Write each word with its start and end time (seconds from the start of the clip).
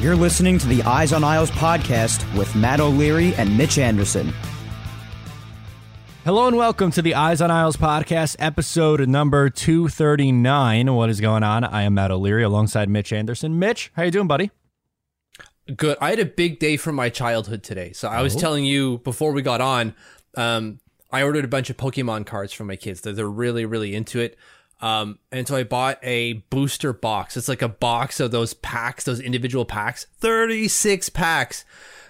You're 0.00 0.16
listening 0.16 0.58
to 0.58 0.66
the 0.66 0.82
Eyes 0.82 1.12
on 1.12 1.24
Isles 1.24 1.50
podcast 1.50 2.22
with 2.36 2.54
Matt 2.54 2.80
O'Leary 2.80 3.34
and 3.36 3.56
Mitch 3.56 3.78
Anderson. 3.78 4.32
Hello 6.24 6.46
and 6.48 6.56
welcome 6.56 6.90
to 6.90 7.00
the 7.02 7.14
Eyes 7.14 7.40
on 7.40 7.50
Isles 7.50 7.76
podcast, 7.76 8.36
episode 8.38 9.08
number 9.08 9.48
239. 9.48 10.94
What 10.94 11.08
is 11.08 11.20
going 11.20 11.42
on? 11.42 11.64
I 11.64 11.82
am 11.82 11.94
Matt 11.94 12.10
O'Leary 12.10 12.42
alongside 12.42 12.90
Mitch 12.90 13.12
Anderson. 13.12 13.58
Mitch, 13.58 13.90
how 13.96 14.02
you 14.02 14.10
doing, 14.10 14.26
buddy? 14.26 14.50
Good. 15.74 15.96
I 16.00 16.10
had 16.10 16.18
a 16.18 16.26
big 16.26 16.58
day 16.58 16.76
from 16.76 16.94
my 16.94 17.08
childhood 17.08 17.62
today. 17.62 17.92
So 17.92 18.08
I 18.08 18.20
was 18.22 18.36
Oh. 18.36 18.38
telling 18.38 18.64
you 18.66 18.98
before 18.98 19.32
we 19.32 19.40
got 19.40 19.60
on, 19.62 19.94
um, 20.36 20.78
I 21.10 21.22
ordered 21.22 21.44
a 21.44 21.48
bunch 21.48 21.70
of 21.70 21.76
Pokemon 21.78 22.26
cards 22.26 22.52
for 22.52 22.64
my 22.64 22.76
kids. 22.76 23.00
They're, 23.00 23.14
they're 23.14 23.26
really, 23.30 23.64
really 23.64 23.94
into 23.94 24.20
it. 24.20 24.36
Um, 24.80 25.18
and 25.32 25.48
so 25.48 25.56
I 25.56 25.64
bought 25.64 25.98
a 26.02 26.34
booster 26.50 26.92
box. 26.92 27.36
It's 27.36 27.48
like 27.48 27.62
a 27.62 27.68
box 27.68 28.20
of 28.20 28.30
those 28.30 28.54
packs, 28.54 29.04
those 29.04 29.20
individual 29.20 29.64
packs, 29.64 30.06
36 30.18 31.08
packs. 31.10 31.64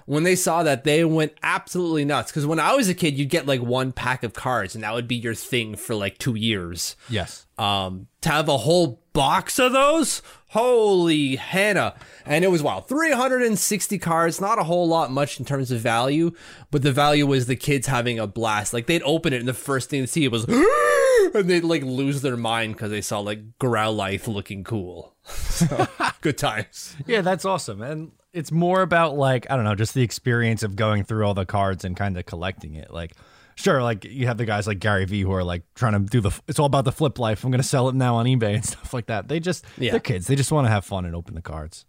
When 0.06 0.22
they 0.22 0.36
saw 0.36 0.62
that, 0.62 0.84
they 0.84 1.04
went 1.04 1.34
absolutely 1.42 2.04
nuts. 2.04 2.30
Because 2.30 2.46
when 2.46 2.58
I 2.60 2.74
was 2.74 2.88
a 2.88 2.94
kid, 2.94 3.18
you'd 3.18 3.28
get 3.28 3.46
like 3.46 3.60
one 3.60 3.92
pack 3.92 4.22
of 4.22 4.32
cards, 4.32 4.74
and 4.74 4.82
that 4.84 4.94
would 4.94 5.06
be 5.08 5.16
your 5.16 5.34
thing 5.34 5.76
for 5.76 5.94
like 5.94 6.16
two 6.18 6.34
years 6.36 6.96
Yes. 7.10 7.46
um, 7.58 8.06
to 8.20 8.28
have 8.28 8.48
a 8.48 8.56
whole 8.58 9.02
box 9.12 9.58
of 9.58 9.72
those. 9.72 10.22
Holy 10.50 11.36
Hannah. 11.36 11.94
And 12.24 12.44
it 12.44 12.48
was 12.48 12.62
wild. 12.62 12.88
360 12.88 13.98
cards, 13.98 14.40
not 14.40 14.58
a 14.58 14.64
whole 14.64 14.86
lot 14.88 15.10
much 15.10 15.38
in 15.38 15.44
terms 15.44 15.70
of 15.70 15.80
value, 15.80 16.30
but 16.70 16.82
the 16.82 16.92
value 16.92 17.26
was 17.26 17.46
the 17.46 17.56
kids 17.56 17.88
having 17.88 18.18
a 18.18 18.26
blast. 18.26 18.72
Like 18.72 18.86
they'd 18.86 19.02
open 19.02 19.32
it 19.32 19.40
and 19.40 19.48
the 19.48 19.52
first 19.52 19.90
thing 19.90 20.02
to 20.02 20.06
see 20.06 20.26
was, 20.28 20.44
and 21.34 21.50
they'd 21.50 21.64
like 21.64 21.82
lose 21.82 22.22
their 22.22 22.36
mind 22.36 22.74
because 22.74 22.90
they 22.90 23.00
saw 23.02 23.18
like 23.18 23.58
Growlithe 23.58 24.26
looking 24.28 24.64
cool. 24.64 25.14
So, 25.56 25.88
good 26.20 26.36
times. 26.38 26.94
Yeah, 27.06 27.22
that's 27.22 27.44
awesome. 27.46 27.80
And 27.82 28.12
it's 28.36 28.52
more 28.52 28.82
about 28.82 29.16
like, 29.16 29.46
I 29.50 29.56
don't 29.56 29.64
know, 29.64 29.74
just 29.74 29.94
the 29.94 30.02
experience 30.02 30.62
of 30.62 30.76
going 30.76 31.04
through 31.04 31.24
all 31.26 31.34
the 31.34 31.46
cards 31.46 31.84
and 31.84 31.96
kind 31.96 32.16
of 32.18 32.26
collecting 32.26 32.74
it. 32.74 32.92
Like, 32.92 33.12
sure, 33.54 33.82
like 33.82 34.04
you 34.04 34.26
have 34.26 34.36
the 34.36 34.44
guys 34.44 34.66
like 34.66 34.78
Gary 34.78 35.04
Vee 35.06 35.22
who 35.22 35.32
are 35.32 35.42
like 35.42 35.62
trying 35.74 35.94
to 35.94 35.98
do 36.00 36.20
the, 36.20 36.30
it's 36.46 36.58
all 36.58 36.66
about 36.66 36.84
the 36.84 36.92
flip 36.92 37.18
life. 37.18 37.42
I'm 37.44 37.50
going 37.50 37.62
to 37.62 37.66
sell 37.66 37.88
it 37.88 37.94
now 37.94 38.16
on 38.16 38.26
eBay 38.26 38.54
and 38.54 38.64
stuff 38.72 38.92
like 38.94 39.06
that. 39.06 39.28
They 39.28 39.40
just, 39.40 39.64
Yeah. 39.78 39.92
they're 39.92 40.00
kids. 40.00 40.26
They 40.26 40.36
just 40.36 40.52
want 40.52 40.66
to 40.66 40.70
have 40.70 40.84
fun 40.84 41.04
and 41.06 41.16
open 41.16 41.34
the 41.34 41.42
cards. 41.42 41.86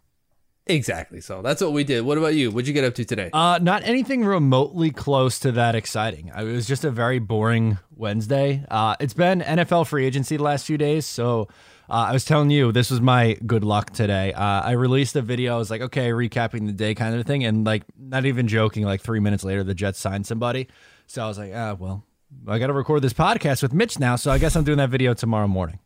Exactly. 0.69 1.21
So 1.21 1.41
that's 1.41 1.61
what 1.61 1.71
we 1.71 1.83
did. 1.85 2.01
What 2.03 2.17
about 2.17 2.33
you? 2.35 2.51
What'd 2.51 2.67
you 2.67 2.73
get 2.73 2.83
up 2.83 2.93
to 2.95 3.05
today? 3.05 3.29
Uh, 3.31 3.57
not 3.61 3.83
anything 3.83 4.25
remotely 4.25 4.91
close 4.91 5.39
to 5.39 5.51
that 5.53 5.75
exciting. 5.75 6.29
It 6.37 6.43
was 6.43 6.67
just 6.67 6.83
a 6.83 6.91
very 6.91 7.19
boring 7.19 7.77
Wednesday. 7.95 8.65
Uh, 8.69 8.95
it's 8.99 9.13
been 9.13 9.39
NFL 9.41 9.87
free 9.87 10.05
agency 10.05 10.35
the 10.35 10.43
last 10.43 10.65
few 10.65 10.77
days, 10.77 11.05
so 11.05 11.47
uh, 11.89 12.07
I 12.09 12.13
was 12.13 12.25
telling 12.25 12.49
you 12.49 12.71
this 12.71 12.91
was 12.91 13.01
my 13.01 13.37
good 13.45 13.63
luck 13.63 13.91
today. 13.91 14.33
Uh, 14.33 14.61
I 14.61 14.71
released 14.71 15.15
a 15.15 15.21
video. 15.21 15.55
I 15.55 15.57
was 15.57 15.69
like, 15.69 15.81
okay, 15.81 16.09
recapping 16.09 16.65
the 16.65 16.73
day 16.73 16.93
kind 16.95 17.15
of 17.15 17.25
thing, 17.25 17.43
and 17.43 17.65
like, 17.65 17.83
not 17.97 18.25
even 18.25 18.47
joking. 18.47 18.83
Like 18.83 19.01
three 19.01 19.19
minutes 19.19 19.43
later, 19.43 19.63
the 19.63 19.75
Jets 19.75 19.99
signed 19.99 20.25
somebody. 20.25 20.67
So 21.07 21.23
I 21.23 21.27
was 21.27 21.37
like, 21.37 21.53
ah, 21.55 21.75
well, 21.79 22.03
I 22.47 22.59
got 22.59 22.67
to 22.67 22.73
record 22.73 23.01
this 23.01 23.13
podcast 23.13 23.61
with 23.61 23.73
Mitch 23.73 23.99
now, 23.99 24.15
so 24.17 24.31
I 24.31 24.37
guess 24.37 24.55
I'm 24.55 24.63
doing 24.63 24.77
that 24.79 24.89
video 24.89 25.13
tomorrow 25.13 25.47
morning. 25.47 25.79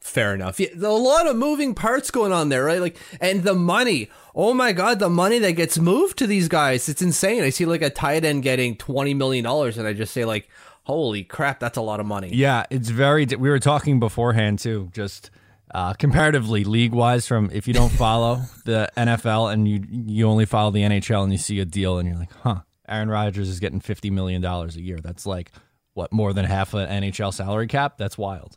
Fair 0.00 0.32
enough. 0.32 0.60
Yeah, 0.60 0.68
a 0.76 0.88
lot 0.88 1.26
of 1.26 1.36
moving 1.36 1.74
parts 1.74 2.10
going 2.12 2.32
on 2.32 2.48
there, 2.48 2.64
right? 2.64 2.80
Like, 2.80 2.96
and 3.20 3.42
the 3.42 3.54
money. 3.54 4.08
Oh 4.34 4.54
my 4.54 4.72
god, 4.72 5.00
the 5.00 5.10
money 5.10 5.40
that 5.40 5.52
gets 5.52 5.76
moved 5.76 6.16
to 6.18 6.26
these 6.28 6.46
guys, 6.46 6.88
it's 6.88 7.02
insane. 7.02 7.42
I 7.42 7.50
see 7.50 7.66
like 7.66 7.82
a 7.82 7.90
tight 7.90 8.24
end 8.24 8.44
getting 8.44 8.76
twenty 8.76 9.12
million 9.12 9.42
dollars, 9.42 9.76
and 9.76 9.88
I 9.88 9.92
just 9.92 10.14
say 10.14 10.24
like, 10.24 10.48
holy 10.88 11.22
crap, 11.22 11.60
that's 11.60 11.76
a 11.76 11.82
lot 11.82 12.00
of 12.00 12.06
money. 12.06 12.30
Yeah, 12.32 12.64
it's 12.70 12.88
very. 12.88 13.26
We 13.26 13.50
were 13.50 13.58
talking 13.58 14.00
beforehand 14.00 14.58
too, 14.58 14.88
just 14.92 15.30
uh, 15.72 15.92
comparatively 15.92 16.64
league 16.64 16.92
wise. 16.92 17.26
From 17.26 17.50
if 17.52 17.68
you 17.68 17.74
don't 17.74 17.92
follow 17.92 18.42
the 18.64 18.90
NFL 18.96 19.52
and 19.52 19.68
you 19.68 19.84
you 19.90 20.26
only 20.26 20.46
follow 20.46 20.70
the 20.70 20.82
NHL 20.82 21.22
and 21.22 21.32
you 21.32 21.38
see 21.38 21.60
a 21.60 21.64
deal 21.64 21.98
and 21.98 22.08
you're 22.08 22.18
like, 22.18 22.32
huh, 22.42 22.60
Aaron 22.88 23.10
Rodgers 23.10 23.48
is 23.48 23.60
getting 23.60 23.80
fifty 23.80 24.10
million 24.10 24.40
dollars 24.40 24.76
a 24.76 24.80
year. 24.80 24.98
That's 25.02 25.26
like 25.26 25.52
what 25.94 26.12
more 26.12 26.32
than 26.32 26.46
half 26.46 26.74
an 26.74 26.88
NHL 27.02 27.34
salary 27.34 27.66
cap. 27.66 27.98
That's 27.98 28.16
wild. 28.16 28.56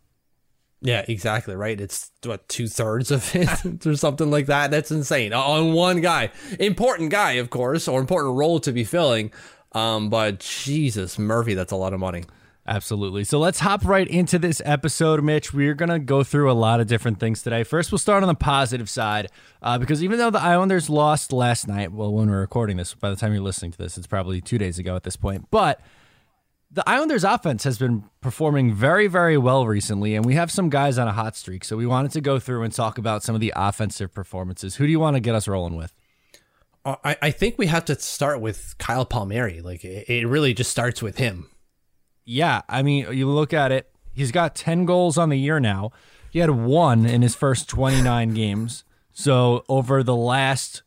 Yeah, 0.84 1.06
exactly. 1.08 1.56
Right. 1.56 1.80
It's 1.80 2.12
what 2.24 2.48
two 2.50 2.68
thirds 2.68 3.12
of 3.12 3.36
it 3.36 3.86
or 3.86 3.96
something 3.96 4.32
like 4.32 4.48
that. 4.48 4.72
That's 4.72 4.90
insane 4.90 5.32
on 5.32 5.74
one 5.74 6.02
guy. 6.02 6.32
Important 6.60 7.12
guy, 7.12 7.34
of 7.34 7.52
course, 7.52 7.88
or 7.88 8.00
important 8.00 8.36
role 8.36 8.60
to 8.62 8.72
be 8.72 8.84
filling. 8.84 9.32
Um, 9.74 10.10
but 10.10 10.40
Jesus, 10.40 11.18
Murphy, 11.18 11.54
that's 11.54 11.72
a 11.72 11.78
lot 11.78 11.94
of 11.94 12.00
money. 12.00 12.24
Absolutely. 12.68 13.24
So 13.24 13.40
let's 13.40 13.60
hop 13.60 13.84
right 13.86 14.08
into 14.08 14.38
this 14.38 14.62
episode, 14.64 15.24
Mitch. 15.24 15.52
We're 15.52 15.74
going 15.74 15.90
to 15.90 16.00
go 16.00 16.24
through 16.24 16.52
a 16.52 16.54
lot 16.54 16.80
of 16.80 16.88
different 16.88 17.20
things 17.20 17.42
today. 17.42 17.64
First, 17.64 17.92
we'll 17.92 18.00
start 18.00 18.22
on 18.22 18.28
the 18.28 18.36
positive 18.36 18.90
side 18.90 19.30
uh, 19.64 19.80
because 19.80 20.04
even 20.04 20.20
though 20.20 20.30
the 20.30 20.42
Islanders 20.42 20.90
lost 20.90 21.34
last 21.34 21.68
night, 21.68 21.92
well, 21.92 22.14
when 22.14 22.30
we're 22.30 22.40
recording 22.40 22.78
this, 22.78 22.94
by 22.94 23.10
the 23.10 23.16
time 23.16 23.34
you're 23.34 23.42
listening 23.42 23.72
to 23.72 23.78
this, 23.78 23.98
it's 23.98 24.08
probably 24.08 24.42
two 24.42 24.60
days 24.60 24.78
ago 24.78 24.96
at 24.96 25.04
this 25.04 25.16
point, 25.16 25.48
but 25.50 25.82
the 26.74 26.88
Islanders 26.88 27.24
offense 27.24 27.66
has 27.66 27.78
been 27.78 28.06
performing 28.22 28.74
very, 28.74 29.08
very 29.08 29.38
well 29.38 29.68
recently, 29.68 30.16
and 30.16 30.24
we 30.24 30.36
have 30.36 30.50
some 30.50 30.70
guys 30.70 30.98
on 30.98 31.08
a 31.08 31.12
hot 31.12 31.36
streak. 31.36 31.66
So 31.66 31.76
we 31.76 31.86
wanted 31.86 32.12
to 32.12 32.22
go 32.22 32.40
through 32.40 32.64
and 32.64 32.74
talk 32.74 32.98
about 32.98 33.24
some 33.24 33.36
of 33.36 33.42
the 33.42 33.52
offensive 33.56 34.14
performances. 34.14 34.76
Who 34.76 34.86
do 34.86 34.92
you 34.92 35.00
want 35.00 35.18
to 35.18 35.20
get 35.20 35.36
us 35.36 35.48
rolling 35.48 35.76
with? 35.76 35.94
Uh, 36.84 36.96
I, 37.04 37.18
I 37.22 37.32
think 37.32 37.58
we 37.58 37.68
have 37.68 37.86
to 37.86 38.00
start 38.00 38.42
with 38.42 38.76
Kyle 38.78 39.06
Palmieri. 39.06 39.62
Like 39.62 39.84
it, 39.86 40.10
it 40.10 40.28
really 40.28 40.54
just 40.54 40.72
starts 40.72 41.02
with 41.02 41.18
him. 41.18 41.50
Yeah, 42.26 42.62
I 42.70 42.82
mean, 42.84 43.12
you 43.12 43.30
look 43.30 43.54
at 43.54 43.72
it, 43.72 43.92
he's 44.14 44.32
got 44.32 44.56
10 44.56 44.86
goals 44.86 45.18
on 45.18 45.30
the 45.30 45.38
year 45.38 45.60
now. 45.60 45.92
He 46.32 46.40
had 46.40 46.50
one 46.50 47.06
in 47.06 47.22
his 47.22 47.36
first 47.36 47.68
29 47.68 48.34
games. 48.34 48.84
So 49.12 49.66
over 49.68 50.02
the 50.04 50.16
last 50.16 50.84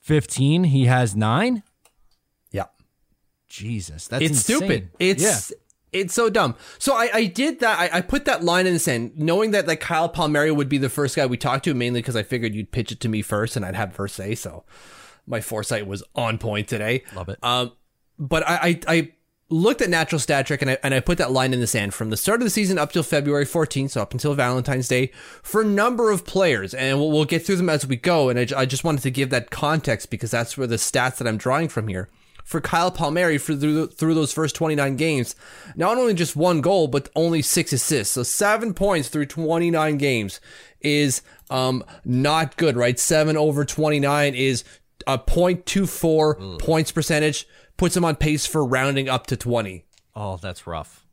15, 0.00 0.64
he 0.64 0.86
has 0.86 1.16
nine. 1.16 1.62
Yeah. 2.52 2.66
Jesus, 3.48 4.08
that's 4.08 4.22
it's 4.22 4.48
insane. 4.48 4.56
stupid. 4.56 4.90
It's 4.98 5.50
yeah. 5.50 5.56
it's 5.92 6.14
so 6.14 6.30
dumb. 6.30 6.54
So 6.78 6.94
I, 6.94 7.10
I 7.12 7.24
did 7.26 7.60
that. 7.60 7.78
I, 7.78 7.98
I 7.98 8.00
put 8.00 8.24
that 8.26 8.44
line 8.44 8.66
in 8.66 8.74
the 8.74 8.78
sand, 8.78 9.12
knowing 9.16 9.50
that 9.50 9.66
like 9.66 9.80
Kyle 9.80 10.08
Palmieri 10.08 10.52
would 10.52 10.68
be 10.68 10.78
the 10.78 10.88
first 10.88 11.16
guy 11.16 11.26
we 11.26 11.36
talked 11.36 11.64
to, 11.64 11.74
mainly 11.74 12.00
because 12.00 12.16
I 12.16 12.22
figured 12.22 12.54
you'd 12.54 12.70
pitch 12.70 12.92
it 12.92 13.00
to 13.00 13.08
me 13.08 13.22
first 13.22 13.56
and 13.56 13.64
I'd 13.64 13.74
have 13.74 13.92
first 13.92 14.14
say. 14.14 14.34
So 14.34 14.64
my 15.26 15.40
foresight 15.40 15.86
was 15.86 16.02
on 16.14 16.38
point 16.38 16.68
today. 16.68 17.04
Love 17.14 17.28
it. 17.28 17.38
Um, 17.42 17.72
but 18.18 18.46
I, 18.48 18.56
I, 18.56 18.80
I 18.88 19.12
looked 19.48 19.82
at 19.82 19.90
natural 19.90 20.18
stat 20.18 20.46
trick 20.46 20.62
and 20.62 20.72
I, 20.72 20.78
and 20.82 20.94
I 20.94 21.00
put 21.00 21.18
that 21.18 21.30
line 21.30 21.52
in 21.52 21.60
the 21.60 21.66
sand 21.66 21.94
from 21.94 22.10
the 22.10 22.16
start 22.16 22.40
of 22.40 22.44
the 22.44 22.50
season 22.50 22.78
up 22.78 22.92
till 22.92 23.02
February 23.02 23.44
14th, 23.44 23.90
so 23.90 24.02
up 24.02 24.12
until 24.12 24.34
Valentine's 24.34 24.88
Day, 24.88 25.12
for 25.42 25.60
a 25.60 25.66
number 25.66 26.10
of 26.10 26.24
players. 26.24 26.74
And 26.74 26.98
we'll, 26.98 27.10
we'll 27.10 27.24
get 27.24 27.44
through 27.44 27.56
them 27.56 27.68
as 27.68 27.86
we 27.86 27.96
go. 27.96 28.28
And 28.28 28.38
I, 28.38 28.60
I 28.60 28.66
just 28.66 28.84
wanted 28.84 29.02
to 29.02 29.10
give 29.10 29.30
that 29.30 29.50
context 29.50 30.10
because 30.10 30.30
that's 30.30 30.56
where 30.56 30.66
the 30.66 30.76
stats 30.76 31.16
that 31.18 31.28
I'm 31.28 31.36
drawing 31.36 31.68
from 31.68 31.88
here. 31.88 32.08
for 32.44 32.60
Kyle 32.60 32.90
Palmieri 32.90 33.38
for 33.38 33.54
through, 33.54 33.88
through 33.88 34.14
those 34.14 34.32
first 34.32 34.56
29 34.56 34.96
games. 34.96 35.34
Not 35.76 35.98
only 35.98 36.14
just 36.14 36.36
one 36.36 36.60
goal, 36.60 36.88
but 36.88 37.08
only 37.14 37.42
six 37.42 37.72
assists. 37.72 38.14
So 38.14 38.22
seven 38.22 38.74
points 38.74 39.08
through 39.08 39.26
29 39.26 39.98
games 39.98 40.40
is 40.80 41.22
um, 41.50 41.84
not 42.04 42.56
good, 42.56 42.76
right? 42.76 42.98
Seven 42.98 43.36
over 43.36 43.64
29 43.64 44.34
is 44.34 44.64
a 45.06 45.18
0.24 45.18 46.58
points 46.58 46.92
percentage, 46.92 47.46
puts 47.76 47.96
him 47.96 48.04
on 48.04 48.16
pace 48.16 48.46
for 48.46 48.64
rounding 48.64 49.08
up 49.08 49.26
to 49.28 49.36
20 49.36 49.84
Oh, 50.14 50.36
that's 50.36 50.66
rough. 50.66 51.04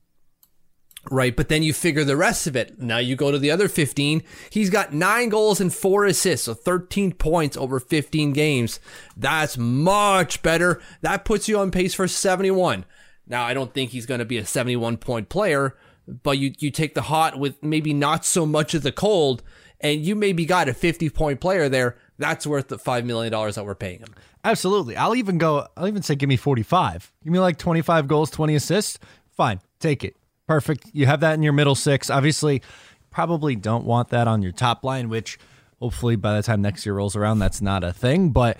right? 1.10 1.34
But 1.36 1.48
then 1.48 1.64
you 1.64 1.72
figure 1.74 2.04
the 2.04 2.18
rest 2.18 2.48
of 2.48 2.56
it. 2.58 2.80
Now 2.80 2.98
you 2.98 3.16
go 3.16 3.32
to 3.32 3.40
the 3.40 3.50
other 3.52 3.68
15. 3.70 4.22
He's 4.50 4.70
got 4.70 4.94
nine 4.94 5.30
goals 5.30 5.62
and 5.62 5.74
four 5.74 6.06
assists, 6.06 6.46
so 6.46 6.54
13 6.54 7.14
points 7.14 7.56
over 7.56 7.80
15 7.80 8.34
games. 8.34 8.80
That's 9.16 9.58
much 9.58 10.42
better. 10.42 10.82
That 11.02 11.24
puts 11.26 11.48
you 11.48 11.58
on 11.60 11.72
pace 11.72 11.94
for 11.94 12.08
71. 12.08 12.84
Now, 13.26 13.44
I 13.46 13.54
don't 13.54 13.74
think 13.74 13.92
he's 13.92 14.06
going 14.06 14.20
to 14.20 14.26
be 14.26 14.38
a 14.38 14.46
71 14.46 14.98
point 14.98 15.30
player, 15.30 15.78
but 16.08 16.38
you, 16.38 16.54
you 16.58 16.70
take 16.72 16.94
the 16.96 17.04
hot 17.04 17.40
with 17.40 17.62
maybe 17.64 17.94
not 17.94 18.26
so 18.26 18.46
much 18.46 18.74
of 18.74 18.82
the 18.84 18.92
cold, 18.92 19.44
and 19.80 20.06
you 20.06 20.16
maybe 20.16 20.46
got 20.46 20.68
a 20.68 20.74
50 20.74 21.10
point 21.12 21.40
player 21.40 21.70
there. 21.70 21.96
That's 22.20 22.46
worth 22.46 22.68
the 22.68 22.78
$5 22.78 23.06
million 23.06 23.32
that 23.32 23.66
we're 23.66 23.76
paying 23.76 24.00
him. 24.00 24.14
Absolutely. 24.44 24.96
I'll 24.96 25.16
even 25.16 25.38
go, 25.38 25.68
I'll 25.76 25.88
even 25.88 26.04
say 26.04 26.16
give 26.16 26.30
me 26.30 26.38
45. 26.38 27.12
Give 27.24 27.34
me 27.34 27.40
like 27.40 27.58
25 27.58 28.08
goals, 28.08 28.30
20 28.30 28.56
assists. 28.56 29.00
Fine. 29.32 29.62
Take 29.80 30.04
it. 30.04 30.16
Perfect. 30.46 30.90
You 30.94 31.06
have 31.06 31.22
that 31.22 31.34
in 31.34 31.44
your 31.44 31.54
middle 31.54 31.76
six. 31.76 32.10
Obviously, 32.10 32.62
probably 33.10 33.56
don't 33.56 33.86
want 33.86 34.10
that 34.10 34.28
on 34.28 34.42
your 34.42 34.52
top 34.52 34.84
line, 34.84 35.10
which 35.10 35.40
hopefully 35.80 36.18
by 36.18 36.36
the 36.36 36.44
time 36.44 36.62
next 36.62 36.86
year 36.86 36.96
rolls 36.96 37.16
around, 37.16 37.40
that's 37.40 37.62
not 37.62 37.84
a 37.84 37.94
thing, 37.94 38.32
but 38.32 38.58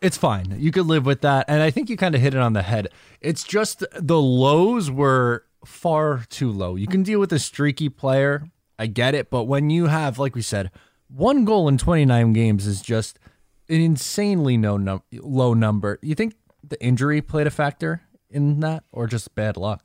it's 0.00 0.16
fine. 0.16 0.54
You 0.58 0.70
could 0.70 0.86
live 0.86 1.04
with 1.04 1.22
that. 1.22 1.46
And 1.48 1.62
I 1.62 1.70
think 1.70 1.90
you 1.90 1.96
kind 1.96 2.14
of 2.14 2.20
hit 2.20 2.34
it 2.34 2.40
on 2.40 2.52
the 2.52 2.62
head. 2.62 2.88
It's 3.20 3.42
just 3.42 3.82
the 3.92 4.20
lows 4.20 4.90
were 4.90 5.44
far 5.64 6.24
too 6.28 6.52
low. 6.52 6.76
You 6.76 6.86
can 6.86 7.02
deal 7.02 7.18
with 7.18 7.32
a 7.32 7.38
streaky 7.38 7.88
player. 7.88 8.44
I 8.78 8.86
get 8.86 9.14
it. 9.14 9.30
But 9.30 9.44
when 9.44 9.70
you 9.70 9.86
have, 9.86 10.18
like 10.18 10.34
we 10.34 10.42
said, 10.42 10.70
one 11.08 11.44
goal 11.44 11.68
in 11.68 11.78
29 11.78 12.32
games 12.32 12.66
is 12.66 12.80
just 12.80 13.18
an 13.68 13.80
insanely 13.80 14.56
no 14.56 14.76
num- 14.76 15.02
low 15.12 15.54
number. 15.54 15.98
You 16.02 16.14
think 16.14 16.34
the 16.66 16.82
injury 16.82 17.20
played 17.22 17.46
a 17.46 17.50
factor 17.50 18.02
in 18.30 18.60
that 18.60 18.84
or 18.92 19.06
just 19.06 19.34
bad 19.34 19.56
luck? 19.56 19.84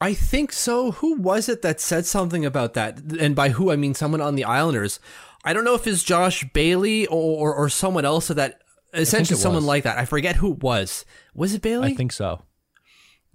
I 0.00 0.12
think 0.12 0.52
so. 0.52 0.92
Who 0.92 1.16
was 1.16 1.48
it 1.48 1.62
that 1.62 1.80
said 1.80 2.04
something 2.04 2.44
about 2.44 2.74
that? 2.74 2.98
And 3.18 3.34
by 3.34 3.50
who, 3.50 3.70
I 3.70 3.76
mean 3.76 3.94
someone 3.94 4.20
on 4.20 4.34
the 4.34 4.44
Islanders. 4.44 5.00
I 5.44 5.52
don't 5.52 5.64
know 5.64 5.74
if 5.74 5.86
it's 5.86 6.02
Josh 6.02 6.44
Bailey 6.52 7.06
or, 7.06 7.50
or, 7.50 7.54
or 7.54 7.68
someone 7.68 8.04
else 8.04 8.28
that 8.28 8.62
essentially 8.92 9.38
someone 9.38 9.62
was. 9.62 9.66
like 9.66 9.84
that. 9.84 9.98
I 9.98 10.04
forget 10.04 10.36
who 10.36 10.52
it 10.52 10.62
was. 10.62 11.04
Was 11.34 11.54
it 11.54 11.62
Bailey? 11.62 11.92
I 11.92 11.94
think 11.94 12.12
so. 12.12 12.42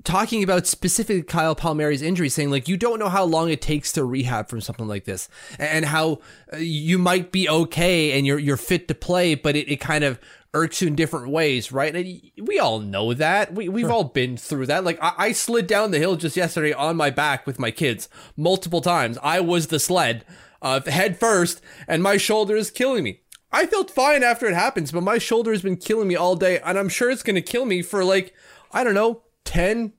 Talking 0.04 0.44
about 0.44 0.68
specifically 0.68 1.24
Kyle 1.24 1.56
Palmieri's 1.56 2.02
injury, 2.02 2.30
saying 2.30 2.52
like 2.52 2.68
you 2.68 2.78
don't 2.78 3.00
know 3.00 3.10
how 3.10 3.24
long 3.24 3.50
it 3.50 3.62
takes 3.62 3.92
to 3.94 4.04
rehab 4.04 4.50
from 4.50 4.62
something 4.62 4.88
like 4.88 5.06
this, 5.06 5.30
and 5.58 5.86
how 5.86 6.20
uh, 6.54 6.58
you 6.58 6.98
might 6.98 7.32
be 7.32 7.50
okay 7.50 8.18
and 8.18 8.26
you're 8.26 8.40
you're 8.40 8.58
fit 8.58 8.88
to 8.88 8.96
play, 8.96 9.36
but 9.36 9.56
it, 9.56 9.72
it 9.72 9.78
kind 9.78 10.04
of 10.04 10.20
irks 10.54 10.82
you 10.82 10.88
in 10.88 10.96
different 10.96 11.30
ways, 11.30 11.72
right? 11.72 11.96
And 11.96 12.48
we 12.48 12.60
all 12.60 12.80
know 12.80 13.14
that. 13.14 13.54
We 13.54 13.70
we've 13.70 13.92
all 13.92 14.06
been 14.06 14.38
through 14.38 14.68
that. 14.68 14.84
Like 14.84 15.00
I, 15.02 15.14
I 15.18 15.32
slid 15.32 15.68
down 15.68 15.92
the 15.92 16.00
hill 16.00 16.16
just 16.16 16.38
yesterday 16.38 16.74
on 16.74 16.96
my 16.96 17.10
back 17.10 17.46
with 17.46 17.60
my 17.60 17.72
kids 17.72 18.10
multiple 18.36 18.82
times. 18.82 19.18
I 19.22 19.40
was 19.42 19.68
the 19.68 19.80
sled, 19.80 20.26
uh, 20.62 20.82
head 20.82 21.20
first, 21.20 21.62
and 21.88 22.02
my 22.02 22.18
shoulder 22.18 22.56
is 22.56 22.72
killing 22.72 23.04
me. 23.04 23.22
I 23.52 23.66
felt 23.66 23.90
fine 23.90 24.24
after 24.24 24.46
it 24.46 24.54
happens, 24.54 24.92
but 24.92 25.02
my 25.02 25.18
shoulder 25.18 25.52
has 25.52 25.64
been 25.64 25.78
killing 25.78 26.08
me 26.08 26.16
all 26.16 26.36
day, 26.36 26.60
and 26.60 26.78
I'm 26.78 26.90
sure 26.90 27.10
it's 27.10 27.24
going 27.24 27.36
to 27.36 27.42
kill 27.42 27.66
me 27.66 27.82
for 27.82 28.04
like, 28.04 28.34
I 28.72 28.84
don't 28.84 28.94
know, 28.94 29.24
10, 29.50 29.94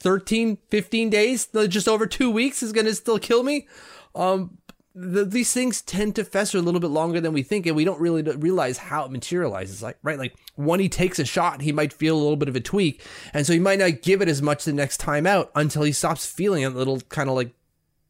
13, 0.00 0.58
15 0.68 1.08
days, 1.08 1.48
just 1.68 1.88
over 1.88 2.06
two 2.06 2.30
weeks 2.30 2.62
is 2.62 2.70
going 2.70 2.84
to 2.84 2.94
still 2.94 3.18
kill 3.18 3.42
me. 3.42 3.66
Um, 4.14 4.58
the, 4.94 5.24
these 5.24 5.54
things 5.54 5.80
tend 5.80 6.16
to 6.16 6.24
fester 6.24 6.58
a 6.58 6.60
little 6.60 6.80
bit 6.80 6.90
longer 6.90 7.18
than 7.18 7.32
we 7.32 7.42
think, 7.42 7.64
and 7.64 7.74
we 7.74 7.86
don't 7.86 7.98
really 7.98 8.20
realize 8.20 8.76
how 8.76 9.06
it 9.06 9.10
materializes. 9.10 9.82
Like, 9.82 9.96
right? 10.02 10.18
Like 10.18 10.34
when 10.56 10.80
he 10.80 10.90
takes 10.90 11.18
a 11.18 11.24
shot, 11.24 11.62
he 11.62 11.72
might 11.72 11.94
feel 11.94 12.14
a 12.14 12.20
little 12.20 12.36
bit 12.36 12.50
of 12.50 12.56
a 12.56 12.60
tweak, 12.60 13.02
and 13.32 13.46
so 13.46 13.54
he 13.54 13.58
might 13.58 13.78
not 13.78 14.02
give 14.02 14.20
it 14.20 14.28
as 14.28 14.42
much 14.42 14.64
the 14.64 14.74
next 14.74 14.98
time 14.98 15.26
out 15.26 15.50
until 15.54 15.82
he 15.82 15.92
stops 15.92 16.26
feeling 16.26 16.62
a 16.66 16.68
little 16.68 17.00
kind 17.08 17.30
of 17.30 17.36
like 17.36 17.54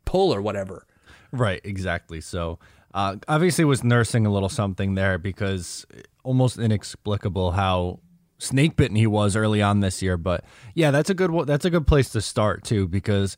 pull 0.05 0.35
or 0.35 0.43
whatever. 0.43 0.89
Right, 1.31 1.61
exactly. 1.63 2.21
So, 2.21 2.59
uh, 2.95 3.15
obviously, 3.29 3.65
was 3.65 3.85
nursing 3.85 4.27
a 4.27 4.33
little 4.33 4.49
something 4.49 4.97
there 4.97 5.19
because 5.19 5.87
almost 6.25 6.59
inexplicable 6.59 7.53
how 7.53 8.01
snake 8.41 8.77
bitten 8.77 8.97
he 8.97 9.07
was 9.07 9.37
early 9.37 9.63
on 9.63 9.81
this 9.81 10.03
year. 10.03 10.17
But 10.17 10.45
yeah, 10.75 10.91
that's 10.91 11.11
a 11.11 11.15
good 11.15 11.47
that's 11.47 11.65
a 11.65 11.71
good 11.71 11.87
place 11.87 12.11
to 12.11 12.21
start 12.21 12.65
too 12.65 12.89
because 12.89 13.37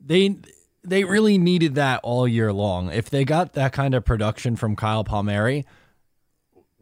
they 0.00 0.36
they 0.84 1.04
really 1.04 1.38
needed 1.38 1.74
that 1.76 2.00
all 2.02 2.26
year 2.28 2.52
long. 2.52 2.90
If 2.92 3.10
they 3.10 3.24
got 3.24 3.52
that 3.54 3.72
kind 3.72 3.94
of 3.94 4.04
production 4.04 4.56
from 4.56 4.76
Kyle 4.76 5.04
Palmieri, 5.04 5.64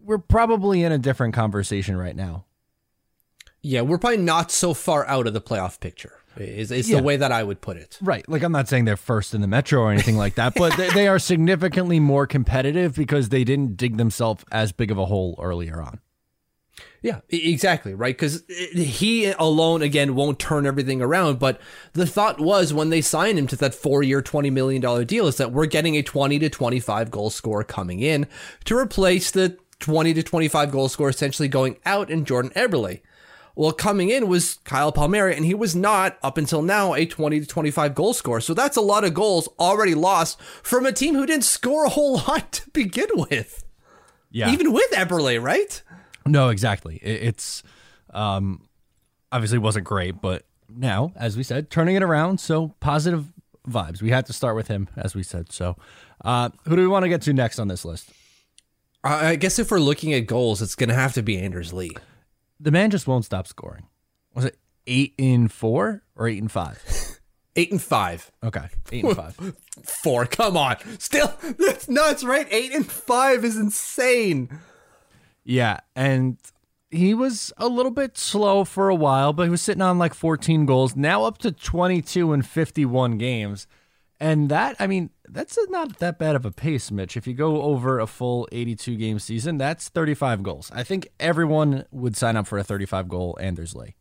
we're 0.02 0.18
probably 0.18 0.82
in 0.82 0.92
a 0.92 0.98
different 0.98 1.34
conversation 1.34 1.96
right 1.96 2.16
now. 2.16 2.44
Yeah, 3.62 3.82
we're 3.82 3.98
probably 3.98 4.16
not 4.18 4.50
so 4.50 4.72
far 4.72 5.06
out 5.06 5.26
of 5.26 5.34
the 5.34 5.40
playoff 5.40 5.80
picture. 5.80 6.14
Is, 6.36 6.70
is 6.70 6.88
Yeah. 6.88 6.98
the 6.98 7.02
way 7.02 7.16
that 7.18 7.32
I 7.32 7.42
would 7.42 7.60
put 7.60 7.76
it. 7.76 7.98
Right. 8.00 8.26
Like 8.28 8.42
I'm 8.42 8.52
not 8.52 8.68
saying 8.68 8.84
they're 8.86 8.96
first 8.96 9.34
in 9.34 9.40
the 9.42 9.46
metro 9.46 9.82
or 9.82 9.90
anything 9.90 10.16
like 10.16 10.36
that, 10.36 10.54
but 10.54 10.74
they, 10.76 10.88
they 10.90 11.08
are 11.08 11.18
significantly 11.18 12.00
more 12.00 12.26
competitive 12.26 12.94
because 12.94 13.28
they 13.28 13.44
didn't 13.44 13.76
dig 13.76 13.96
themselves 13.98 14.44
as 14.50 14.72
big 14.72 14.90
of 14.90 14.96
a 14.96 15.04
hole 15.06 15.38
earlier 15.42 15.82
on. 15.82 16.00
Yeah, 17.02 17.20
exactly, 17.30 17.94
right? 17.94 18.14
Because 18.14 18.42
eh, 18.50 18.78
he 18.80 19.30
alone, 19.30 19.80
again, 19.80 20.14
won't 20.14 20.38
turn 20.38 20.66
everything 20.66 21.00
around. 21.00 21.38
But 21.38 21.60
the 21.94 22.06
thought 22.06 22.40
was 22.40 22.74
when 22.74 22.90
they 22.90 23.00
signed 23.00 23.38
him 23.38 23.46
to 23.48 23.56
that 23.56 23.74
four 23.74 24.02
year, 24.02 24.20
$20 24.20 24.52
million 24.52 25.06
deal 25.06 25.26
is 25.26 25.36
that 25.38 25.52
we're 25.52 25.66
getting 25.66 25.96
a 25.96 26.02
20 26.02 26.38
to 26.38 26.50
25 26.50 27.10
goal 27.10 27.30
scorer 27.30 27.64
coming 27.64 28.00
in 28.00 28.26
to 28.64 28.76
replace 28.76 29.30
the 29.30 29.56
20 29.78 30.12
to 30.14 30.22
25 30.22 30.70
goal 30.70 30.88
scorer 30.88 31.08
essentially 31.08 31.48
going 31.48 31.78
out 31.86 32.10
in 32.10 32.24
Jordan 32.24 32.52
Eberle. 32.54 33.00
Well, 33.56 33.72
coming 33.72 34.10
in 34.10 34.28
was 34.28 34.54
Kyle 34.64 34.92
Palmieri, 34.92 35.34
and 35.34 35.44
he 35.44 35.54
was 35.54 35.74
not, 35.74 36.18
up 36.22 36.38
until 36.38 36.62
now, 36.62 36.94
a 36.94 37.04
20 37.04 37.40
to 37.40 37.46
25 37.46 37.94
goal 37.94 38.14
scorer. 38.14 38.40
So 38.40 38.54
that's 38.54 38.76
a 38.76 38.80
lot 38.80 39.04
of 39.04 39.12
goals 39.12 39.48
already 39.58 39.94
lost 39.94 40.40
from 40.40 40.86
a 40.86 40.92
team 40.92 41.14
who 41.14 41.26
didn't 41.26 41.44
score 41.44 41.84
a 41.84 41.90
whole 41.90 42.14
lot 42.28 42.52
to 42.52 42.70
begin 42.70 43.08
with. 43.14 43.64
Yeah. 44.30 44.50
Even 44.50 44.72
with 44.72 44.90
Eberle, 44.92 45.42
right? 45.42 45.82
No, 46.26 46.48
exactly. 46.48 46.96
It, 46.96 47.22
it's 47.22 47.62
um, 48.12 48.68
obviously 49.32 49.58
wasn't 49.58 49.84
great, 49.84 50.20
but 50.20 50.44
now, 50.68 51.12
as 51.16 51.36
we 51.36 51.42
said, 51.42 51.70
turning 51.70 51.96
it 51.96 52.02
around. 52.02 52.40
So 52.40 52.74
positive 52.80 53.32
vibes. 53.68 54.02
We 54.02 54.10
had 54.10 54.26
to 54.26 54.32
start 54.32 54.56
with 54.56 54.68
him, 54.68 54.88
as 54.96 55.14
we 55.14 55.22
said. 55.22 55.52
So, 55.52 55.76
uh, 56.24 56.50
who 56.64 56.76
do 56.76 56.82
we 56.82 56.88
want 56.88 57.04
to 57.04 57.08
get 57.08 57.22
to 57.22 57.32
next 57.32 57.58
on 57.58 57.68
this 57.68 57.84
list? 57.84 58.10
I 59.02 59.30
I 59.30 59.36
guess 59.36 59.58
if 59.58 59.70
we're 59.70 59.80
looking 59.80 60.12
at 60.14 60.26
goals, 60.26 60.62
it's 60.62 60.74
going 60.74 60.88
to 60.88 60.94
have 60.94 61.14
to 61.14 61.22
be 61.22 61.38
Anders 61.38 61.72
Lee. 61.72 61.92
The 62.58 62.70
man 62.70 62.90
just 62.90 63.06
won't 63.06 63.24
stop 63.24 63.46
scoring. 63.46 63.86
Was 64.34 64.44
it 64.44 64.58
eight 64.86 65.14
in 65.18 65.48
four 65.48 66.02
or 66.16 66.28
eight 66.28 66.38
in 66.38 66.48
five? 66.48 66.82
Eight 67.56 67.72
and 67.72 67.82
five. 67.82 68.30
Okay, 68.44 68.68
eight 68.92 69.02
and 69.04 69.16
five. 69.16 69.36
Four. 69.82 70.24
Come 70.24 70.56
on. 70.56 70.76
Still, 71.00 71.34
that's 71.58 71.88
nuts, 71.88 72.22
right? 72.22 72.46
Eight 72.48 72.72
and 72.72 72.86
five 72.86 73.44
is 73.44 73.56
insane. 73.56 74.60
Yeah, 75.50 75.80
and 75.96 76.38
he 76.92 77.12
was 77.12 77.52
a 77.56 77.66
little 77.66 77.90
bit 77.90 78.16
slow 78.16 78.62
for 78.62 78.88
a 78.88 78.94
while, 78.94 79.32
but 79.32 79.42
he 79.42 79.50
was 79.50 79.60
sitting 79.60 79.82
on 79.82 79.98
like 79.98 80.14
14 80.14 80.64
goals, 80.64 80.94
now 80.94 81.24
up 81.24 81.38
to 81.38 81.50
22 81.50 82.32
in 82.32 82.42
51 82.42 83.18
games. 83.18 83.66
And 84.20 84.48
that, 84.48 84.76
I 84.78 84.86
mean, 84.86 85.10
that's 85.28 85.58
not 85.68 85.98
that 85.98 86.20
bad 86.20 86.36
of 86.36 86.46
a 86.46 86.52
pace, 86.52 86.92
Mitch. 86.92 87.16
If 87.16 87.26
you 87.26 87.34
go 87.34 87.62
over 87.62 87.98
a 87.98 88.06
full 88.06 88.46
82 88.52 88.96
game 88.96 89.18
season, 89.18 89.58
that's 89.58 89.88
35 89.88 90.44
goals. 90.44 90.70
I 90.72 90.84
think 90.84 91.08
everyone 91.18 91.84
would 91.90 92.16
sign 92.16 92.36
up 92.36 92.46
for 92.46 92.56
a 92.56 92.62
35 92.62 93.08
goal 93.08 93.36
Anders 93.40 93.74
Lee. 93.74 93.96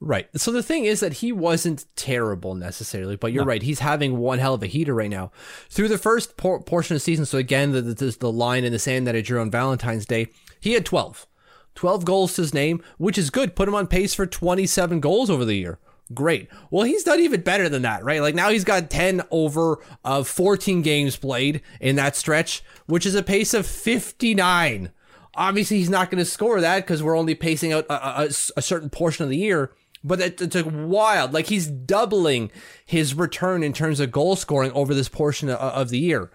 Right. 0.00 0.28
So 0.36 0.52
the 0.52 0.62
thing 0.62 0.84
is 0.84 1.00
that 1.00 1.14
he 1.14 1.32
wasn't 1.32 1.86
terrible 1.96 2.54
necessarily, 2.54 3.16
but 3.16 3.32
you're 3.32 3.44
right. 3.44 3.62
He's 3.62 3.80
having 3.80 4.18
one 4.18 4.38
hell 4.38 4.54
of 4.54 4.62
a 4.62 4.66
heater 4.66 4.94
right 4.94 5.10
now. 5.10 5.32
Through 5.70 5.88
the 5.88 5.98
first 5.98 6.36
por- 6.36 6.62
portion 6.62 6.94
of 6.94 6.96
the 6.98 7.04
season, 7.04 7.26
so 7.26 7.36
again, 7.36 7.72
the, 7.72 7.82
the, 7.82 8.16
the 8.18 8.32
line 8.32 8.64
in 8.64 8.72
the 8.72 8.78
sand 8.78 9.06
that 9.08 9.16
I 9.16 9.22
drew 9.22 9.40
on 9.40 9.50
Valentine's 9.50 10.06
Day, 10.06 10.28
he 10.60 10.74
had 10.74 10.86
12. 10.86 11.26
12 11.74 12.04
goals 12.04 12.34
to 12.34 12.42
his 12.42 12.54
name, 12.54 12.82
which 12.96 13.18
is 13.18 13.30
good. 13.30 13.56
Put 13.56 13.68
him 13.68 13.74
on 13.74 13.86
pace 13.86 14.14
for 14.14 14.26
27 14.26 15.00
goals 15.00 15.30
over 15.30 15.44
the 15.44 15.54
year. 15.54 15.78
Great. 16.14 16.48
Well, 16.70 16.84
he's 16.84 17.04
done 17.04 17.20
even 17.20 17.42
better 17.42 17.68
than 17.68 17.82
that, 17.82 18.02
right? 18.04 18.22
Like 18.22 18.34
now 18.34 18.48
he's 18.48 18.64
got 18.64 18.90
10 18.90 19.22
over 19.30 19.78
uh, 20.04 20.22
14 20.22 20.82
games 20.82 21.16
played 21.16 21.60
in 21.80 21.96
that 21.96 22.16
stretch, 22.16 22.62
which 22.86 23.04
is 23.04 23.14
a 23.14 23.22
pace 23.22 23.52
of 23.52 23.66
59. 23.66 24.90
Obviously, 25.34 25.78
he's 25.78 25.90
not 25.90 26.10
going 26.10 26.18
to 26.18 26.24
score 26.24 26.60
that 26.60 26.78
because 26.84 27.02
we're 27.02 27.16
only 27.16 27.34
pacing 27.34 27.72
out 27.72 27.86
a 27.88 28.32
certain 28.32 28.90
portion 28.90 29.22
of 29.22 29.30
the 29.30 29.36
year. 29.36 29.70
But 30.08 30.20
it, 30.20 30.42
it's 30.42 30.62
wild, 30.62 31.32
like 31.32 31.46
he's 31.46 31.66
doubling 31.68 32.50
his 32.84 33.14
return 33.14 33.62
in 33.62 33.72
terms 33.72 34.00
of 34.00 34.10
goal 34.10 34.34
scoring 34.36 34.72
over 34.72 34.94
this 34.94 35.08
portion 35.08 35.48
of, 35.48 35.58
of 35.58 35.88
the 35.90 35.98
year. 35.98 36.30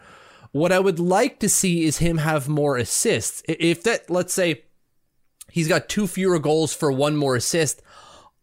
What 0.52 0.72
I 0.72 0.80
would 0.80 1.00
like 1.00 1.40
to 1.40 1.50
see 1.50 1.84
is 1.84 1.98
him 1.98 2.20
have 2.20 2.48
more 2.48 2.78
assists. 2.78 3.42
If 3.48 3.84
that, 3.84 4.10
let's 4.10 4.34
say, 4.34 4.64
he's 5.52 5.68
got 5.68 5.90
two 5.90 6.06
fewer 6.08 6.38
goals 6.40 6.74
for 6.74 6.92
one 6.92 7.18
more 7.18 7.36
assist. 7.36 7.82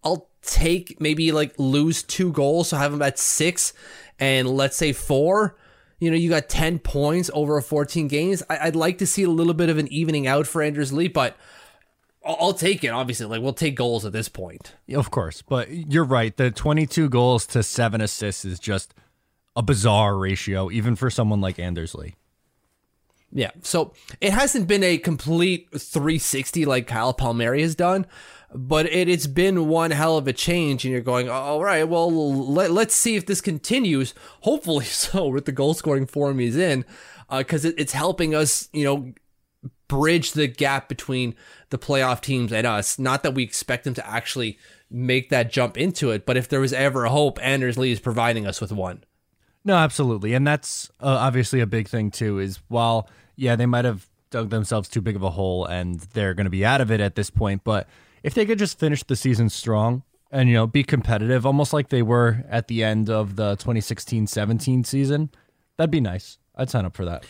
I'll 0.03 0.29
take 0.43 1.01
maybe 1.01 1.31
like 1.31 1.55
lose 1.59 2.03
two 2.03 2.33
goals, 2.33 2.69
so 2.69 2.77
have 2.77 2.93
him 2.93 3.03
at 3.03 3.19
six, 3.19 3.73
and 4.19 4.49
let's 4.49 4.77
say 4.77 4.93
four. 4.93 5.57
You 6.01 6.11
know, 6.11 6.17
you 6.17 6.31
got 6.31 6.49
10 6.49 6.79
points 6.81 7.31
over 7.35 7.61
14 7.61 8.09
games. 8.09 8.43
I- 8.49 8.65
would 8.65 8.77
like 8.77 8.99
to 8.99 9.07
see 9.07 9.23
a 9.23 9.31
little 9.31 9.55
bit 9.55 9.69
of 9.69 9.79
an 9.79 9.87
evening 9.93 10.27
out 10.27 10.47
for 10.47 10.63
Anders 10.63 10.93
Lee, 10.93 11.09
but 11.09 11.37
I'll, 12.25 12.37
I'll 12.41 12.55
take 12.55 12.85
it, 12.85 12.89
obviously. 12.89 13.27
Like, 13.27 13.43
we'll 13.43 13.53
take 13.53 13.77
goals 13.77 14.05
at 14.05 14.13
this 14.13 14.29
point. 14.29 14.75
Of 14.93 15.11
course. 15.11 15.43
But 15.43 15.71
you're 15.71 16.05
right. 16.05 16.37
The 16.37 16.51
22 16.51 17.09
goals 17.09 17.47
to 17.49 17.63
seven 17.63 18.01
assists 18.01 18.45
is 18.45 18.59
just 18.59 18.95
a 19.57 19.63
bizarre 19.63 20.17
ratio, 20.17 20.71
even 20.71 20.97
for 20.97 21.11
someone 21.11 21.41
like 21.41 21.59
Anders 21.59 21.95
Lee. 21.95 22.15
Yeah. 23.33 23.51
So 23.63 23.93
it 24.21 24.33
hasn't 24.33 24.67
been 24.67 24.83
a 24.83 24.99
complete 24.99 25.69
360 25.71 26.65
like 26.65 26.87
Kyle 26.87 27.15
Palmieri 27.15 27.63
has 27.63 27.75
done, 27.75 28.07
but 28.53 28.87
it, 28.87 29.09
it's 29.09 29.29
been 29.29 29.69
one 29.69 29.93
hell 29.93 30.19
of 30.19 30.27
a 30.27 30.33
change. 30.33 30.85
And 30.85 30.93
you're 30.93 31.01
going, 31.01 31.29
all 31.29 31.63
right, 31.63 31.85
well, 31.85 32.11
let, 32.11 32.73
let's 32.73 32.95
see 32.95 33.17
if 33.17 33.27
this 33.27 33.41
continues. 33.41 34.15
Hopefully 34.41 34.85
so 34.87 35.29
with 35.29 35.45
the 35.45 35.53
goal 35.53 35.75
scoring 35.75 36.07
form 36.07 36.39
he's 36.39 36.57
in, 36.57 36.85
because 37.31 37.65
uh, 37.65 37.69
it, 37.69 37.75
it's 37.79 37.93
helping 37.93 38.35
us, 38.35 38.69
you 38.73 38.85
know, 38.85 39.13
bridge 39.89 40.33
the 40.33 40.47
gap 40.47 40.89
between 40.89 41.35
the 41.71 41.79
playoff 41.79 42.21
teams 42.21 42.53
and 42.53 42.67
us. 42.67 42.99
Not 42.99 43.23
that 43.23 43.35
we 43.35 43.43
expect 43.43 43.85
them 43.85 43.95
to 43.95 44.07
actually 44.07 44.59
make 44.91 45.31
that 45.31 45.51
jump 45.51 45.77
into 45.77 46.11
it, 46.11 46.27
but 46.27 46.37
if 46.37 46.49
there 46.49 46.61
was 46.61 46.73
ever 46.73 47.05
a 47.05 47.11
hope, 47.11 47.39
Anders 47.43 47.79
Lee 47.79 47.93
is 47.93 48.01
providing 48.01 48.47
us 48.47 48.61
with 48.61 48.73
one. 48.73 49.05
No, 49.65 49.77
absolutely. 49.77 50.35
And 50.35 50.47
that's 50.47 50.91
uh, 51.01 51.07
obviously 51.07 51.61
a 51.61 51.67
big 51.67 51.89
thing, 51.89 52.11
too, 52.11 52.39
is 52.39 52.61
while, 52.69 53.09
yeah, 53.37 53.57
they 53.57 53.67
might 53.67 53.85
have 53.85 54.09
dug 54.31 54.51
themselves 54.51 54.89
too 54.89 55.01
big 55.01 55.17
of 55.17 55.23
a 55.23 55.31
hole 55.31 55.65
and 55.67 56.01
they're 56.15 56.35
going 56.35 56.45
to 56.45 56.51
be 56.51 56.65
out 56.65 56.81
of 56.81 56.91
it 56.91 57.01
at 57.01 57.17
this 57.17 57.31
point, 57.31 57.63
but 57.65 57.89
if 58.23 58.35
they 58.35 58.47
could 58.47 58.59
just 58.59 58.79
finish 58.79 59.03
the 59.03 59.17
season 59.17 59.49
strong 59.49 60.03
and, 60.31 60.49
you 60.49 60.55
know, 60.55 60.67
be 60.67 60.85
competitive, 60.85 61.45
almost 61.45 61.73
like 61.73 61.89
they 61.89 62.03
were 62.03 62.45
at 62.49 62.69
the 62.69 62.85
end 62.85 63.11
of 63.11 63.37
the 63.37 63.57
2016 63.57 64.27
17 64.27 64.85
season, 64.85 65.31
that'd 65.77 65.91
be 65.91 66.01
nice. 66.01 66.39
I'd 66.55 66.71
sign 66.71 66.85
up 66.85 66.97
for 66.97 67.05
that. 67.05 67.25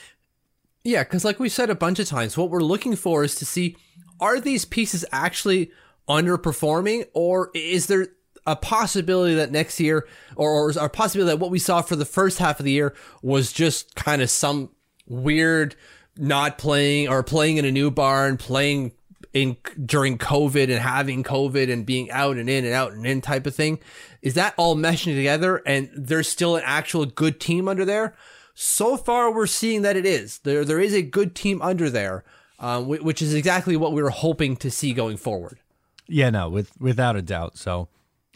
Yeah, 0.85 1.05
because 1.05 1.25
like 1.25 1.39
we 1.39 1.49
said 1.49 1.71
a 1.71 1.75
bunch 1.75 1.99
of 1.99 2.09
times, 2.09 2.37
what 2.37 2.51
we're 2.51 2.61
looking 2.61 2.97
for 2.97 3.23
is 3.23 3.35
to 3.37 3.45
see 3.45 3.77
are 4.21 4.41
these 4.41 4.65
pieces 4.65 5.05
actually 5.13 5.71
underperforming 6.09 7.07
or 7.15 7.51
is 7.55 7.87
there 7.87 8.09
a 8.47 8.57
possibility 8.57 9.35
that 9.35 9.53
next 9.53 9.81
year, 9.81 10.07
or, 10.37 10.51
or 10.51 10.71
a 10.71 10.89
possibility 10.89 11.31
that 11.31 11.41
what 11.41 11.51
we 11.51 11.59
saw 11.59 11.83
for 11.83 11.97
the 11.97 12.05
first 12.05 12.39
half 12.39 12.59
of 12.59 12.65
the 12.65 12.73
year 12.73 12.95
was 13.23 13.53
just 13.53 13.95
kind 13.95 14.23
of 14.23 14.31
some 14.31 14.71
weird 15.07 15.77
not 16.17 16.59
playing 16.59 17.09
or 17.09 17.23
playing 17.23 17.59
in 17.59 17.65
a 17.65 17.71
new 17.71 17.91
barn, 17.91 18.37
playing 18.37 18.93
in 19.33 19.57
during 19.85 20.19
COVID 20.19 20.65
and 20.65 20.81
having 20.81 21.23
COVID 21.23 21.73
and 21.73 21.87
being 21.87 22.11
out 22.11 22.37
and 22.37 22.51
in 22.51 22.65
and 22.65 22.75
out 22.75 22.93
and 22.93 23.07
in 23.07 23.21
type 23.21 23.47
of 23.47 23.55
thing. 23.55 23.79
Is 24.23 24.35
that 24.35 24.55
all 24.57 24.77
meshing 24.77 25.15
together 25.15 25.63
and 25.67 25.89
there's 25.95 26.29
still 26.29 26.57
an 26.57 26.63
actual 26.65 27.07
good 27.07 27.41
team 27.41 27.69
under 27.69 27.85
there? 27.85 28.15
So 28.55 28.97
far, 28.97 29.33
we're 29.33 29.47
seeing 29.47 29.83
that 29.83 29.97
it 29.97 30.05
is. 30.05 30.39
There, 30.41 30.65
there 30.65 30.81
is 30.81 30.93
a 30.93 31.03
good 31.03 31.35
team 31.35 31.63
under 31.63 31.89
there, 31.89 32.25
um, 32.61 32.87
which 32.87 33.23
is 33.23 33.35
exactly 33.35 33.77
what 33.77 33.93
we 33.93 34.03
were 34.03 34.11
hoping 34.11 34.57
to 34.59 34.71
see 34.71 34.93
going 34.93 35.17
forward. 35.17 35.59
Yeah, 36.07 36.31
no, 36.31 36.49
with 36.49 36.71
without 36.81 37.17
a 37.17 37.23
doubt. 37.23 37.57
So, 37.57 37.89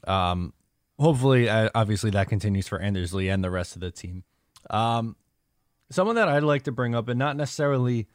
um, 0.07 0.53
hopefully, 0.99 1.49
uh, 1.49 1.71
obviously, 1.75 2.11
that 2.11 2.29
continues 2.29 2.67
for 2.67 2.81
Anders 2.81 3.13
Lee 3.13 3.29
and 3.29 3.45
the 3.45 3.51
rest 3.51 3.75
of 3.75 3.81
the 3.81 3.91
team. 3.91 4.25
Um, 4.71 5.17
someone 5.91 6.17
that 6.17 6.29
I'd 6.29 6.43
like 6.43 6.63
to 6.65 6.73
bring 6.73 6.95
up, 6.95 7.09
and 7.09 7.19
not 7.19 7.37
necessarily 7.37 8.07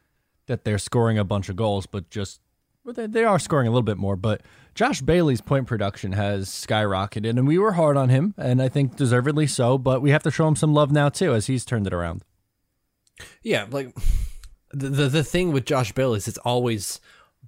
that 0.48 0.64
they're 0.64 0.80
scoring 0.80 1.18
a 1.18 1.24
bunch 1.24 1.48
of 1.50 1.56
goals, 1.56 1.86
but 1.86 2.10
just 2.10 2.42
well, 2.84 2.94
they, 2.94 3.06
they 3.06 3.24
are 3.24 3.38
scoring 3.38 3.68
a 3.68 3.70
little 3.70 3.84
bit 3.84 3.98
more. 3.98 4.16
But 4.16 4.42
Josh 4.74 5.02
Bailey's 5.02 5.42
point 5.42 5.68
production 5.68 6.14
has 6.14 6.48
skyrocketed, 6.48 7.32
and 7.32 7.48
we 7.48 7.60
were 7.60 7.74
hard 7.74 7.98
on 7.98 8.10
him, 8.10 8.34
and 8.38 8.62
I 8.62 8.70
think 8.70 8.96
deservedly 8.96 9.46
so. 9.46 9.78
But 9.78 10.02
we 10.02 10.10
have 10.10 10.24
to 10.24 10.32
show 10.32 10.48
him 10.48 10.56
some 10.56 10.74
love 10.74 10.92
now 10.92 11.10
too, 11.10 11.34
as 11.34 11.48
he's 11.48 11.66
turned 11.66 11.86
it 11.86 11.94
around. 11.94 12.24
Yeah, 13.44 13.66
like 13.70 13.96
the 14.72 14.90
the, 14.90 15.10
the 15.10 15.24
thing 15.24 15.52
with 15.52 15.66
Josh 15.66 15.92
Bailey 15.92 16.18
is 16.18 16.28
it's 16.28 16.38
always 16.40 17.00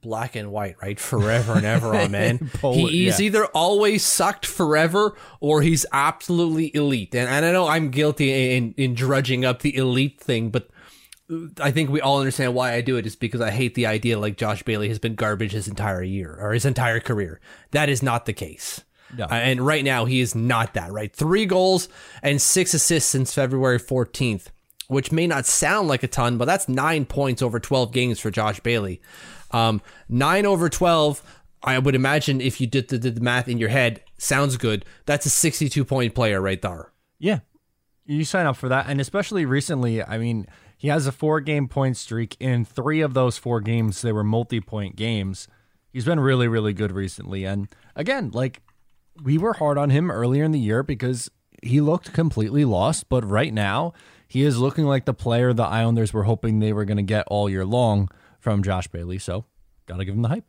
black 0.01 0.35
and 0.35 0.51
white, 0.51 0.75
right? 0.81 0.99
Forever 0.99 1.53
and 1.53 1.65
ever, 1.65 1.93
amen. 1.95 2.49
he, 2.61 2.87
he's 2.87 3.19
yeah. 3.19 3.25
either 3.25 3.45
always 3.47 4.03
sucked 4.03 4.45
forever 4.45 5.15
or 5.39 5.61
he's 5.61 5.85
absolutely 5.91 6.75
elite. 6.75 7.13
And, 7.13 7.29
and 7.29 7.45
I 7.45 7.51
know 7.51 7.67
I'm 7.67 7.91
guilty 7.91 8.55
in, 8.55 8.73
in 8.77 8.95
drudging 8.95 9.45
up 9.45 9.61
the 9.61 9.75
elite 9.75 10.19
thing, 10.19 10.49
but 10.49 10.69
I 11.59 11.71
think 11.71 11.89
we 11.89 12.01
all 12.01 12.19
understand 12.19 12.53
why 12.53 12.73
I 12.73 12.81
do 12.81 12.97
it 12.97 13.05
is 13.05 13.15
because 13.15 13.41
I 13.41 13.51
hate 13.51 13.75
the 13.75 13.85
idea 13.85 14.19
like 14.19 14.37
Josh 14.37 14.63
Bailey 14.63 14.89
has 14.89 14.99
been 14.99 15.15
garbage 15.15 15.53
his 15.53 15.67
entire 15.67 16.03
year 16.03 16.37
or 16.39 16.51
his 16.51 16.65
entire 16.65 16.99
career. 16.99 17.39
That 17.71 17.89
is 17.89 18.03
not 18.03 18.25
the 18.25 18.33
case. 18.33 18.81
No. 19.17 19.25
Uh, 19.25 19.33
and 19.33 19.61
right 19.61 19.83
now 19.83 20.05
he 20.05 20.19
is 20.19 20.35
not 20.35 20.73
that, 20.73 20.91
right? 20.91 21.13
Three 21.13 21.45
goals 21.45 21.89
and 22.21 22.41
six 22.41 22.73
assists 22.73 23.09
since 23.09 23.33
February 23.33 23.79
14th, 23.79 24.47
which 24.91 25.10
may 25.10 25.25
not 25.25 25.45
sound 25.45 25.88
like 25.88 26.03
a 26.03 26.07
ton, 26.07 26.38
but 26.38 26.43
that's 26.43 26.67
nine 26.67 27.05
points 27.05 27.41
over 27.41 27.62
12 27.62 27.93
games 27.93 28.19
for 28.19 28.29
Josh 28.29 28.60
Bailey. 28.60 29.01
Um, 29.51 29.81
nine 30.10 30.45
over 30.45 30.67
12, 30.67 31.24
I 31.63 31.79
would 31.79 31.95
imagine 31.95 32.41
if 32.41 32.60
you 32.60 32.67
did 32.67 32.89
the, 32.89 32.98
did 32.98 33.15
the 33.15 33.21
math 33.21 33.48
in 33.48 33.57
your 33.57 33.69
head, 33.69 34.03
sounds 34.17 34.57
good. 34.57 34.83
That's 35.05 35.25
a 35.25 35.29
62 35.29 35.86
point 35.86 36.13
player 36.13 36.41
right 36.41 36.62
there. 36.62 36.91
Yeah. 37.19 37.39
You 38.05 38.25
sign 38.25 38.45
up 38.45 38.57
for 38.57 38.67
that. 38.67 38.88
And 38.89 39.00
especially 39.00 39.45
recently, 39.45 40.03
I 40.03 40.17
mean, 40.17 40.45
he 40.75 40.89
has 40.89 41.07
a 41.07 41.13
four 41.13 41.39
game 41.39 41.69
point 41.69 41.95
streak. 41.95 42.36
In 42.41 42.65
three 42.65 43.00
of 43.00 43.13
those 43.13 43.38
four 43.38 43.62
games, 43.62 44.01
they 44.01 44.12
were 44.12 44.25
multi 44.25 44.60
point 44.60 44.98
games. 44.98 45.48
He's 45.93 46.03
been 46.03 46.19
really, 46.19 46.50
really 46.50 46.74
good 46.74 46.91
recently. 46.91 47.45
And 47.45 47.69
again, 47.95 48.31
like 48.33 48.62
we 49.24 49.38
were 49.38 49.53
hard 49.53 49.77
on 49.77 49.89
him 49.89 50.12
earlier 50.12 50.43
in 50.43 50.51
the 50.51 50.60
year 50.60 50.83
because 50.83 51.31
he 51.63 51.79
looked 51.79 52.12
completely 52.12 52.65
lost. 52.65 53.07
But 53.07 53.24
right 53.24 53.53
now, 53.53 53.93
he 54.31 54.43
is 54.43 54.57
looking 54.57 54.85
like 54.85 55.03
the 55.03 55.13
player 55.13 55.51
the 55.51 55.63
Islanders 55.63 56.13
were 56.13 56.23
hoping 56.23 56.59
they 56.59 56.71
were 56.71 56.85
going 56.85 56.95
to 56.95 57.03
get 57.03 57.27
all 57.27 57.50
year 57.50 57.65
long 57.65 58.07
from 58.39 58.63
Josh 58.63 58.88
Bailey. 58.88 59.19
So, 59.19 59.43
got 59.88 59.97
to 59.97 60.05
give 60.05 60.15
him 60.15 60.21
the 60.21 60.29
hype. 60.29 60.45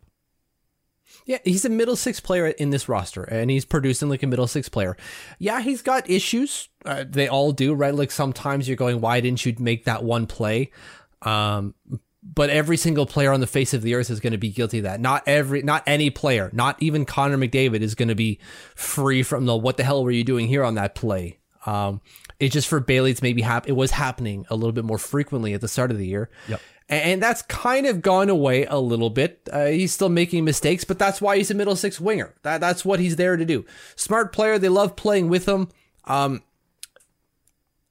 Yeah, 1.26 1.38
he's 1.42 1.64
a 1.64 1.68
middle 1.68 1.96
six 1.96 2.20
player 2.20 2.46
in 2.46 2.70
this 2.70 2.88
roster, 2.88 3.24
and 3.24 3.50
he's 3.50 3.64
producing 3.64 4.08
like 4.08 4.22
a 4.22 4.28
middle 4.28 4.46
six 4.46 4.68
player. 4.68 4.96
Yeah, 5.40 5.60
he's 5.62 5.82
got 5.82 6.08
issues. 6.08 6.68
Uh, 6.84 7.04
they 7.08 7.26
all 7.26 7.50
do, 7.50 7.74
right? 7.74 7.92
Like 7.92 8.12
sometimes 8.12 8.68
you're 8.68 8.76
going, 8.76 9.00
why 9.00 9.20
didn't 9.20 9.44
you 9.44 9.56
make 9.58 9.86
that 9.86 10.04
one 10.04 10.28
play? 10.28 10.70
Um, 11.22 11.74
but 12.22 12.50
every 12.50 12.76
single 12.76 13.04
player 13.04 13.32
on 13.32 13.40
the 13.40 13.48
face 13.48 13.74
of 13.74 13.82
the 13.82 13.96
earth 13.96 14.10
is 14.10 14.20
going 14.20 14.30
to 14.30 14.38
be 14.38 14.50
guilty 14.50 14.78
of 14.78 14.84
that. 14.84 15.00
Not 15.00 15.24
every, 15.26 15.62
not 15.62 15.82
any 15.88 16.08
player, 16.10 16.50
not 16.52 16.80
even 16.80 17.04
Connor 17.04 17.36
McDavid 17.36 17.80
is 17.80 17.96
going 17.96 18.10
to 18.10 18.14
be 18.14 18.38
free 18.76 19.24
from 19.24 19.46
the 19.46 19.56
what 19.56 19.76
the 19.76 19.82
hell 19.82 20.04
were 20.04 20.12
you 20.12 20.22
doing 20.22 20.46
here 20.46 20.62
on 20.62 20.76
that 20.76 20.94
play. 20.94 21.40
Um, 21.66 22.00
it's 22.42 22.52
just 22.52 22.68
for 22.68 22.80
Bailey, 22.80 23.12
it's 23.12 23.22
maybe 23.22 23.42
hap- 23.42 23.68
it 23.68 23.72
was 23.72 23.92
happening 23.92 24.44
a 24.50 24.56
little 24.56 24.72
bit 24.72 24.84
more 24.84 24.98
frequently 24.98 25.54
at 25.54 25.60
the 25.60 25.68
start 25.68 25.90
of 25.90 25.98
the 25.98 26.06
year. 26.06 26.28
Yep 26.48 26.60
and 26.92 27.22
that's 27.22 27.42
kind 27.42 27.86
of 27.86 28.02
gone 28.02 28.28
away 28.28 28.66
a 28.66 28.78
little 28.78 29.08
bit. 29.08 29.48
Uh, 29.50 29.66
he's 29.66 29.92
still 29.92 30.10
making 30.10 30.44
mistakes, 30.44 30.84
but 30.84 30.98
that's 30.98 31.22
why 31.22 31.38
he's 31.38 31.50
a 31.50 31.54
middle 31.54 31.74
six 31.74 31.98
winger. 31.98 32.34
That 32.42 32.60
that's 32.60 32.84
what 32.84 33.00
he's 33.00 33.16
there 33.16 33.36
to 33.36 33.44
do. 33.44 33.64
Smart 33.96 34.32
player. 34.32 34.58
They 34.58 34.68
love 34.68 34.94
playing 34.94 35.28
with 35.28 35.48
him. 35.48 35.68
Um, 36.04 36.42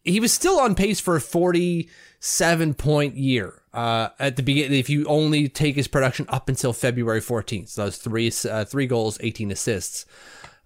he 0.03 0.19
was 0.19 0.31
still 0.31 0.59
on 0.59 0.75
pace 0.75 0.99
for 0.99 1.15
a 1.15 1.21
forty-seven 1.21 2.75
point 2.75 3.15
year 3.15 3.61
uh, 3.73 4.09
at 4.19 4.35
the 4.35 4.43
beginning. 4.43 4.77
If 4.77 4.89
you 4.89 5.05
only 5.05 5.49
take 5.49 5.75
his 5.75 5.87
production 5.87 6.27
up 6.29 6.47
until 6.47 6.73
February 6.73 7.21
fourteenth, 7.21 7.69
so 7.69 7.85
those 7.85 7.97
three 7.97 8.31
uh, 8.49 8.65
three 8.65 8.85
goals, 8.85 9.17
eighteen 9.21 9.51
assists. 9.51 10.05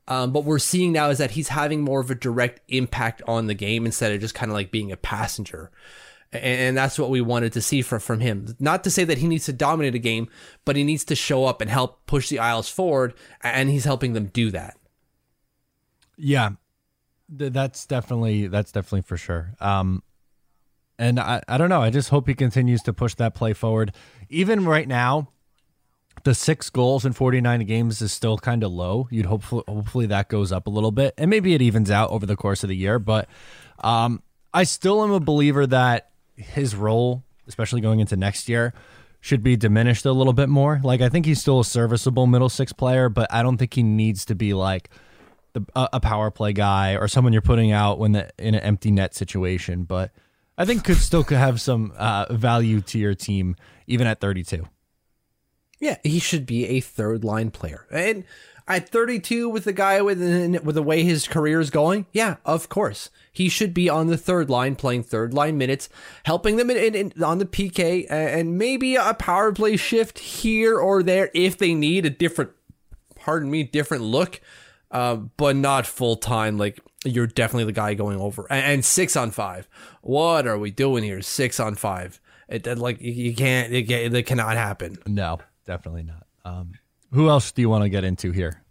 Um, 0.07 0.31
but 0.31 0.43
we're 0.43 0.59
seeing 0.59 0.91
now 0.91 1.09
is 1.09 1.17
that 1.17 1.31
he's 1.31 1.47
having 1.47 1.81
more 1.81 1.99
of 1.99 2.11
a 2.11 2.15
direct 2.15 2.61
impact 2.67 3.21
on 3.27 3.47
the 3.47 3.55
game 3.55 3.85
instead 3.85 4.11
of 4.11 4.21
just 4.21 4.35
kind 4.35 4.51
of 4.51 4.53
like 4.53 4.69
being 4.69 4.91
a 4.91 4.97
passenger 4.97 5.71
and 6.41 6.75
that's 6.75 6.97
what 6.99 7.09
we 7.09 7.21
wanted 7.21 7.53
to 7.53 7.61
see 7.61 7.81
from 7.81 7.99
from 7.99 8.19
him. 8.19 8.55
Not 8.59 8.83
to 8.83 8.89
say 8.89 9.03
that 9.03 9.19
he 9.19 9.27
needs 9.27 9.45
to 9.45 9.53
dominate 9.53 9.95
a 9.95 9.99
game, 9.99 10.27
but 10.63 10.75
he 10.75 10.83
needs 10.83 11.03
to 11.05 11.15
show 11.15 11.45
up 11.45 11.61
and 11.61 11.69
help 11.69 12.05
push 12.05 12.29
the 12.29 12.39
Isles 12.39 12.69
forward, 12.69 13.13
and 13.41 13.69
he's 13.69 13.85
helping 13.85 14.13
them 14.13 14.27
do 14.27 14.51
that. 14.51 14.77
Yeah, 16.17 16.51
that's 17.29 17.85
definitely 17.85 18.47
that's 18.47 18.71
definitely 18.71 19.03
for 19.03 19.17
sure. 19.17 19.53
Um, 19.59 20.03
and 20.97 21.19
I 21.19 21.41
I 21.47 21.57
don't 21.57 21.69
know. 21.69 21.81
I 21.81 21.89
just 21.89 22.09
hope 22.09 22.27
he 22.27 22.33
continues 22.33 22.81
to 22.83 22.93
push 22.93 23.15
that 23.15 23.35
play 23.35 23.53
forward. 23.53 23.93
Even 24.29 24.65
right 24.65 24.87
now, 24.87 25.29
the 26.25 26.33
six 26.33 26.71
goals 26.71 27.05
in 27.05 27.13
49 27.13 27.65
games 27.65 28.01
is 28.01 28.11
still 28.11 28.37
kind 28.37 28.63
of 28.63 28.71
low. 28.71 29.07
You'd 29.11 29.27
hopefully 29.27 29.63
hopefully 29.67 30.07
that 30.07 30.27
goes 30.27 30.51
up 30.51 30.65
a 30.65 30.71
little 30.71 30.91
bit, 30.91 31.13
and 31.17 31.29
maybe 31.29 31.53
it 31.53 31.61
evens 31.61 31.91
out 31.91 32.09
over 32.09 32.25
the 32.25 32.35
course 32.35 32.63
of 32.63 32.69
the 32.69 32.75
year. 32.75 32.97
But 32.97 33.29
um, 33.79 34.21
I 34.53 34.63
still 34.63 35.03
am 35.03 35.11
a 35.11 35.19
believer 35.19 35.67
that 35.67 36.09
his 36.35 36.75
role, 36.75 37.23
especially 37.47 37.79
going 37.79 37.99
into 37.99 38.17
next 38.17 38.49
year, 38.49 38.73
should 39.21 39.43
be 39.43 39.55
diminished 39.55 40.03
a 40.05 40.11
little 40.11 40.33
bit 40.33 40.49
more. 40.49 40.81
Like 40.83 40.99
I 40.99 41.09
think 41.09 41.27
he's 41.27 41.39
still 41.39 41.59
a 41.59 41.65
serviceable 41.65 42.25
middle 42.25 42.49
six 42.49 42.73
player, 42.73 43.07
but 43.07 43.31
I 43.31 43.43
don't 43.43 43.57
think 43.57 43.75
he 43.75 43.83
needs 43.83 44.25
to 44.25 44.35
be 44.35 44.55
like 44.55 44.89
the, 45.53 45.63
a, 45.75 45.99
power 45.99 46.31
play 46.31 46.53
guy 46.53 46.95
or 46.95 47.07
someone 47.07 47.33
you're 47.33 47.41
putting 47.43 47.71
out 47.71 47.99
when 47.99 48.13
the 48.13 48.31
in 48.39 48.55
an 48.55 48.61
empty 48.61 48.89
net 48.89 49.13
situation. 49.13 49.83
But 49.83 50.11
I 50.57 50.65
think 50.65 50.83
could 50.83 50.97
still 50.97 51.23
could 51.23 51.37
have 51.37 51.61
some 51.61 51.93
uh, 51.95 52.33
value 52.33 52.81
to 52.81 52.97
your 52.97 53.13
team 53.13 53.55
even 53.85 54.07
at 54.07 54.19
32. 54.19 54.67
Yeah, 55.79 55.97
he 56.03 56.19
should 56.19 56.45
be 56.45 56.67
a 56.67 56.79
third 56.79 57.23
line 57.23 57.51
player. 57.51 57.85
And 57.91 58.23
at 58.67 58.89
32 58.89 59.49
with 59.49 59.65
the 59.65 59.73
guy 59.73 60.01
with 60.01 60.19
with 60.63 60.75
the 60.75 60.83
way 60.83 61.03
his 61.03 61.27
career 61.27 61.59
is 61.59 61.69
going, 61.69 62.07
yeah, 62.11 62.37
of 62.45 62.69
course. 62.69 63.09
He 63.31 63.49
should 63.49 63.73
be 63.73 63.89
on 63.89 64.07
the 64.07 64.17
third 64.17 64.49
line 64.49 64.75
playing 64.75 65.03
third 65.03 65.33
line 65.33 65.57
minutes, 65.57 65.89
helping 66.23 66.55
them 66.55 66.69
in, 66.69 66.77
in, 66.77 66.95
in, 66.95 67.23
on 67.23 67.37
the 67.37 67.45
PK 67.45 68.05
and 68.09 68.57
maybe 68.57 68.95
a 68.95 69.13
power 69.13 69.51
play 69.51 69.75
shift 69.75 70.19
here 70.19 70.79
or 70.79 71.03
there 71.03 71.29
if 71.33 71.57
they 71.57 71.73
need 71.73 72.05
a 72.05 72.09
different 72.09 72.51
pardon 73.15 73.51
me, 73.51 73.63
different 73.63 74.03
look. 74.03 74.39
Uh, 74.91 75.15
but 75.15 75.55
not 75.55 75.85
full 75.85 76.15
time 76.15 76.57
like 76.57 76.79
you're 77.03 77.27
definitely 77.27 77.65
the 77.65 77.71
guy 77.73 77.93
going 77.95 78.17
over. 78.17 78.47
And, 78.49 78.65
and, 78.65 78.85
6 78.85 79.15
on 79.17 79.31
5. 79.31 79.67
What 80.01 80.47
are 80.47 80.57
we 80.57 80.71
doing 80.71 81.03
here? 81.03 81.21
6 81.21 81.59
on 81.59 81.75
5. 81.75 82.21
It, 82.47 82.65
it 82.65 82.77
like 82.77 83.01
you 83.01 83.35
can't 83.35 83.73
it, 83.73 83.91
it 83.91 84.25
cannot 84.25 84.55
happen. 84.55 84.97
No 85.05 85.39
definitely 85.65 86.03
not. 86.03 86.25
Um, 86.43 86.73
who 87.11 87.29
else 87.29 87.51
do 87.51 87.61
you 87.61 87.69
want 87.69 87.83
to 87.83 87.89
get 87.89 88.03
into 88.03 88.31
here? 88.31 88.63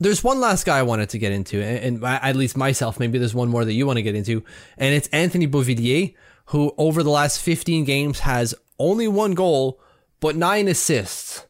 There's 0.00 0.22
one 0.22 0.40
last 0.40 0.64
guy 0.64 0.78
I 0.78 0.82
wanted 0.82 1.08
to 1.10 1.18
get 1.18 1.32
into, 1.32 1.60
and, 1.60 2.02
and 2.02 2.04
at 2.04 2.36
least 2.36 2.56
myself, 2.56 3.00
maybe 3.00 3.18
there's 3.18 3.34
one 3.34 3.48
more 3.48 3.64
that 3.64 3.72
you 3.72 3.86
want 3.86 3.96
to 3.96 4.02
get 4.02 4.14
into, 4.14 4.44
and 4.76 4.94
it's 4.94 5.08
Anthony 5.08 5.48
Beauvillier, 5.48 6.14
who 6.46 6.72
over 6.78 7.02
the 7.02 7.10
last 7.10 7.40
15 7.40 7.84
games 7.84 8.20
has 8.20 8.54
only 8.78 9.08
one 9.08 9.34
goal, 9.34 9.80
but 10.20 10.36
nine 10.36 10.68
assists 10.68 11.46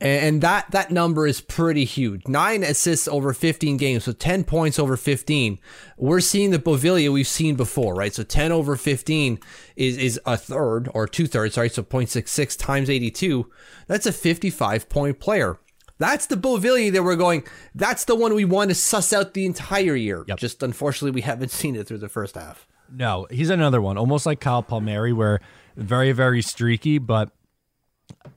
and 0.00 0.42
that 0.42 0.70
that 0.70 0.92
number 0.92 1.26
is 1.26 1.40
pretty 1.40 1.84
huge. 1.84 2.28
Nine 2.28 2.62
assists 2.62 3.08
over 3.08 3.32
15 3.32 3.76
games, 3.76 4.04
so 4.04 4.12
10 4.12 4.44
points 4.44 4.78
over 4.78 4.96
15. 4.96 5.58
We're 5.96 6.20
seeing 6.20 6.50
the 6.50 6.58
Beauvillier 6.58 7.12
we've 7.12 7.26
seen 7.26 7.56
before, 7.56 7.94
right? 7.94 8.14
So 8.14 8.22
10 8.22 8.52
over 8.52 8.76
15 8.76 9.40
is 9.74 9.96
is 9.96 10.20
a 10.24 10.36
third 10.36 10.88
or 10.94 11.08
two 11.08 11.26
thirds, 11.26 11.56
right? 11.56 11.72
So 11.72 11.82
0.66 11.82 12.56
times 12.56 12.88
82. 12.88 13.50
That's 13.88 14.06
a 14.06 14.12
55 14.12 14.88
point 14.88 15.18
player. 15.18 15.58
That's 15.98 16.26
the 16.26 16.36
Beauvillier 16.36 16.92
that 16.92 17.02
we're 17.02 17.16
going. 17.16 17.42
That's 17.74 18.04
the 18.04 18.14
one 18.14 18.34
we 18.34 18.44
want 18.44 18.70
to 18.70 18.76
suss 18.76 19.12
out 19.12 19.34
the 19.34 19.46
entire 19.46 19.96
year. 19.96 20.24
Yep. 20.28 20.38
Just 20.38 20.62
unfortunately, 20.62 21.10
we 21.10 21.22
haven't 21.22 21.50
seen 21.50 21.74
it 21.74 21.88
through 21.88 21.98
the 21.98 22.08
first 22.08 22.36
half. 22.36 22.68
No, 22.90 23.26
he's 23.30 23.50
another 23.50 23.82
one, 23.82 23.98
almost 23.98 24.26
like 24.26 24.38
Kyle 24.40 24.62
Palmieri, 24.62 25.12
where 25.12 25.40
very 25.76 26.12
very 26.12 26.40
streaky, 26.40 26.98
but 26.98 27.30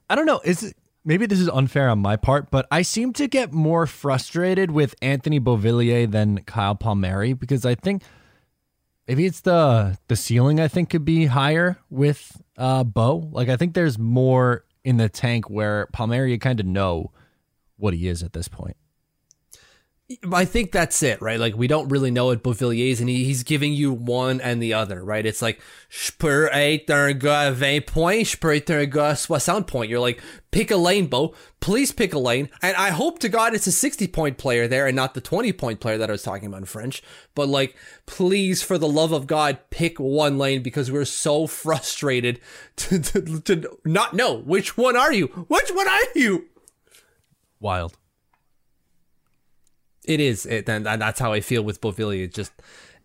I 0.10 0.16
don't 0.16 0.26
know. 0.26 0.42
Is 0.44 0.64
it 0.64 0.76
maybe 1.04 1.26
this 1.26 1.40
is 1.40 1.50
unfair 1.50 1.90
on 1.90 2.00
my 2.00 2.16
part, 2.16 2.52
but 2.52 2.68
I 2.72 2.82
seem 2.82 3.14
to 3.14 3.28
get 3.28 3.52
more 3.52 3.88
frustrated 3.88 4.72
with 4.72 4.96
Anthony 5.02 5.40
Beauvillier 5.40 6.10
than 6.10 6.44
Kyle 6.44 6.76
Palmieri 6.76 7.34
because 7.34 7.66
I 7.66 7.76
think 7.76 8.04
maybe 9.08 9.26
it's 9.26 9.42
the 9.42 9.98
the 10.08 10.16
ceiling 10.16 10.60
I 10.60 10.68
think 10.68 10.90
could 10.90 11.06
be 11.06 11.26
higher 11.26 11.78
with 11.90 12.42
uh 12.58 12.84
Bo. 12.84 13.30
Like 13.32 13.50
I 13.50 13.58
think 13.58 13.74
there's 13.74 13.98
more 13.98 14.66
in 14.84 14.98
the 14.98 15.10
tank 15.10 15.50
where 15.50 15.88
Palmieri 15.94 16.32
you 16.32 16.40
kind 16.40 16.60
of 16.60 16.66
know 16.66 17.12
what 17.78 17.94
he 17.94 18.08
is 18.08 18.24
at 18.24 18.34
this 18.34 18.48
point. 18.48 18.78
I 20.32 20.46
think 20.46 20.72
that's 20.72 21.04
it, 21.04 21.22
right? 21.22 21.40
Like 21.40 21.56
we 21.56 21.68
don't 21.68 21.90
really 21.90 22.12
know 22.12 22.28
what 22.28 22.44
Beauvillier 22.44 22.92
is, 22.92 23.00
and 23.00 23.10
he, 23.10 23.24
he's 23.26 23.44
giving 23.44 23.74
you 23.74 23.92
one 23.92 24.42
and 24.42 24.62
the 24.62 24.74
other, 24.74 25.04
right? 25.04 25.26
It's 25.26 25.42
like 25.42 25.62
peux 26.18 26.50
être 26.52 26.90
un 26.90 27.18
gars 27.18 27.54
20 27.54 27.82
points, 27.82 28.36
un 28.70 28.90
gars 28.90 29.20
60 29.20 29.64
points. 29.64 29.90
You're 29.90 30.00
like, 30.00 30.22
pick 30.52 30.72
a 30.72 30.78
lane, 30.78 31.08
Bo. 31.08 31.34
Please 31.60 31.92
pick 31.92 32.14
a 32.14 32.20
lane. 32.20 32.50
And 32.62 32.76
I 32.78 32.90
hope 32.90 33.20
to 33.20 33.30
God 33.30 33.54
it's 33.54 33.68
a 33.68 33.72
60 33.72 34.08
point 34.08 34.38
player 34.38 34.68
there 34.68 34.88
and 34.88 34.96
not 34.96 35.14
the 35.14 35.22
20 35.22 35.52
point 35.54 35.80
player 35.80 35.98
that 35.98 36.10
I 36.10 36.14
was 36.14 36.24
talking 36.24 36.48
about 36.48 36.60
in 36.62 36.66
French. 36.66 37.04
But 37.36 37.50
like, 37.50 37.76
please, 38.06 38.64
for 38.64 38.78
the 38.78 38.88
love 38.88 39.12
of 39.12 39.28
God, 39.28 39.60
pick 39.70 40.00
one 40.00 40.38
lane 40.38 40.64
because 40.64 40.92
we're 40.92 41.06
so 41.06 41.48
frustrated 41.48 42.40
to, 42.78 43.00
to, 43.00 43.42
to 43.42 43.78
not 43.86 44.14
know 44.14 44.38
which 44.38 44.78
one 44.78 44.96
are 44.96 45.14
you? 45.14 45.28
Which 45.28 45.72
one 45.72 45.88
are 45.88 46.00
you? 46.16 46.48
Wild. 47.60 47.98
It 50.06 50.20
is, 50.20 50.46
it, 50.46 50.68
and 50.68 50.86
that's 50.86 51.20
how 51.20 51.32
I 51.32 51.42
feel 51.42 51.64
with 51.64 51.80
Beauvillier. 51.80 52.26
It's 52.26 52.36
just, 52.36 52.52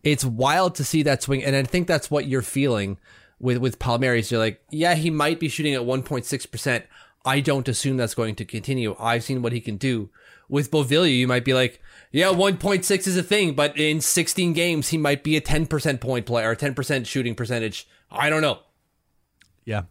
it's 0.02 0.24
wild 0.24 0.74
to 0.76 0.84
see 0.84 1.02
that 1.02 1.22
swing, 1.22 1.44
and 1.44 1.54
I 1.54 1.62
think 1.62 1.86
that's 1.86 2.10
what 2.10 2.26
you're 2.26 2.42
feeling 2.42 2.98
with 3.38 3.58
with 3.58 3.78
Palmieri. 3.78 4.22
You're 4.22 4.40
like, 4.40 4.62
yeah, 4.70 4.94
he 4.94 5.10
might 5.10 5.38
be 5.38 5.48
shooting 5.48 5.74
at 5.74 5.82
1.6 5.82 6.50
percent. 6.50 6.86
I 7.24 7.40
don't 7.40 7.68
assume 7.68 7.96
that's 7.96 8.14
going 8.14 8.36
to 8.36 8.44
continue. 8.44 8.94
I've 8.98 9.24
seen 9.24 9.42
what 9.42 9.52
he 9.52 9.60
can 9.60 9.76
do. 9.76 10.10
With 10.48 10.70
Beauvillier, 10.70 11.18
you 11.18 11.26
might 11.26 11.44
be 11.44 11.54
like, 11.54 11.82
yeah, 12.12 12.26
1.6 12.26 13.06
is 13.08 13.16
a 13.16 13.22
thing, 13.22 13.54
but 13.54 13.76
in 13.76 14.00
16 14.00 14.52
games, 14.52 14.88
he 14.88 14.96
might 14.96 15.24
be 15.24 15.36
a 15.36 15.40
10% 15.40 16.00
point 16.00 16.24
player, 16.24 16.50
or 16.50 16.54
10% 16.54 17.04
shooting 17.04 17.34
percentage. 17.34 17.88
I 18.12 18.30
don't 18.30 18.42
know. 18.42 18.60
Yeah, 19.64 19.82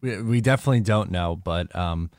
we, 0.00 0.22
we 0.22 0.40
definitely 0.40 0.80
don't 0.80 1.10
know, 1.10 1.36
but 1.36 1.74
um, 1.76 2.10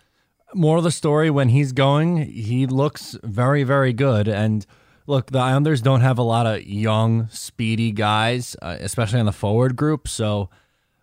more 0.54 0.78
of 0.78 0.84
the 0.84 0.92
story 0.92 1.30
when 1.30 1.50
he's 1.50 1.72
going, 1.72 2.18
he 2.18 2.66
looks 2.66 3.18
very, 3.24 3.64
very 3.64 3.94
good. 3.94 4.28
And 4.28 4.66
look, 5.08 5.32
the 5.32 5.40
Islanders 5.40 5.82
don't 5.82 6.02
have 6.02 6.18
a 6.18 6.24
lot 6.24 6.46
of 6.46 6.64
young, 6.64 7.28
speedy 7.30 7.92
guys, 7.92 8.56
uh, 8.62 8.78
especially 8.80 9.20
on 9.20 9.26
the 9.26 9.32
forward 9.32 9.76
group. 9.76 10.08
So 10.08 10.50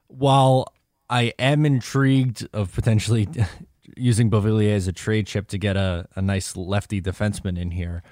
while 0.08 0.72
I 1.08 1.32
am 1.38 1.64
intrigued 1.66 2.48
of 2.52 2.72
potentially 2.72 3.28
using 3.96 4.30
Beauvillier 4.30 4.74
as 4.74 4.88
a 4.88 4.92
trade 4.92 5.26
chip 5.26 5.48
to 5.48 5.58
get 5.58 5.76
a, 5.76 6.08
a 6.16 6.22
nice 6.22 6.56
lefty 6.56 7.00
defenseman 7.00 7.58
in 7.58 7.70
here, 7.70 8.02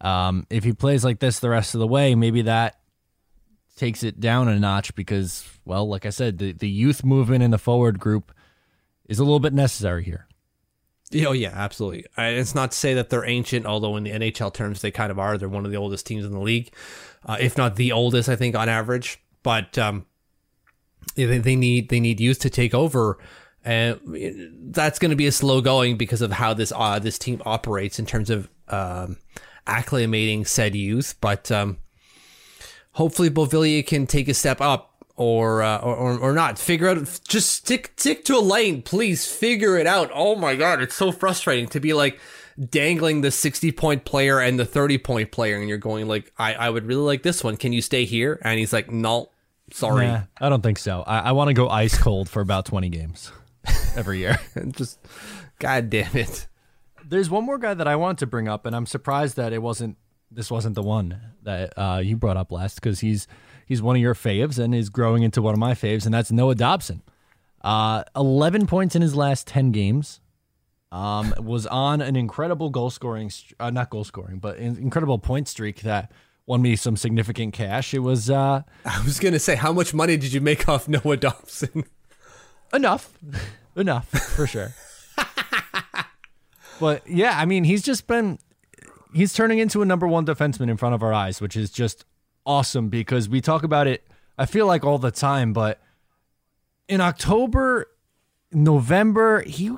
um, 0.00 0.46
if 0.48 0.64
he 0.64 0.72
plays 0.72 1.04
like 1.04 1.18
this 1.18 1.40
the 1.40 1.50
rest 1.50 1.74
of 1.74 1.80
the 1.80 1.86
way, 1.86 2.14
maybe 2.14 2.42
that 2.42 2.78
takes 3.76 4.02
it 4.02 4.20
down 4.20 4.48
a 4.48 4.58
notch 4.58 4.94
because, 4.94 5.48
well, 5.64 5.88
like 5.88 6.04
I 6.04 6.10
said, 6.10 6.38
the, 6.38 6.52
the 6.52 6.68
youth 6.68 7.04
movement 7.04 7.42
in 7.42 7.50
the 7.50 7.58
forward 7.58 7.98
group 7.98 8.32
is 9.08 9.18
a 9.18 9.24
little 9.24 9.40
bit 9.40 9.52
necessary 9.52 10.04
here. 10.04 10.27
Oh 11.14 11.32
yeah, 11.32 11.52
absolutely. 11.54 12.04
It's 12.18 12.54
not 12.54 12.72
to 12.72 12.76
say 12.76 12.94
that 12.94 13.08
they're 13.08 13.24
ancient, 13.24 13.64
although 13.64 13.96
in 13.96 14.04
the 14.04 14.10
NHL 14.10 14.52
terms 14.52 14.82
they 14.82 14.90
kind 14.90 15.10
of 15.10 15.18
are. 15.18 15.38
They're 15.38 15.48
one 15.48 15.64
of 15.64 15.70
the 15.70 15.78
oldest 15.78 16.06
teams 16.06 16.24
in 16.24 16.32
the 16.32 16.40
league, 16.40 16.70
uh, 17.24 17.38
if 17.40 17.56
not 17.56 17.76
the 17.76 17.92
oldest, 17.92 18.28
I 18.28 18.36
think 18.36 18.54
on 18.54 18.68
average. 18.68 19.22
But 19.42 19.78
um, 19.78 20.04
they, 21.14 21.38
they 21.38 21.56
need 21.56 21.88
they 21.88 22.00
need 22.00 22.20
youth 22.20 22.40
to 22.40 22.50
take 22.50 22.74
over, 22.74 23.18
and 23.64 23.98
that's 24.70 24.98
going 24.98 25.10
to 25.10 25.16
be 25.16 25.26
a 25.26 25.32
slow 25.32 25.60
going 25.60 25.96
because 25.96 26.20
of 26.20 26.32
how 26.32 26.52
this 26.52 26.72
uh, 26.74 26.98
this 26.98 27.18
team 27.18 27.40
operates 27.46 27.98
in 27.98 28.04
terms 28.04 28.28
of 28.28 28.50
um, 28.68 29.16
acclimating 29.66 30.46
said 30.46 30.74
youth. 30.74 31.14
But 31.22 31.50
um, 31.50 31.78
hopefully, 32.92 33.30
Beauvillier 33.30 33.86
can 33.86 34.06
take 34.06 34.28
a 34.28 34.34
step 34.34 34.60
up 34.60 34.97
or, 35.18 35.62
uh, 35.62 35.78
or 35.78 36.18
or 36.18 36.32
not. 36.32 36.58
Figure 36.58 36.88
out. 36.88 37.20
Just 37.28 37.52
stick 37.52 37.92
stick 37.96 38.24
to 38.26 38.36
a 38.36 38.40
lane, 38.40 38.82
please. 38.82 39.30
Figure 39.30 39.76
it 39.76 39.86
out. 39.86 40.10
Oh 40.14 40.36
my 40.36 40.54
god, 40.54 40.80
it's 40.80 40.94
so 40.94 41.12
frustrating 41.12 41.68
to 41.70 41.80
be 41.80 41.92
like 41.92 42.18
dangling 42.70 43.20
the 43.20 43.30
60 43.30 43.70
point 43.72 44.04
player 44.04 44.40
and 44.40 44.58
the 44.58 44.64
30 44.64 44.98
point 44.98 45.30
player 45.30 45.56
and 45.56 45.68
you're 45.68 45.78
going 45.78 46.08
like 46.08 46.32
I, 46.36 46.54
I 46.54 46.70
would 46.70 46.86
really 46.86 47.02
like 47.02 47.22
this 47.22 47.44
one 47.44 47.56
can 47.56 47.72
you 47.72 47.80
stay 47.80 48.04
here 48.04 48.40
and 48.42 48.58
he's 48.58 48.72
like 48.72 48.90
no 48.90 49.30
sorry 49.70 50.08
nah, 50.08 50.22
i 50.40 50.48
don't 50.48 50.60
think 50.60 50.78
so 50.78 51.04
i, 51.06 51.20
I 51.20 51.32
want 51.32 51.48
to 51.48 51.54
go 51.54 51.68
ice 51.68 51.96
cold 51.96 52.28
for 52.28 52.40
about 52.40 52.64
20 52.64 52.88
games 52.88 53.30
every 53.94 54.18
year 54.18 54.40
just 54.70 54.98
god 55.60 55.88
damn 55.88 56.16
it 56.16 56.48
there's 57.06 57.30
one 57.30 57.44
more 57.44 57.58
guy 57.58 57.74
that 57.74 57.86
i 57.86 57.94
want 57.94 58.18
to 58.18 58.26
bring 58.26 58.48
up 58.48 58.66
and 58.66 58.74
i'm 58.74 58.86
surprised 58.86 59.36
that 59.36 59.52
it 59.52 59.62
wasn't 59.62 59.96
this 60.30 60.50
wasn't 60.50 60.74
the 60.74 60.82
one 60.82 61.20
that 61.42 61.72
uh, 61.78 62.00
you 62.02 62.16
brought 62.16 62.36
up 62.36 62.50
last 62.50 62.74
because 62.74 63.00
he's 63.00 63.28
he's 63.68 63.82
one 63.82 63.94
of 63.94 64.02
your 64.02 64.14
faves 64.14 64.58
and 64.58 64.74
is 64.74 64.88
growing 64.88 65.22
into 65.22 65.42
one 65.42 65.52
of 65.52 65.60
my 65.60 65.74
faves, 65.74 66.06
and 66.06 66.14
that's 66.14 66.32
Noah 66.32 66.54
Dobson. 66.54 67.02
Uh, 67.62 68.02
11 68.16 68.66
points 68.66 68.96
in 68.96 69.02
his 69.02 69.14
last 69.14 69.46
10 69.46 69.70
games. 69.70 70.20
Um, 70.90 71.34
was 71.38 71.66
on 71.66 72.00
an 72.00 72.16
incredible 72.16 72.70
goal 72.70 72.88
scoring, 72.88 73.30
uh, 73.60 73.68
not 73.68 73.90
goal 73.90 74.04
scoring, 74.04 74.38
but 74.38 74.56
an 74.56 74.78
incredible 74.78 75.18
point 75.18 75.46
streak 75.46 75.82
that 75.82 76.10
won 76.46 76.62
me 76.62 76.76
some 76.76 76.96
significant 76.96 77.52
cash. 77.52 77.92
It 77.92 77.98
was. 77.98 78.30
Uh, 78.30 78.62
I 78.86 79.04
was 79.04 79.20
gonna 79.20 79.38
say, 79.38 79.54
how 79.54 79.70
much 79.70 79.92
money 79.92 80.16
did 80.16 80.32
you 80.32 80.40
make 80.40 80.66
off 80.66 80.88
Noah 80.88 81.18
Dobson? 81.18 81.84
Enough, 82.72 83.18
enough 83.76 84.08
for 84.08 84.46
sure. 84.46 84.74
but 86.80 87.06
yeah, 87.08 87.38
I 87.38 87.46
mean, 87.46 87.64
he's 87.64 87.82
just 87.82 88.06
been. 88.06 88.38
He's 89.14 89.32
turning 89.32 89.58
into 89.58 89.80
a 89.80 89.86
number 89.86 90.06
one 90.06 90.26
defenseman 90.26 90.68
in 90.68 90.76
front 90.76 90.94
of 90.94 91.02
our 91.02 91.14
eyes, 91.14 91.40
which 91.40 91.56
is 91.56 91.70
just 91.70 92.04
awesome 92.48 92.88
because 92.88 93.28
we 93.28 93.40
talk 93.40 93.62
about 93.62 93.86
it, 93.86 94.08
I 94.38 94.46
feel 94.46 94.66
like 94.66 94.84
all 94.84 94.98
the 94.98 95.10
time, 95.10 95.52
but 95.52 95.80
in 96.88 97.00
October, 97.00 97.86
November, 98.50 99.42
he 99.42 99.70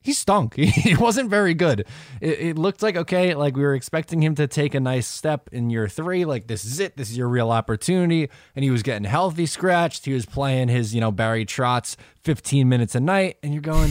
he 0.00 0.12
stunk. 0.12 0.54
He 0.56 0.94
wasn't 0.94 1.28
very 1.28 1.54
good. 1.54 1.80
It, 2.20 2.40
it, 2.40 2.58
looked 2.58 2.82
like 2.82 2.96
okay, 2.96 3.34
like 3.34 3.56
we 3.56 3.62
were 3.62 3.74
expecting 3.74 4.22
him 4.22 4.36
to 4.36 4.46
take 4.46 4.74
a 4.74 4.80
nice 4.80 5.06
step 5.06 5.50
in 5.52 5.70
year 5.70 5.88
three. 5.88 6.24
Like 6.24 6.46
this 6.46 6.64
is 6.64 6.78
it. 6.78 6.96
This 6.96 7.10
is 7.10 7.18
your 7.18 7.28
real 7.28 7.50
opportunity. 7.50 8.30
And 8.54 8.64
he 8.64 8.70
was 8.70 8.82
getting 8.82 9.04
healthy, 9.04 9.44
scratched. 9.44 10.06
He 10.06 10.14
was 10.14 10.24
playing 10.24 10.68
his, 10.68 10.94
you 10.94 11.00
know, 11.00 11.10
Barry 11.10 11.44
Trotz 11.44 11.96
15 12.22 12.68
minutes 12.68 12.94
a 12.94 13.00
night. 13.00 13.38
And 13.42 13.52
you're 13.52 13.60
going, 13.60 13.90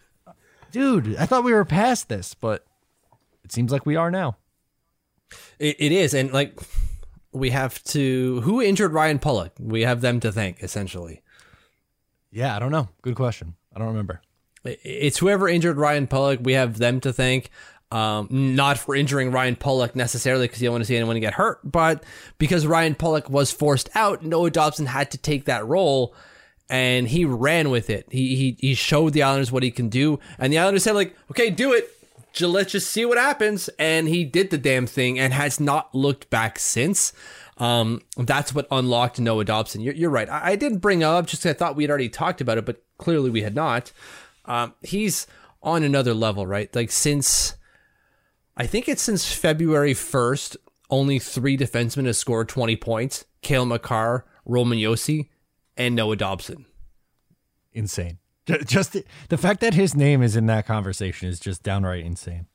dude, 0.70 1.16
I 1.16 1.26
thought 1.26 1.44
we 1.44 1.52
were 1.52 1.64
past 1.64 2.08
this, 2.08 2.34
but 2.34 2.64
it 3.42 3.52
seems 3.52 3.72
like 3.72 3.84
we 3.84 3.96
are 3.96 4.10
now. 4.10 4.36
it, 5.58 5.76
it 5.78 5.92
is, 5.92 6.14
and 6.14 6.32
like 6.32 6.58
we 7.34 7.50
have 7.50 7.82
to 7.84 8.40
who 8.42 8.62
injured 8.62 8.92
Ryan 8.92 9.18
Pulock? 9.18 9.52
We 9.58 9.82
have 9.82 10.00
them 10.00 10.20
to 10.20 10.32
thank 10.32 10.62
essentially. 10.62 11.22
Yeah, 12.30 12.56
I 12.56 12.58
don't 12.58 12.72
know. 12.72 12.88
Good 13.02 13.16
question. 13.16 13.54
I 13.74 13.78
don't 13.78 13.88
remember. 13.88 14.22
it's 14.64 15.18
whoever 15.18 15.48
injured 15.48 15.76
Ryan 15.76 16.06
Pulock. 16.06 16.40
We 16.42 16.54
have 16.54 16.78
them 16.78 17.00
to 17.00 17.12
thank. 17.12 17.50
Um, 17.90 18.28
not 18.30 18.78
for 18.78 18.96
injuring 18.96 19.30
Ryan 19.30 19.54
Pulock 19.54 19.94
necessarily 19.94 20.48
because 20.48 20.60
you 20.60 20.66
don't 20.66 20.74
want 20.74 20.82
to 20.82 20.86
see 20.86 20.96
anyone 20.96 21.20
get 21.20 21.34
hurt, 21.34 21.60
but 21.62 22.02
because 22.38 22.66
Ryan 22.66 22.96
Pulock 22.96 23.30
was 23.30 23.52
forced 23.52 23.88
out, 23.94 24.24
Noah 24.24 24.50
Dobson 24.50 24.86
had 24.86 25.12
to 25.12 25.18
take 25.18 25.44
that 25.44 25.64
role 25.64 26.12
and 26.68 27.06
he 27.06 27.24
ran 27.24 27.70
with 27.70 27.90
it. 27.90 28.06
He, 28.10 28.34
he, 28.34 28.56
he 28.58 28.74
showed 28.74 29.12
the 29.12 29.22
Islanders 29.22 29.52
what 29.52 29.62
he 29.62 29.70
can 29.70 29.90
do. 29.90 30.18
And 30.38 30.52
the 30.52 30.58
Islanders 30.58 30.82
said 30.82 30.96
like, 30.96 31.14
okay, 31.30 31.50
do 31.50 31.72
it. 31.72 31.88
Let's 32.40 32.72
just 32.72 32.90
see 32.90 33.04
what 33.04 33.18
happens. 33.18 33.68
And 33.78 34.08
he 34.08 34.24
did 34.24 34.50
the 34.50 34.58
damn 34.58 34.86
thing 34.86 35.18
and 35.18 35.32
has 35.32 35.60
not 35.60 35.94
looked 35.94 36.30
back 36.30 36.58
since. 36.58 37.12
Um, 37.58 38.02
that's 38.16 38.54
what 38.54 38.66
unlocked 38.70 39.20
Noah 39.20 39.44
Dobson. 39.44 39.80
You're, 39.80 39.94
you're 39.94 40.10
right. 40.10 40.28
I, 40.28 40.52
I 40.52 40.56
didn't 40.56 40.78
bring 40.78 41.02
up 41.02 41.26
just 41.26 41.46
I 41.46 41.52
thought 41.52 41.76
we 41.76 41.84
had 41.84 41.90
already 41.90 42.08
talked 42.08 42.40
about 42.40 42.58
it, 42.58 42.64
but 42.64 42.82
clearly 42.98 43.30
we 43.30 43.42
had 43.42 43.54
not. 43.54 43.92
Um, 44.44 44.74
he's 44.82 45.26
on 45.62 45.82
another 45.82 46.14
level, 46.14 46.46
right? 46.46 46.74
Like 46.74 46.90
since 46.90 47.54
I 48.56 48.66
think 48.66 48.88
it's 48.88 49.02
since 49.02 49.32
February 49.32 49.94
1st, 49.94 50.56
only 50.90 51.18
three 51.18 51.56
defensemen 51.56 52.06
have 52.06 52.16
scored 52.16 52.48
20 52.48 52.76
points 52.76 53.24
Cale 53.42 53.66
Makar, 53.66 54.24
Roman 54.44 54.78
Josi, 54.78 55.28
and 55.76 55.94
Noah 55.94 56.16
Dobson. 56.16 56.66
Insane. 57.72 58.18
Just 58.66 58.92
the, 58.92 59.04
the 59.28 59.38
fact 59.38 59.60
that 59.60 59.74
his 59.74 59.94
name 59.94 60.22
is 60.22 60.36
in 60.36 60.46
that 60.46 60.66
conversation 60.66 61.28
is 61.28 61.40
just 61.40 61.62
downright 61.62 62.04
insane. 62.04 62.46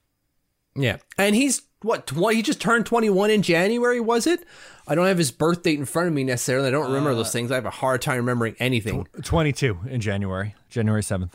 Yeah. 0.76 0.98
And 1.18 1.36
he's 1.36 1.64
what, 1.82 2.10
he 2.10 2.42
just 2.42 2.62
turned 2.62 2.86
21 2.86 3.32
in 3.32 3.42
January, 3.42 4.00
was 4.00 4.28
it? 4.28 4.46
I 4.88 4.96
don't 4.96 5.08
have 5.08 5.18
his 5.18 5.32
birth 5.32 5.64
date 5.64 5.80
in 5.80 5.86
front 5.86 6.08
of 6.08 6.14
me 6.14 6.24
necessarily. 6.24 6.68
I 6.68 6.72
don't 6.72 6.88
remember 6.88 7.12
uh, 7.12 7.16
those 7.16 7.32
things. 7.32 7.52
I 7.52 7.56
have 7.56 7.66
a 7.66 7.72
hard 7.72 8.02
time 8.02 8.18
remembering 8.18 8.56
anything. 8.60 9.08
22 9.24 9.80
in 9.90 10.02
January, 10.02 10.56
January 10.70 11.02
7th. 11.02 11.32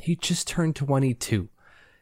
He 0.00 0.16
just 0.16 0.46
turned 0.46 0.76
22. 0.76 1.48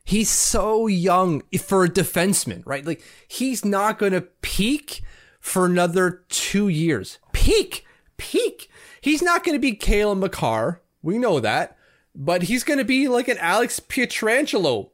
He's 0.05 0.31
so 0.31 0.87
young 0.87 1.43
for 1.61 1.85
a 1.85 1.89
defenseman, 1.89 2.63
right? 2.65 2.85
Like 2.85 3.03
he's 3.27 3.65
not 3.65 3.99
going 3.99 4.13
to 4.13 4.23
peak 4.23 5.03
for 5.41 5.67
another 5.67 6.25
two 6.29 6.69
years. 6.69 7.19
Peak, 7.33 7.85
peak. 8.17 8.71
He's 9.01 9.23
not 9.23 9.45
going 9.45 9.55
to 9.55 9.61
be 9.61 9.75
Cale 9.75 10.15
Makar. 10.15 10.83
We 11.09 11.19
know 11.19 11.41
that. 11.41 11.77
But 12.15 12.45
he's 12.45 12.65
going 12.65 12.79
to 12.79 12.85
be 12.85 13.09
like 13.09 13.29
an 13.29 13.39
Alex 13.39 13.81
Pietrangelo, 13.81 14.91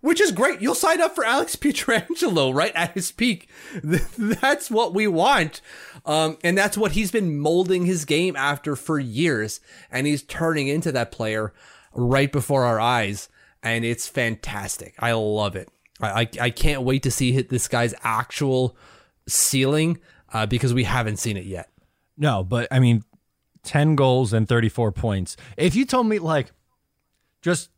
which 0.00 0.20
is 0.20 0.32
great. 0.32 0.60
You'll 0.60 0.74
sign 0.74 1.00
up 1.00 1.14
for 1.14 1.24
Alex 1.24 1.56
Pietrangelo 1.56 2.54
right 2.54 2.72
at 2.74 2.92
his 2.92 3.10
peak. 3.12 3.48
That's 3.82 4.70
what 4.70 4.94
we 4.94 5.06
want. 5.06 5.60
Um, 6.06 6.38
and 6.42 6.56
that's 6.56 6.78
what 6.78 6.92
he's 6.92 7.10
been 7.10 7.38
molding 7.38 7.84
his 7.84 8.06
game 8.06 8.34
after 8.34 8.74
for 8.74 8.98
years. 8.98 9.60
And 9.90 10.06
he's 10.06 10.22
turning 10.22 10.68
into 10.68 10.90
that 10.92 11.12
player 11.12 11.52
right 11.92 12.32
before 12.32 12.64
our 12.64 12.80
eyes 12.80 13.28
and 13.62 13.84
it's 13.84 14.08
fantastic. 14.08 14.94
I 14.98 15.12
love 15.12 15.56
it. 15.56 15.68
I, 16.00 16.22
I, 16.22 16.28
I 16.40 16.50
can't 16.50 16.82
wait 16.82 17.02
to 17.02 17.10
see 17.10 17.40
this 17.42 17.68
guy's 17.68 17.94
actual 18.02 18.76
ceiling 19.28 19.98
uh, 20.32 20.46
because 20.46 20.72
we 20.72 20.84
haven't 20.84 21.18
seen 21.18 21.36
it 21.36 21.44
yet. 21.44 21.70
No, 22.16 22.42
but 22.44 22.68
I 22.70 22.78
mean, 22.78 23.04
10 23.62 23.96
goals 23.96 24.32
and 24.32 24.48
34 24.48 24.92
points. 24.92 25.36
If 25.56 25.74
you 25.74 25.84
told 25.84 26.06
me, 26.06 26.18
like, 26.18 26.52
just 27.42 27.70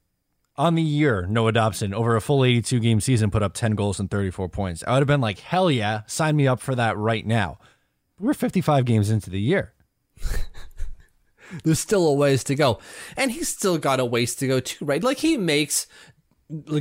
on 0.56 0.74
the 0.74 0.82
year, 0.82 1.26
Noah 1.26 1.52
Dobson 1.52 1.94
over 1.94 2.16
a 2.16 2.20
full 2.20 2.44
82 2.44 2.80
game 2.80 3.00
season 3.00 3.30
put 3.30 3.42
up 3.42 3.54
10 3.54 3.74
goals 3.74 3.98
and 3.98 4.10
34 4.10 4.48
points, 4.48 4.84
I 4.86 4.92
would 4.92 5.00
have 5.00 5.06
been 5.06 5.20
like, 5.20 5.40
hell 5.40 5.70
yeah, 5.70 6.02
sign 6.06 6.36
me 6.36 6.46
up 6.46 6.60
for 6.60 6.74
that 6.74 6.96
right 6.96 7.26
now. 7.26 7.58
We're 8.18 8.34
55 8.34 8.84
games 8.84 9.10
into 9.10 9.30
the 9.30 9.40
year. 9.40 9.72
there's 11.64 11.80
still 11.80 12.06
a 12.06 12.14
ways 12.14 12.44
to 12.44 12.54
go, 12.54 12.78
and 13.16 13.30
he's 13.30 13.48
still 13.48 13.78
got 13.78 14.00
a 14.00 14.04
ways 14.04 14.34
to 14.36 14.46
go 14.46 14.60
too, 14.60 14.84
right? 14.84 15.02
Like 15.02 15.18
he 15.18 15.36
makes 15.36 15.86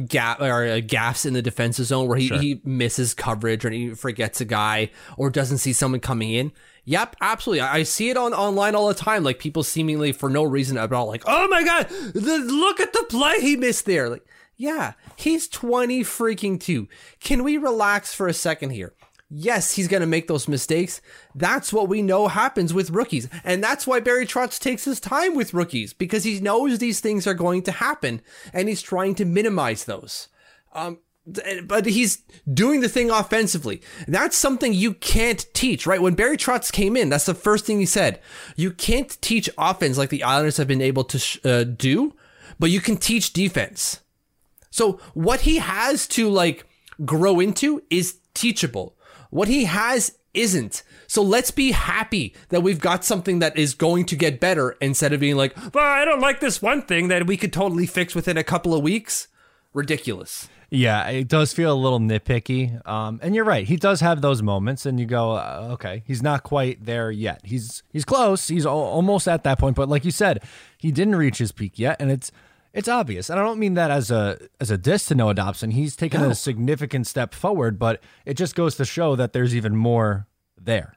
gap 0.07 0.41
or 0.41 0.65
uh, 0.65 0.81
gaps 0.85 1.25
in 1.25 1.33
the 1.33 1.41
defensive 1.41 1.85
zone 1.85 2.07
where 2.07 2.17
he, 2.17 2.27
sure. 2.27 2.39
he 2.39 2.61
misses 2.63 3.13
coverage 3.13 3.63
or 3.63 3.69
he 3.69 3.93
forgets 3.93 4.41
a 4.41 4.45
guy 4.45 4.91
or 5.17 5.29
doesn't 5.29 5.59
see 5.59 5.73
someone 5.73 6.01
coming 6.01 6.31
in. 6.31 6.51
Yep, 6.85 7.15
absolutely. 7.21 7.61
I 7.61 7.83
see 7.83 8.09
it 8.09 8.17
on 8.17 8.33
online 8.33 8.75
all 8.75 8.87
the 8.87 8.93
time. 8.93 9.23
Like 9.23 9.39
people 9.39 9.63
seemingly 9.63 10.11
for 10.11 10.29
no 10.29 10.43
reason 10.43 10.77
about 10.77 11.07
like, 11.07 11.23
oh 11.25 11.47
my 11.47 11.63
god, 11.63 11.87
the, 11.89 12.37
look 12.39 12.79
at 12.79 12.93
the 12.93 13.05
play 13.09 13.39
he 13.39 13.55
missed 13.55 13.85
there. 13.85 14.09
Like, 14.09 14.25
yeah, 14.57 14.93
he's 15.15 15.47
twenty 15.47 16.01
freaking 16.01 16.59
two. 16.59 16.87
Can 17.19 17.43
we 17.43 17.57
relax 17.57 18.13
for 18.13 18.27
a 18.27 18.33
second 18.33 18.71
here? 18.71 18.93
yes, 19.31 19.73
he's 19.73 19.87
going 19.87 20.01
to 20.01 20.07
make 20.07 20.27
those 20.27 20.47
mistakes. 20.47 21.01
That's 21.33 21.71
what 21.71 21.87
we 21.87 22.01
know 22.01 22.27
happens 22.27 22.73
with 22.73 22.89
rookies. 22.89 23.29
And 23.43 23.63
that's 23.63 23.87
why 23.87 24.01
Barry 24.01 24.25
Trotz 24.25 24.59
takes 24.59 24.85
his 24.85 24.99
time 24.99 25.35
with 25.35 25.53
rookies 25.53 25.93
because 25.93 26.23
he 26.23 26.39
knows 26.39 26.77
these 26.77 26.99
things 26.99 27.25
are 27.25 27.33
going 27.33 27.63
to 27.63 27.71
happen 27.71 28.21
and 28.53 28.67
he's 28.67 28.81
trying 28.81 29.15
to 29.15 29.25
minimize 29.25 29.85
those. 29.85 30.27
Um, 30.73 30.99
but 31.65 31.85
he's 31.85 32.23
doing 32.51 32.81
the 32.81 32.89
thing 32.89 33.11
offensively. 33.11 33.81
That's 34.07 34.35
something 34.35 34.73
you 34.73 34.93
can't 34.93 35.45
teach, 35.53 35.85
right? 35.85 36.01
When 36.01 36.15
Barry 36.15 36.37
Trotz 36.37 36.71
came 36.71 36.97
in, 36.97 37.09
that's 37.09 37.25
the 37.25 37.33
first 37.33 37.65
thing 37.65 37.79
he 37.79 37.85
said. 37.85 38.19
You 38.55 38.71
can't 38.71 39.21
teach 39.21 39.49
offense 39.57 39.97
like 39.97 40.09
the 40.09 40.23
Islanders 40.23 40.57
have 40.57 40.67
been 40.67 40.81
able 40.81 41.03
to 41.05 41.49
uh, 41.49 41.63
do, 41.63 42.15
but 42.59 42.71
you 42.71 42.81
can 42.81 42.97
teach 42.97 43.33
defense. 43.33 43.99
So 44.71 44.99
what 45.13 45.41
he 45.41 45.57
has 45.57 46.07
to 46.09 46.29
like 46.29 46.65
grow 47.05 47.39
into 47.39 47.83
is 47.89 48.17
teachable. 48.33 48.95
What 49.29 49.47
he 49.47 49.65
has 49.65 50.17
isn't. 50.33 50.83
So 51.07 51.21
let's 51.21 51.51
be 51.51 51.71
happy 51.71 52.33
that 52.49 52.63
we've 52.63 52.79
got 52.79 53.03
something 53.03 53.39
that 53.39 53.57
is 53.57 53.73
going 53.73 54.05
to 54.05 54.15
get 54.15 54.39
better 54.39 54.71
instead 54.81 55.13
of 55.13 55.19
being 55.19 55.35
like, 55.35 55.55
well, 55.73 55.85
I 55.85 56.05
don't 56.05 56.21
like 56.21 56.39
this 56.39 56.61
one 56.61 56.81
thing 56.81 57.09
that 57.09 57.27
we 57.27 57.37
could 57.37 57.51
totally 57.51 57.85
fix 57.85 58.15
within 58.15 58.37
a 58.37 58.43
couple 58.43 58.73
of 58.73 58.81
weeks. 58.81 59.27
Ridiculous. 59.73 60.49
Yeah, 60.73 61.09
it 61.09 61.27
does 61.27 61.51
feel 61.51 61.73
a 61.73 61.75
little 61.75 61.99
nitpicky. 61.99 62.87
Um, 62.87 63.19
and 63.21 63.35
you're 63.35 63.43
right. 63.43 63.67
He 63.67 63.75
does 63.75 63.99
have 63.99 64.21
those 64.21 64.41
moments, 64.41 64.85
and 64.85 64.97
you 65.01 65.05
go, 65.05 65.31
uh, 65.31 65.67
okay, 65.73 66.01
he's 66.07 66.23
not 66.23 66.43
quite 66.43 66.85
there 66.85 67.11
yet. 67.11 67.41
He's 67.43 67.83
he's 67.91 68.05
close. 68.05 68.47
He's 68.47 68.65
al- 68.65 68.77
almost 68.77 69.27
at 69.27 69.43
that 69.43 69.59
point. 69.59 69.75
But 69.75 69.89
like 69.89 70.05
you 70.05 70.11
said, 70.11 70.41
he 70.77 70.91
didn't 70.93 71.17
reach 71.17 71.39
his 71.39 71.51
peak 71.51 71.77
yet, 71.77 71.97
and 71.99 72.09
it's 72.09 72.31
it's 72.73 72.87
obvious, 72.87 73.29
and 73.29 73.37
I 73.37 73.43
don't 73.43 73.59
mean 73.59 73.73
that 73.73 73.91
as 73.91 74.11
a 74.11 74.39
as 74.61 74.71
a 74.71 74.77
diss 74.77 75.07
to 75.07 75.15
Noah 75.15 75.33
Dobson. 75.33 75.71
He's 75.71 75.97
taken 75.97 76.21
no. 76.21 76.29
a 76.29 76.35
significant 76.35 77.05
step 77.05 77.33
forward, 77.33 77.77
but 77.77 78.01
it 78.25 78.35
just 78.35 78.55
goes 78.55 78.75
to 78.77 78.85
show 78.85 79.17
that 79.17 79.33
there's 79.33 79.53
even 79.53 79.75
more 79.75 80.25
there. 80.59 80.95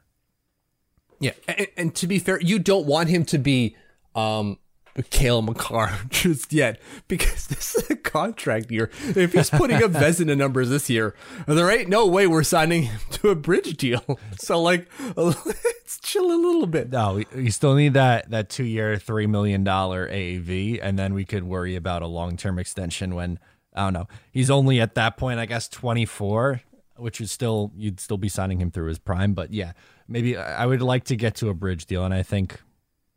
Yeah, 1.18 1.32
and, 1.48 1.66
and 1.76 1.94
to 1.96 2.06
be 2.06 2.20
fair, 2.20 2.40
you 2.40 2.60
don't 2.60 2.86
want 2.86 3.08
him 3.08 3.24
to 3.24 3.38
be 3.38 3.76
um, 4.14 4.58
Cale 5.02 5.42
Makar 5.42 5.92
just 6.08 6.52
yet 6.52 6.80
because 7.08 7.46
this 7.48 7.74
is 7.74 7.90
a 7.90 7.96
contract 7.96 8.70
year. 8.70 8.90
If 9.08 9.32
he's 9.32 9.50
putting 9.50 9.82
up 9.82 9.90
Vezina 9.90 10.36
numbers 10.38 10.70
this 10.70 10.88
year, 10.88 11.14
there 11.46 11.70
ain't 11.70 11.88
no 11.88 12.06
way 12.06 12.26
we're 12.26 12.44
signing 12.44 12.84
him 12.84 13.00
to 13.12 13.30
a 13.30 13.34
bridge 13.34 13.76
deal. 13.76 14.04
So 14.36 14.60
like, 14.60 14.88
let's 15.16 16.00
chill 16.02 16.26
a 16.26 16.36
little 16.36 16.66
bit. 16.66 16.90
No, 16.90 17.22
we 17.34 17.50
still 17.50 17.74
need 17.74 17.94
that 17.94 18.30
that 18.30 18.48
two 18.50 18.64
year, 18.64 18.98
three 18.98 19.26
million 19.26 19.64
dollar 19.64 20.08
AAV, 20.08 20.80
and 20.82 20.98
then 20.98 21.14
we 21.14 21.24
could 21.24 21.44
worry 21.44 21.76
about 21.76 22.02
a 22.02 22.06
long 22.06 22.36
term 22.36 22.58
extension 22.58 23.14
when 23.14 23.38
I 23.74 23.84
don't 23.84 23.92
know. 23.92 24.08
He's 24.32 24.50
only 24.50 24.80
at 24.80 24.96
that 24.96 25.16
point, 25.16 25.40
I 25.40 25.46
guess, 25.46 25.68
twenty 25.68 26.04
four, 26.04 26.60
which 26.96 27.20
is 27.20 27.32
still 27.32 27.72
you'd 27.76 28.00
still 28.00 28.18
be 28.18 28.28
signing 28.28 28.60
him 28.60 28.70
through 28.70 28.88
his 28.88 28.98
prime. 28.98 29.32
But 29.34 29.52
yeah, 29.52 29.72
maybe 30.08 30.36
I 30.36 30.66
would 30.66 30.82
like 30.82 31.04
to 31.04 31.16
get 31.16 31.36
to 31.36 31.48
a 31.48 31.54
bridge 31.54 31.86
deal, 31.86 32.04
and 32.04 32.12
I 32.12 32.22
think 32.22 32.60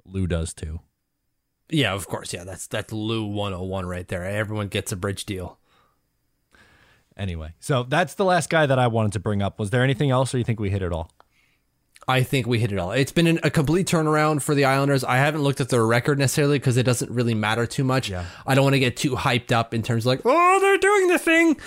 Lou 0.06 0.28
does 0.28 0.54
too. 0.54 0.80
Yeah, 1.70 1.94
of 1.94 2.08
course. 2.08 2.34
Yeah, 2.34 2.44
that's 2.44 2.68
that's 2.68 2.94
Lou 2.94 3.26
101 3.26 3.86
right 3.86 4.08
there. 4.08 4.24
Everyone 4.24 4.68
gets 4.68 4.92
a 4.92 4.96
bridge 4.96 5.26
deal. 5.26 5.60
Anyway, 7.18 7.54
so 7.60 7.84
that's 7.84 8.14
the 8.14 8.26
last 8.26 8.50
guy 8.50 8.66
that 8.66 8.78
I 8.78 8.88
wanted 8.88 9.14
to 9.14 9.20
bring 9.20 9.42
up. 9.42 9.60
Was 9.60 9.72
there 9.72 9.84
anything 9.84 10.12
else, 10.12 10.34
or 10.34 10.38
you 10.38 10.44
think 10.44 10.60
we 10.60 10.70
hit 10.70 10.82
it 10.82 10.94
all? 10.94 11.12
I 12.08 12.24
think 12.24 12.48
we 12.48 12.60
hit 12.60 12.72
it 12.72 12.78
all. 12.80 12.92
It's 12.92 13.12
been 13.12 13.28
an, 13.28 13.40
a 13.44 13.50
complete 13.50 13.86
turnaround 13.86 14.42
for 14.42 14.56
the 14.56 14.64
Islanders. 14.64 15.04
I 15.04 15.18
haven't 15.18 15.42
looked 15.42 15.60
at 15.60 15.68
their 15.68 15.86
record 15.86 16.18
necessarily 16.18 16.58
because 16.58 16.78
it 16.78 16.84
doesn't 16.84 17.12
really 17.12 17.34
matter 17.34 17.66
too 17.66 17.84
much. 17.84 18.10
Yeah. 18.10 18.24
I 18.46 18.56
don't 18.56 18.64
want 18.64 18.76
to 18.76 18.80
get 18.80 18.96
too 18.96 19.16
hyped 19.16 19.52
up 19.52 19.74
in 19.74 19.84
terms 19.84 20.06
of 20.06 20.08
like, 20.08 20.22
oh, 20.24 20.60
they're 20.62 20.78
doing 20.78 21.08
the 21.10 21.20
thing. 21.20 21.58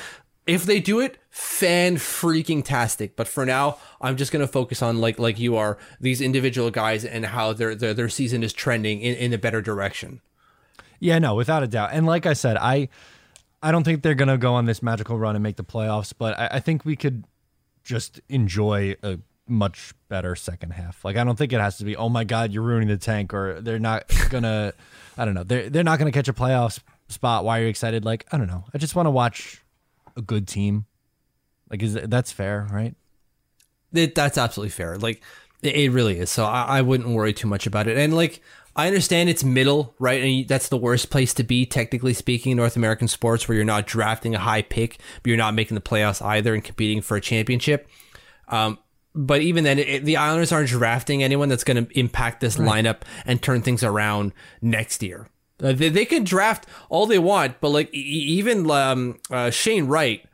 If 0.51 0.65
they 0.65 0.81
do 0.81 0.99
it, 0.99 1.17
fan 1.29 1.95
freaking 1.95 2.65
tastic. 2.65 3.15
But 3.15 3.29
for 3.29 3.47
now, 3.47 3.79
I'm 4.01 4.17
just 4.17 4.33
gonna 4.33 4.49
focus 4.49 4.83
on 4.83 5.01
like 5.01 5.17
like 5.21 5.39
you 5.39 5.57
are 5.57 5.79
these 6.01 6.21
individual 6.21 6.73
guys 6.73 7.05
and 7.05 7.25
how 7.25 7.53
their 7.53 7.77
their, 7.77 7.95
their 7.95 8.09
season 8.09 8.43
is 8.43 8.53
trending 8.53 9.01
in, 9.01 9.15
in 9.15 9.33
a 9.33 9.39
better 9.39 9.63
direction. 9.63 10.21
Yeah, 10.99 11.21
no, 11.21 11.37
without 11.37 11.63
a 11.63 11.69
doubt. 11.69 11.91
And 11.93 12.05
like 12.05 12.27
I 12.27 12.33
said, 12.33 12.57
I 12.57 12.89
I 13.63 13.71
don't 13.71 13.85
think 13.85 14.03
they're 14.03 14.17
gonna 14.17 14.39
go 14.39 14.55
on 14.55 14.65
this 14.65 14.83
magical 14.83 15.17
run 15.21 15.37
and 15.37 15.43
make 15.45 15.55
the 15.55 15.63
playoffs, 15.63 16.13
but 16.19 16.37
I, 16.37 16.49
I 16.55 16.61
think 16.61 16.85
we 16.85 16.97
could 16.97 17.27
just 17.85 18.21
enjoy 18.29 18.97
a 19.05 19.21
much 19.47 19.95
better 20.09 20.35
second 20.35 20.73
half. 20.73 21.05
Like 21.05 21.17
I 21.17 21.23
don't 21.23 21.39
think 21.39 21.53
it 21.53 21.61
has 21.61 21.79
to 21.79 21.85
be, 21.85 21.95
oh 21.95 22.09
my 22.09 22.25
god, 22.25 22.51
you're 22.51 22.65
ruining 22.65 22.89
the 22.89 22.97
tank, 22.97 23.33
or 23.33 23.61
they're 23.61 23.79
not 23.79 24.13
gonna 24.31 24.73
I 25.17 25.25
don't 25.25 25.35
know, 25.35 25.45
they're 25.45 25.71
they're 25.71 25.85
not 25.85 26.01
gonna 26.01 26.11
catch 26.11 26.27
a 26.27 26.33
playoff 26.33 26.81
spot. 27.07 27.45
Why 27.45 27.61
are 27.61 27.63
you 27.63 27.69
excited? 27.69 28.05
Like, 28.05 28.27
I 28.33 28.37
don't 28.37 28.49
know. 28.49 28.65
I 28.75 28.79
just 28.79 28.97
want 28.97 29.07
to 29.07 29.11
watch 29.13 29.63
a 30.17 30.23
good 30.23 30.49
team. 30.49 30.87
Like, 31.71 31.83
is 31.83 31.95
that's 31.95 32.33
fair, 32.33 32.67
right? 32.71 32.95
It, 33.93 34.15
that's 34.15 34.39
absolutely 34.39 34.71
fair. 34.71 34.99
Like, 34.99 35.23
It, 35.63 35.77
it 35.77 35.91
really 35.91 36.19
is. 36.19 36.31
So 36.31 36.45
I, 36.45 36.79
I 36.79 36.83
wouldn't 36.83 37.11
worry 37.11 37.33
too 37.33 37.49
much 37.49 37.67
about 37.67 37.87
it. 37.87 37.97
And 37.97 38.15
like, 38.15 38.41
I 38.77 38.87
understand 38.87 39.29
it's 39.29 39.45
middle, 39.45 39.95
right? 39.99 40.23
And 40.23 40.49
that's 40.49 40.69
the 40.69 40.77
worst 40.77 41.11
place 41.11 41.35
to 41.35 41.43
be, 41.43 41.67
technically 41.67 42.15
speaking, 42.15 42.53
in 42.53 42.57
North 42.57 42.77
American 42.77 43.09
sports, 43.09 43.49
where 43.49 43.57
you're 43.57 43.65
not 43.65 43.87
drafting 43.87 44.35
a 44.35 44.39
high 44.39 44.63
pick, 44.63 44.99
but 45.23 45.29
you're 45.29 45.37
not 45.37 45.55
making 45.55 45.75
the 45.75 45.81
playoffs 45.81 46.25
either 46.25 46.55
and 46.55 46.65
competing 46.65 47.03
for 47.03 47.17
a 47.17 47.21
championship. 47.21 47.89
Um, 48.49 48.79
but 49.15 49.43
even 49.43 49.65
then, 49.65 49.81
it, 49.81 50.05
the 50.05 50.17
Islanders 50.17 50.53
aren't 50.53 50.69
drafting 50.69 51.23
anyone 51.23 51.49
that's 51.49 51.65
going 51.65 51.85
to 51.85 51.99
impact 51.99 52.41
this 52.41 52.59
right. 52.59 52.85
lineup 52.85 53.03
and 53.27 53.43
turn 53.43 53.61
things 53.63 53.83
around 53.83 54.33
next 54.63 55.03
year. 55.03 55.29
Uh, 55.63 55.73
they, 55.73 55.89
they 55.89 56.05
can 56.05 56.25
draft 56.25 56.67
all 56.89 57.07
they 57.07 57.19
want, 57.19 57.61
but 57.61 57.71
like 57.71 57.93
even 57.93 58.71
um, 58.71 59.19
uh, 59.31 59.51
Shane 59.51 59.87
Wright, 59.87 60.25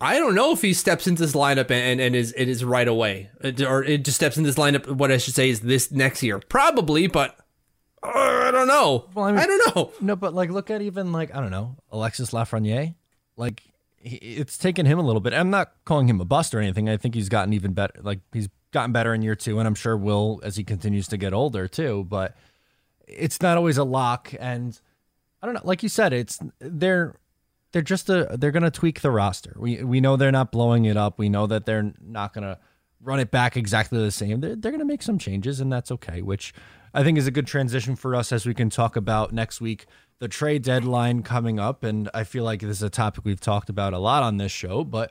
I 0.00 0.18
don't 0.18 0.34
know 0.34 0.52
if 0.52 0.62
he 0.62 0.72
steps 0.72 1.06
into 1.06 1.22
this 1.22 1.34
lineup 1.34 1.70
and, 1.70 2.00
and 2.00 2.16
is 2.16 2.32
it 2.36 2.48
is 2.48 2.64
right 2.64 2.88
away, 2.88 3.30
or 3.42 3.84
it 3.84 4.04
just 4.04 4.16
steps 4.16 4.38
into 4.38 4.48
this 4.48 4.56
lineup. 4.56 4.88
What 4.88 5.12
I 5.12 5.18
should 5.18 5.34
say 5.34 5.50
is 5.50 5.60
this 5.60 5.90
next 5.90 6.22
year, 6.22 6.38
probably, 6.38 7.06
but 7.06 7.36
uh, 8.02 8.08
I 8.08 8.50
don't 8.50 8.66
know. 8.66 9.06
Well, 9.14 9.26
I, 9.26 9.32
mean, 9.32 9.40
I 9.40 9.46
don't 9.46 9.76
know. 9.76 9.92
No, 10.00 10.16
but 10.16 10.32
like 10.32 10.50
look 10.50 10.70
at 10.70 10.80
even 10.80 11.12
like 11.12 11.34
I 11.34 11.40
don't 11.40 11.50
know 11.50 11.76
Alexis 11.92 12.30
Lafreniere, 12.30 12.94
like 13.36 13.62
he, 13.98 14.16
it's 14.16 14.56
taken 14.56 14.86
him 14.86 14.98
a 14.98 15.02
little 15.02 15.20
bit. 15.20 15.34
I'm 15.34 15.50
not 15.50 15.72
calling 15.84 16.08
him 16.08 16.20
a 16.20 16.24
bust 16.24 16.54
or 16.54 16.60
anything. 16.60 16.88
I 16.88 16.96
think 16.96 17.14
he's 17.14 17.28
gotten 17.28 17.52
even 17.52 17.74
better. 17.74 18.00
Like 18.00 18.20
he's 18.32 18.48
gotten 18.72 18.92
better 18.92 19.12
in 19.12 19.20
year 19.20 19.34
two, 19.34 19.58
and 19.58 19.68
I'm 19.68 19.74
sure 19.74 19.96
will 19.96 20.40
as 20.42 20.56
he 20.56 20.64
continues 20.64 21.08
to 21.08 21.18
get 21.18 21.34
older 21.34 21.68
too. 21.68 22.06
But 22.08 22.36
it's 23.12 23.40
not 23.40 23.56
always 23.56 23.78
a 23.78 23.84
lock, 23.84 24.32
and 24.38 24.78
I 25.42 25.46
don't 25.46 25.54
know. 25.54 25.62
Like 25.64 25.82
you 25.82 25.88
said, 25.88 26.12
it's 26.12 26.38
they're 26.58 27.16
they're 27.72 27.82
just 27.82 28.08
a 28.08 28.36
they're 28.38 28.50
gonna 28.50 28.70
tweak 28.70 29.00
the 29.00 29.10
roster. 29.10 29.54
We 29.56 29.82
we 29.82 30.00
know 30.00 30.16
they're 30.16 30.32
not 30.32 30.52
blowing 30.52 30.84
it 30.84 30.96
up. 30.96 31.18
We 31.18 31.28
know 31.28 31.46
that 31.46 31.66
they're 31.66 31.92
not 32.00 32.32
gonna 32.32 32.58
run 33.02 33.20
it 33.20 33.30
back 33.30 33.56
exactly 33.56 33.98
the 33.98 34.10
same. 34.10 34.40
They're, 34.40 34.56
they're 34.56 34.72
gonna 34.72 34.84
make 34.84 35.02
some 35.02 35.18
changes, 35.18 35.60
and 35.60 35.72
that's 35.72 35.90
okay. 35.92 36.22
Which 36.22 36.54
I 36.92 37.02
think 37.02 37.18
is 37.18 37.26
a 37.26 37.30
good 37.30 37.46
transition 37.46 37.96
for 37.96 38.14
us 38.14 38.32
as 38.32 38.46
we 38.46 38.54
can 38.54 38.70
talk 38.70 38.96
about 38.96 39.32
next 39.32 39.60
week 39.60 39.86
the 40.20 40.28
trade 40.28 40.62
deadline 40.62 41.22
coming 41.22 41.58
up. 41.58 41.82
And 41.82 42.08
I 42.14 42.24
feel 42.24 42.44
like 42.44 42.60
this 42.60 42.76
is 42.76 42.82
a 42.82 42.90
topic 42.90 43.24
we've 43.24 43.40
talked 43.40 43.68
about 43.68 43.92
a 43.92 43.98
lot 43.98 44.22
on 44.22 44.36
this 44.36 44.52
show, 44.52 44.84
but 44.84 45.10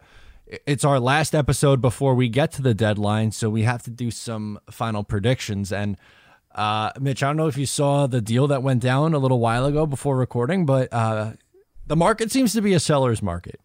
it's 0.66 0.86
our 0.86 1.00
last 1.00 1.36
episode 1.36 1.82
before 1.82 2.16
we 2.16 2.30
get 2.30 2.52
to 2.54 2.62
the 2.62 2.74
deadline. 2.74 3.32
So 3.32 3.50
we 3.50 3.64
have 3.64 3.84
to 3.84 3.92
do 3.92 4.12
some 4.12 4.60
final 4.70 5.04
predictions. 5.04 5.72
And 5.74 5.98
uh, 6.60 6.92
Mitch, 7.00 7.24
I 7.24 7.28
don't 7.28 7.38
know 7.38 7.48
if 7.48 7.58
you 7.58 7.66
saw 7.66 8.06
the 8.06 8.20
deal 8.20 8.48
that 8.48 8.62
went 8.62 8.82
down 8.82 9.14
a 9.14 9.18
little 9.18 9.40
while 9.40 9.66
ago 9.66 9.86
before 9.86 10.18
recording, 10.18 10.66
but 10.66 10.92
uh, 10.92 11.32
the 11.88 11.96
market 11.96 12.32
seems 12.32 12.52
to 12.52 12.62
be 12.62 12.74
a 12.74 12.82
seller's 12.82 13.22
market. 13.22 13.62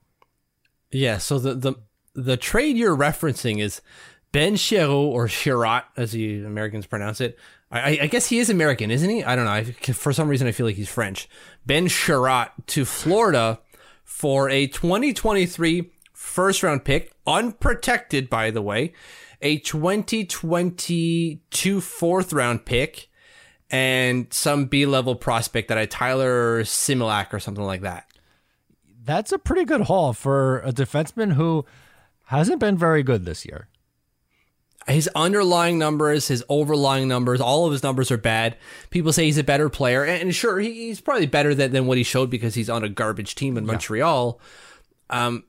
Yeah. 0.92 1.18
So 1.18 1.40
the 1.40 1.54
the 1.54 1.74
the 2.14 2.36
trade 2.36 2.76
you're 2.76 2.96
referencing 2.96 3.60
is 3.60 3.82
Ben 4.30 4.54
Chiarot 4.54 5.10
or 5.12 5.26
Chirat, 5.26 5.82
as 5.96 6.12
the 6.12 6.44
Americans 6.44 6.86
pronounce 6.86 7.20
it. 7.20 7.36
I, 7.70 7.98
I, 8.02 8.06
guess 8.06 8.28
he 8.28 8.38
is 8.38 8.50
American, 8.50 8.92
isn't 8.92 9.10
he? 9.10 9.24
I 9.24 9.34
don't 9.34 9.46
know. 9.46 9.50
I, 9.50 9.64
for 9.64 10.12
some 10.12 10.28
reason, 10.28 10.46
I 10.46 10.52
feel 10.52 10.64
like 10.64 10.76
he's 10.76 10.88
French. 10.88 11.28
Ben 11.66 11.88
Chiarot 11.88 12.50
to 12.66 12.84
Florida 12.84 13.58
for 14.04 14.48
a 14.48 14.68
2023 14.68 15.90
first 16.12 16.62
round 16.62 16.84
pick, 16.84 17.12
unprotected, 17.26 18.30
by 18.30 18.52
the 18.52 18.62
way, 18.62 18.92
a 19.40 19.58
2022 19.58 21.80
fourth 21.80 22.32
round 22.32 22.64
pick, 22.64 23.08
and 23.70 24.32
some 24.32 24.66
B 24.66 24.86
level 24.86 25.14
prospect 25.14 25.68
that 25.68 25.78
I 25.78 25.86
Tyler 25.86 26.62
Similak 26.62 27.32
or 27.32 27.40
something 27.40 27.64
like 27.64 27.82
that. 27.82 28.06
That's 29.04 29.32
a 29.32 29.38
pretty 29.38 29.64
good 29.64 29.82
haul 29.82 30.12
for 30.12 30.60
a 30.60 30.72
defenseman 30.72 31.32
who 31.32 31.64
hasn't 32.26 32.60
been 32.60 32.78
very 32.78 33.02
good 33.02 33.24
this 33.24 33.44
year. 33.44 33.68
His 34.86 35.08
underlying 35.14 35.78
numbers, 35.78 36.28
his 36.28 36.44
overlying 36.48 37.08
numbers, 37.08 37.40
all 37.40 37.64
of 37.64 37.72
his 37.72 37.82
numbers 37.82 38.10
are 38.10 38.18
bad. 38.18 38.58
People 38.90 39.14
say 39.14 39.24
he's 39.24 39.38
a 39.38 39.44
better 39.44 39.70
player, 39.70 40.04
and 40.04 40.34
sure, 40.34 40.60
he's 40.60 41.00
probably 41.00 41.26
better 41.26 41.54
than, 41.54 41.72
than 41.72 41.86
what 41.86 41.96
he 41.96 42.04
showed 42.04 42.28
because 42.28 42.54
he's 42.54 42.68
on 42.68 42.84
a 42.84 42.90
garbage 42.90 43.34
team 43.34 43.56
in 43.56 43.64
Montreal. 43.64 44.38
Yeah. 45.10 45.26
Um, 45.26 45.44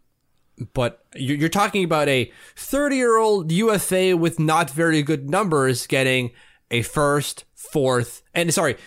but 0.74 1.06
you're 1.16 1.50
talking 1.50 1.84
about 1.84 2.08
a 2.08 2.32
30 2.56 2.96
year 2.96 3.18
old 3.18 3.52
UFA 3.52 4.16
with 4.16 4.40
not 4.40 4.70
very 4.70 5.04
good 5.04 5.30
numbers 5.30 5.88
getting 5.88 6.32
a 6.72 6.82
first, 6.82 7.46
fourth, 7.54 8.22
and 8.34 8.54
sorry, 8.54 8.78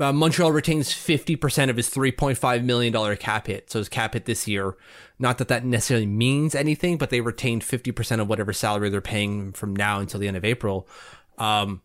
uh, 0.00 0.12
Montreal 0.12 0.52
retains 0.52 0.90
50% 0.90 1.68
of 1.68 1.76
his 1.76 1.90
$3.5 1.90 2.64
million 2.64 3.16
cap 3.16 3.48
hit. 3.48 3.70
So 3.70 3.80
his 3.80 3.88
cap 3.88 4.14
hit 4.14 4.26
this 4.26 4.46
year, 4.46 4.76
not 5.18 5.38
that 5.38 5.48
that 5.48 5.64
necessarily 5.64 6.06
means 6.06 6.54
anything, 6.54 6.98
but 6.98 7.10
they 7.10 7.20
retained 7.20 7.62
50% 7.62 8.20
of 8.20 8.28
whatever 8.28 8.52
salary 8.52 8.90
they're 8.90 9.00
paying 9.00 9.52
from 9.52 9.74
now 9.74 9.98
until 9.98 10.20
the 10.20 10.28
end 10.28 10.36
of 10.36 10.44
April 10.44 10.86
um, 11.38 11.82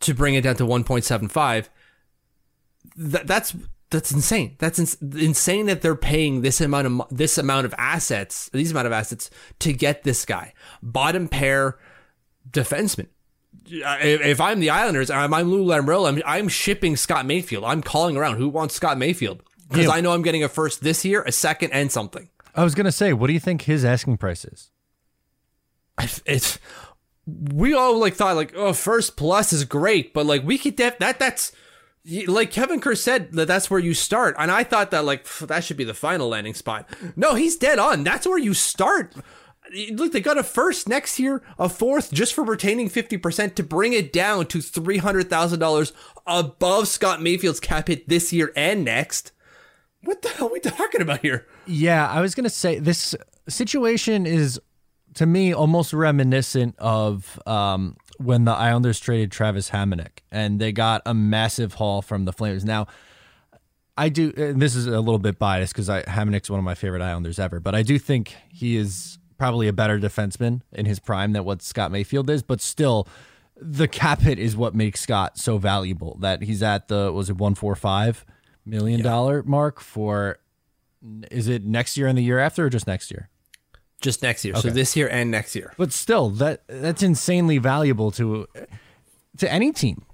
to 0.00 0.14
bring 0.14 0.34
it 0.34 0.42
down 0.42 0.56
to 0.56 0.64
1.75. 0.64 1.68
That, 2.96 3.26
that's 3.26 3.54
that's 3.92 4.10
insane. 4.10 4.56
That's 4.58 4.78
ins- 4.78 5.00
insane 5.00 5.66
that 5.66 5.82
they're 5.82 5.94
paying 5.94 6.42
this 6.42 6.60
amount 6.60 6.86
of 6.88 7.02
this 7.10 7.38
amount 7.38 7.66
of 7.66 7.74
assets, 7.78 8.50
these 8.52 8.72
amount 8.72 8.88
of 8.88 8.92
assets 8.92 9.30
to 9.60 9.72
get 9.72 10.02
this 10.02 10.24
guy. 10.24 10.54
Bottom 10.82 11.28
pair 11.28 11.78
defenseman 12.50 13.06
if 13.64 14.40
I'm 14.40 14.60
the 14.60 14.70
Islanders, 14.70 15.10
I'm, 15.10 15.32
I'm 15.32 15.50
Lou 15.50 15.64
Lamoriello, 15.64 16.08
I'm, 16.08 16.22
I'm 16.26 16.48
shipping 16.48 16.96
Scott 16.96 17.26
Mayfield. 17.26 17.64
I'm 17.64 17.82
calling 17.82 18.16
around 18.16 18.36
who 18.36 18.48
wants 18.48 18.74
Scott 18.74 18.98
Mayfield 18.98 19.42
because 19.68 19.86
yeah. 19.86 19.92
I 19.92 20.00
know 20.00 20.12
I'm 20.12 20.22
getting 20.22 20.44
a 20.44 20.48
first 20.48 20.82
this 20.82 21.04
year, 21.04 21.22
a 21.22 21.32
second, 21.32 21.72
and 21.72 21.90
something. 21.90 22.28
I 22.54 22.64
was 22.64 22.74
gonna 22.74 22.92
say, 22.92 23.12
what 23.12 23.28
do 23.28 23.32
you 23.32 23.40
think 23.40 23.62
his 23.62 23.84
asking 23.84 24.18
price 24.18 24.44
is? 24.44 24.70
It's 26.26 26.58
we 27.26 27.72
all 27.72 27.98
like 27.98 28.14
thought 28.14 28.34
like 28.34 28.52
oh 28.56 28.72
first 28.72 29.16
plus 29.16 29.52
is 29.52 29.64
great, 29.64 30.12
but 30.12 30.26
like 30.26 30.42
we 30.42 30.58
could 30.58 30.76
def- 30.76 30.98
that 30.98 31.18
that's 31.18 31.52
like 32.26 32.50
Kevin 32.50 32.80
Kurz 32.80 33.02
said 33.02 33.32
that 33.32 33.46
that's 33.46 33.70
where 33.70 33.80
you 33.80 33.94
start, 33.94 34.34
and 34.38 34.50
I 34.50 34.64
thought 34.64 34.90
that 34.90 35.04
like 35.04 35.26
that 35.38 35.64
should 35.64 35.76
be 35.76 35.84
the 35.84 35.94
final 35.94 36.28
landing 36.28 36.54
spot. 36.54 36.88
No, 37.16 37.34
he's 37.34 37.56
dead 37.56 37.78
on. 37.78 38.04
That's 38.04 38.26
where 38.26 38.38
you 38.38 38.54
start 38.54 39.14
look, 39.92 40.12
they 40.12 40.20
got 40.20 40.38
a 40.38 40.42
first 40.42 40.88
next 40.88 41.18
year, 41.18 41.42
a 41.58 41.68
fourth 41.68 42.12
just 42.12 42.34
for 42.34 42.44
retaining 42.44 42.88
50% 42.88 43.54
to 43.54 43.62
bring 43.62 43.92
it 43.92 44.12
down 44.12 44.46
to 44.46 44.58
$300,000 44.58 45.92
above 46.26 46.88
Scott 46.88 47.22
Mayfield's 47.22 47.60
cap 47.60 47.88
hit 47.88 48.08
this 48.08 48.32
year 48.32 48.52
and 48.56 48.84
next. 48.84 49.32
What 50.04 50.22
the 50.22 50.28
hell 50.30 50.48
are 50.48 50.52
we 50.52 50.60
talking 50.60 51.00
about 51.00 51.20
here? 51.20 51.46
Yeah, 51.66 52.08
I 52.08 52.20
was 52.20 52.34
to 52.34 52.50
say 52.50 52.78
this 52.78 53.14
situation 53.48 54.26
is, 54.26 54.60
to 55.14 55.26
me, 55.26 55.52
almost 55.52 55.92
reminiscent 55.92 56.74
of 56.78 57.40
um, 57.46 57.96
when 58.24 58.44
the 58.44 58.52
Islanders 58.52 59.00
traded 59.00 59.30
Travis 59.32 59.70
Hamonic 59.70 60.20
and 60.30 60.60
they 60.60 60.72
got 60.72 61.02
a 61.06 61.14
massive 61.14 61.74
haul 61.74 62.02
from 62.02 62.24
the 62.24 62.32
Flames. 62.32 62.64
Now, 62.64 62.86
I 63.96 64.08
do, 64.08 64.32
this 64.32 64.74
is 64.74 64.86
a 64.86 65.00
little 65.00 65.18
bit 65.18 65.38
biased 65.38 65.74
because 65.74 65.88
Hamonic's 65.88 66.48
one 66.48 66.58
of 66.58 66.64
my 66.64 66.74
favorite 66.74 67.02
Islanders 67.02 67.38
ever, 67.38 67.60
but 67.60 67.74
I 67.74 67.82
do 67.82 67.98
think 67.98 68.34
he 68.48 68.76
is 68.76 69.18
probably 69.36 69.68
a 69.68 69.72
better 69.72 69.98
defenseman 69.98 70.62
in 70.72 70.86
his 70.86 70.98
prime 70.98 71.32
than 71.32 71.44
what 71.44 71.62
Scott 71.62 71.90
Mayfield 71.90 72.30
is, 72.30 72.42
but 72.42 72.60
still 72.60 73.06
the 73.56 73.88
cap 73.88 74.20
hit 74.20 74.38
is 74.38 74.56
what 74.56 74.74
makes 74.74 75.00
Scott 75.00 75.38
so 75.38 75.58
valuable 75.58 76.16
that 76.20 76.42
he's 76.42 76.62
at 76.62 76.88
the 76.88 77.12
was 77.12 77.28
it 77.28 77.36
145 77.36 78.24
million 78.64 79.02
dollar 79.02 79.38
yeah. 79.38 79.50
mark 79.50 79.80
for 79.80 80.38
is 81.30 81.48
it 81.48 81.64
next 81.64 81.96
year 81.96 82.06
and 82.06 82.16
the 82.16 82.22
year 82.22 82.38
after 82.38 82.66
or 82.66 82.70
just 82.70 82.86
next 82.86 83.10
year? 83.10 83.28
Just 84.02 84.22
next 84.22 84.44
year. 84.44 84.54
Okay. 84.54 84.68
So 84.68 84.70
this 84.70 84.96
year 84.96 85.08
and 85.08 85.30
next 85.30 85.54
year. 85.54 85.72
But 85.76 85.92
still 85.92 86.30
that 86.30 86.62
that's 86.66 87.02
insanely 87.02 87.58
valuable 87.58 88.10
to 88.12 88.46
to 89.38 89.50
any 89.52 89.72
team. 89.72 90.04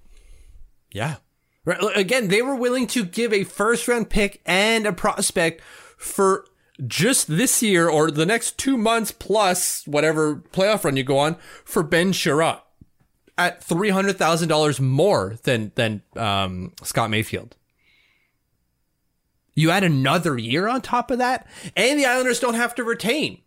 Yeah. 0.93 1.17
Right. 1.65 1.79
Again, 1.97 2.29
they 2.29 2.43
were 2.43 2.55
willing 2.55 2.87
to 2.89 3.05
give 3.05 3.33
a 3.33 3.45
first 3.45 3.89
round 3.89 4.09
pick 4.09 4.41
and 4.47 4.87
a 4.87 4.93
prospect 4.93 5.63
for 5.97 6.47
just 6.87 7.27
this 7.27 7.63
year 7.63 7.89
or 7.89 8.11
the 8.11 8.25
next 8.25 8.57
two 8.57 8.77
months 8.77 9.11
plus 9.11 9.87
whatever 9.87 10.37
playoff 10.37 10.85
run 10.85 10.97
you 10.97 11.03
go 11.03 11.19
on 11.19 11.37
for 11.65 11.83
Ben 11.83 12.13
Chiarot 12.13 12.61
at 13.37 13.63
three 13.63 13.91
hundred 13.91 14.17
thousand 14.17 14.49
dollars 14.49 14.81
more 14.81 15.37
than 15.43 15.73
than 15.75 16.03
um, 16.17 16.73
Scott 16.83 17.11
Mayfield. 17.11 17.57
You 19.55 19.71
add 19.71 19.83
another 19.83 20.39
year 20.39 20.69
on 20.69 20.83
top 20.83 21.11
of 21.11 21.19
that, 21.19 21.49
and 21.77 21.99
the 21.99 22.07
Islanders 22.07 22.39
don't 22.39 22.55
have 22.55 22.77
to 22.77 22.85
retain. 22.85 23.43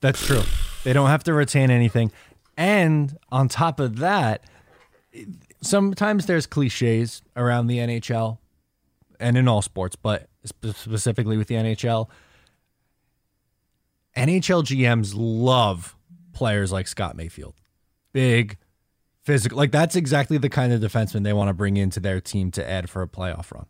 That's 0.00 0.24
true. 0.24 0.42
They 0.84 0.92
don't 0.92 1.08
have 1.08 1.24
to 1.24 1.32
retain 1.32 1.70
anything, 1.70 2.12
and 2.56 3.16
on 3.30 3.48
top 3.48 3.80
of 3.80 3.98
that, 3.98 4.44
sometimes 5.62 6.26
there's 6.26 6.46
cliches 6.46 7.22
around 7.36 7.68
the 7.68 7.78
NHL 7.78 8.38
and 9.18 9.38
in 9.38 9.48
all 9.48 9.62
sports, 9.62 9.96
but 9.96 10.28
specifically 10.44 11.36
with 11.36 11.48
the 11.48 11.54
NHL 11.54 12.08
NHL 14.16 14.62
GMs 14.62 15.12
love 15.16 15.96
players 16.32 16.70
like 16.70 16.86
Scott 16.86 17.16
Mayfield. 17.16 17.54
Big, 18.12 18.58
physical. 19.22 19.58
Like 19.58 19.72
that's 19.72 19.96
exactly 19.96 20.38
the 20.38 20.48
kind 20.48 20.72
of 20.72 20.80
defenseman 20.80 21.24
they 21.24 21.32
want 21.32 21.48
to 21.48 21.54
bring 21.54 21.76
into 21.76 22.00
their 22.00 22.20
team 22.20 22.50
to 22.52 22.68
add 22.68 22.88
for 22.88 23.02
a 23.02 23.08
playoff 23.08 23.52
run. 23.52 23.66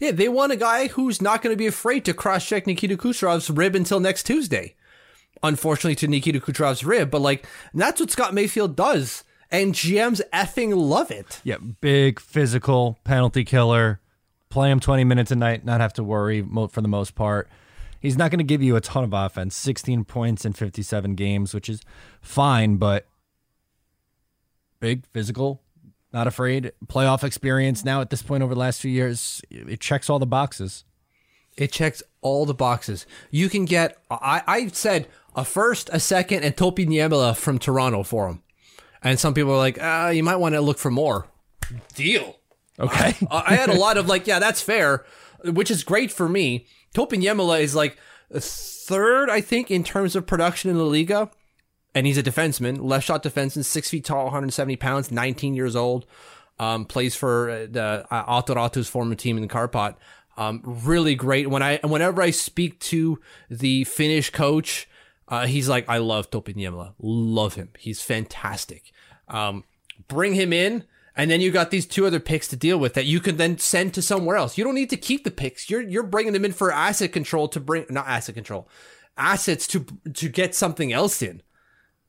Yeah, 0.00 0.10
they 0.10 0.28
want 0.28 0.52
a 0.52 0.56
guy 0.56 0.88
who's 0.88 1.22
not 1.22 1.40
going 1.40 1.52
to 1.52 1.58
be 1.58 1.66
afraid 1.66 2.04
to 2.06 2.14
cross 2.14 2.46
check 2.46 2.66
Nikita 2.66 2.96
Kucherov's 2.96 3.48
rib 3.48 3.74
until 3.74 4.00
next 4.00 4.24
Tuesday. 4.24 4.74
Unfortunately, 5.42 5.94
to 5.96 6.08
Nikita 6.08 6.40
Kucherov's 6.40 6.84
rib, 6.84 7.10
but 7.10 7.20
like 7.20 7.46
that's 7.74 8.00
what 8.00 8.10
Scott 8.10 8.34
Mayfield 8.34 8.74
does. 8.76 9.24
and 9.50 9.72
GMs 9.72 10.20
effing 10.32 10.74
love 10.76 11.10
it. 11.10 11.40
Yeah, 11.44 11.56
big 11.80 12.20
physical 12.20 12.98
penalty 13.04 13.44
killer. 13.44 14.00
Play 14.50 14.70
him 14.70 14.80
20 14.80 15.04
minutes 15.04 15.30
a 15.30 15.36
night, 15.36 15.64
not 15.64 15.80
have 15.80 15.92
to 15.94 16.04
worry 16.04 16.42
for 16.70 16.80
the 16.80 16.88
most 16.88 17.14
part. 17.14 17.48
He's 18.00 18.16
not 18.16 18.30
going 18.30 18.38
to 18.38 18.44
give 18.44 18.62
you 18.62 18.76
a 18.76 18.80
ton 18.80 19.04
of 19.04 19.12
offense, 19.12 19.56
16 19.56 20.04
points 20.04 20.44
in 20.44 20.52
57 20.52 21.14
games, 21.14 21.52
which 21.52 21.68
is 21.68 21.82
fine, 22.20 22.76
but 22.76 23.06
big 24.80 25.04
physical, 25.06 25.62
not 26.12 26.26
afraid. 26.26 26.72
Playoff 26.86 27.24
experience 27.24 27.84
now 27.84 28.00
at 28.00 28.10
this 28.10 28.22
point 28.22 28.42
over 28.42 28.54
the 28.54 28.60
last 28.60 28.80
few 28.80 28.90
years, 28.90 29.42
it 29.50 29.80
checks 29.80 30.08
all 30.08 30.18
the 30.18 30.26
boxes. 30.26 30.84
It 31.58 31.72
checks 31.72 32.02
all 32.20 32.46
the 32.46 32.54
boxes. 32.54 33.04
You 33.30 33.48
can 33.48 33.64
get, 33.64 33.98
I, 34.10 34.42
I 34.46 34.66
said 34.68 35.08
a 35.34 35.44
first, 35.44 35.90
a 35.92 36.00
second, 36.00 36.44
and 36.44 36.56
Topi 36.56 36.86
Niemela 36.86 37.36
from 37.36 37.58
Toronto 37.58 38.02
for 38.02 38.28
him. 38.28 38.42
And 39.02 39.18
some 39.18 39.34
people 39.34 39.52
are 39.52 39.58
like, 39.58 39.82
uh, 39.82 40.12
you 40.14 40.22
might 40.22 40.36
want 40.36 40.54
to 40.54 40.60
look 40.60 40.78
for 40.78 40.90
more. 40.90 41.26
Deal. 41.94 42.36
Okay. 42.78 43.14
I 43.30 43.44
I 43.48 43.54
had 43.54 43.70
a 43.70 43.78
lot 43.78 43.96
of 43.96 44.06
like, 44.06 44.26
yeah, 44.26 44.38
that's 44.38 44.62
fair, 44.62 45.04
which 45.44 45.70
is 45.70 45.82
great 45.82 46.12
for 46.12 46.28
me. 46.28 46.66
Topi 46.94 47.18
Niemela 47.18 47.60
is 47.60 47.74
like 47.74 47.98
third, 48.32 49.30
I 49.30 49.40
think, 49.40 49.70
in 49.70 49.84
terms 49.84 50.14
of 50.14 50.26
production 50.26 50.70
in 50.70 50.76
the 50.76 50.84
Liiga. 50.84 51.30
And 51.94 52.06
he's 52.06 52.18
a 52.18 52.22
defenseman, 52.22 52.78
left 52.80 53.06
shot 53.06 53.22
defenseman, 53.22 53.64
six 53.64 53.90
feet 53.90 54.04
tall, 54.04 54.24
170 54.24 54.76
pounds, 54.76 55.10
19 55.10 55.54
years 55.54 55.74
old. 55.74 56.06
Um, 56.60 56.84
plays 56.84 57.14
for 57.14 57.50
uh, 57.50 57.66
the 57.70 58.04
uh, 58.10 58.42
Aatu 58.42 58.56
Raty's 58.56 58.88
former 58.88 59.14
team 59.14 59.36
in 59.36 59.42
the 59.42 59.48
Karpat. 59.48 59.94
Um, 60.38 60.62
really 60.64 61.14
great. 61.16 61.50
When 61.50 61.62
I 61.62 61.80
whenever 61.82 62.22
I 62.22 62.30
speak 62.30 62.78
to 62.80 63.20
the 63.50 63.82
Finnish 63.84 64.30
coach, 64.30 64.88
uh, 65.26 65.46
he's 65.46 65.68
like, 65.68 65.88
I 65.88 65.98
love 65.98 66.30
Topi 66.30 66.54
Niemela. 66.54 66.94
Love 67.00 67.54
him. 67.56 67.70
He's 67.76 68.00
fantastic. 68.00 68.92
Um, 69.26 69.64
bring 70.06 70.34
him 70.34 70.52
in. 70.52 70.84
And 71.16 71.28
then 71.28 71.40
you 71.40 71.50
got 71.50 71.72
these 71.72 71.84
two 71.84 72.06
other 72.06 72.20
picks 72.20 72.46
to 72.48 72.56
deal 72.56 72.78
with 72.78 72.94
that 72.94 73.06
you 73.06 73.18
can 73.18 73.38
then 73.38 73.58
send 73.58 73.92
to 73.94 74.02
somewhere 74.02 74.36
else. 74.36 74.56
You 74.56 74.62
don't 74.62 74.76
need 74.76 74.90
to 74.90 74.96
keep 74.96 75.24
the 75.24 75.32
picks. 75.32 75.68
You're 75.68 75.82
you're 75.82 76.04
bringing 76.04 76.32
them 76.32 76.44
in 76.44 76.52
for 76.52 76.70
asset 76.70 77.10
control 77.12 77.48
to 77.48 77.58
bring 77.58 77.86
not 77.90 78.06
asset 78.06 78.36
control, 78.36 78.68
assets 79.16 79.66
to 79.68 79.84
to 80.14 80.28
get 80.28 80.54
something 80.54 80.92
else 80.92 81.20
in. 81.20 81.42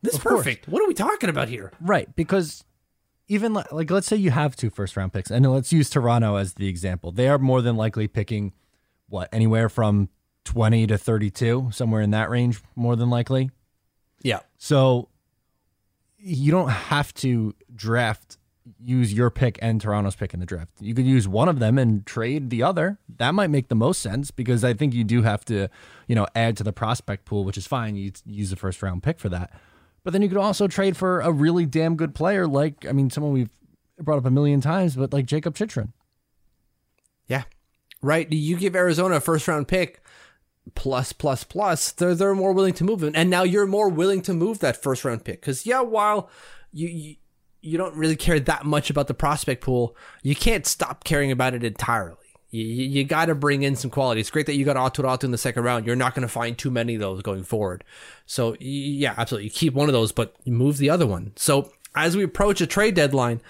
This 0.04 0.14
is 0.14 0.20
Of 0.20 0.26
course. 0.26 0.38
perfect. 0.44 0.68
What 0.68 0.84
are 0.84 0.88
we 0.88 0.94
talking 0.94 1.30
about 1.32 1.50
here? 1.50 1.72
Right, 1.82 2.16
because 2.16 2.64
even 3.30 3.54
li- 3.54 3.64
like 3.72 3.90
let's 3.90 4.08
say 4.08 4.18
you 4.18 4.32
have 4.32 4.56
two 4.56 4.70
first 4.70 4.98
round 4.98 5.14
picks, 5.14 5.32
and 5.32 5.50
let's 5.50 5.72
use 5.72 5.90
Toronto 5.90 6.36
as 6.36 6.56
the 6.56 6.68
example. 6.68 7.12
They 7.12 7.30
are 7.30 7.38
more 7.38 7.62
than 7.62 7.78
likely 7.78 8.08
picking 8.08 8.54
what 9.08 9.30
anywhere 9.32 9.70
from 9.70 10.10
twenty 10.44 10.86
to 10.88 10.98
thirty 10.98 11.30
two, 11.30 11.70
somewhere 11.72 12.02
in 12.02 12.12
that 12.12 12.30
range, 12.30 12.62
more 12.76 12.96
than 12.96 13.10
likely. 13.10 13.52
Yeah. 14.22 14.40
So 14.58 15.08
you 16.18 16.52
don't 16.52 16.70
have 16.70 17.14
to 17.16 17.56
draft 17.74 18.38
use 18.84 19.14
your 19.14 19.30
pick 19.30 19.58
and 19.62 19.82
Toronto's 19.82 20.16
pick 20.16 20.34
in 20.34 20.40
the 20.40 20.46
draft. 20.46 20.72
You 20.80 20.94
could 20.94 21.06
use 21.06 21.28
one 21.28 21.50
of 21.50 21.60
them 21.60 21.78
and 21.78 22.06
trade 22.06 22.50
the 22.50 22.64
other. 22.64 23.00
That 23.18 23.34
might 23.34 23.50
make 23.50 23.68
the 23.68 23.76
most 23.76 24.02
sense 24.02 24.32
because 24.32 24.64
I 24.64 24.74
think 24.74 24.94
you 24.94 25.04
do 25.04 25.24
have 25.24 25.44
to, 25.46 25.70
you 26.08 26.16
know, 26.16 26.28
add 26.36 26.58
to 26.58 26.64
the 26.64 26.74
prospect 26.74 27.26
pool, 27.26 27.44
which 27.44 27.58
is 27.58 27.66
fine. 27.66 27.96
You 27.96 28.12
use 28.26 28.52
a 28.52 28.56
first 28.56 28.84
round 28.84 29.02
pick 29.02 29.20
for 29.20 29.30
that. 29.30 29.52
But 30.04 30.14
then 30.14 30.22
you 30.22 30.30
could 30.30 30.38
also 30.38 30.68
trade 30.68 30.96
for 30.98 31.20
a 31.22 31.32
really 31.32 31.66
damn 31.66 31.96
good 31.96 32.16
player 32.16 32.48
like 32.48 32.86
I 32.88 32.92
mean 32.92 33.10
someone 33.10 33.34
we've 33.34 33.50
brought 33.98 34.18
up 34.18 34.26
a 34.26 34.32
million 34.32 34.62
times, 34.62 34.96
but 34.96 35.14
like 35.14 35.26
Jakob 35.26 35.56
Chychrun. 35.56 35.94
Yeah. 37.28 37.44
Right. 38.02 38.32
You 38.32 38.58
give 38.58 38.76
Arizona 38.76 39.16
a 39.16 39.20
first 39.20 39.48
round 39.48 39.68
pick 39.68 40.02
plus 40.76 41.14
plus 41.14 41.44
plus, 41.44 41.92
they're 41.92 42.16
they're 42.16 42.36
more 42.36 42.54
willing 42.54 42.74
to 42.76 42.84
move 42.84 43.04
it. 43.04 43.14
And 43.16 43.30
now 43.30 43.44
you're 43.44 43.66
more 43.66 43.90
willing 43.90 44.22
to 44.24 44.34
move 44.34 44.60
that 44.60 44.82
first 44.82 45.06
round 45.06 45.26
pick. 45.26 45.42
Cause 45.42 45.66
yeah, 45.66 45.82
while 45.82 46.30
you, 46.72 46.88
you 46.88 47.16
you 47.62 47.78
don't 47.78 47.96
really 47.96 48.16
care 48.16 48.40
that 48.40 48.66
much 48.66 48.90
about 48.90 49.08
the 49.08 49.14
prospect 49.14 49.62
pool, 49.64 49.96
you 50.24 50.36
can't 50.36 50.66
stop 50.66 51.04
caring 51.04 51.32
about 51.32 51.54
it 51.54 51.64
entirely. 51.64 52.16
You, 52.52 52.64
you, 52.64 53.04
got 53.04 53.26
to 53.26 53.36
bring 53.36 53.62
in 53.62 53.76
some 53.76 53.92
quality. 53.92 54.22
It's 54.22 54.32
great 54.32 54.48
that 54.48 54.56
you 54.56 54.66
got 54.66 54.76
Aatu 54.76 55.04
Raty 55.04 55.24
in 55.24 55.32
the 55.32 55.38
second 55.38 55.64
round. 55.64 55.86
You're 55.86 55.96
not 55.96 56.16
going 56.16 56.24
to 56.24 56.28
find 56.28 56.58
too 56.58 56.72
many 56.72 56.96
of 56.96 57.02
those 57.02 57.22
going 57.22 57.44
forward. 57.44 57.84
So 58.26 58.56
yeah, 58.60 59.14
absolutely. 59.18 59.46
You 59.46 59.52
keep 59.52 59.74
one 59.74 59.88
of 59.88 59.94
those, 59.94 60.12
but 60.12 60.36
you 60.44 60.54
move 60.54 60.78
the 60.78 60.90
other 60.90 61.06
one. 61.06 61.34
So 61.36 61.72
as 61.96 62.18
we 62.18 62.24
approach 62.24 62.60
a 62.62 62.68
trade 62.68 62.96
deadline, 62.96 63.42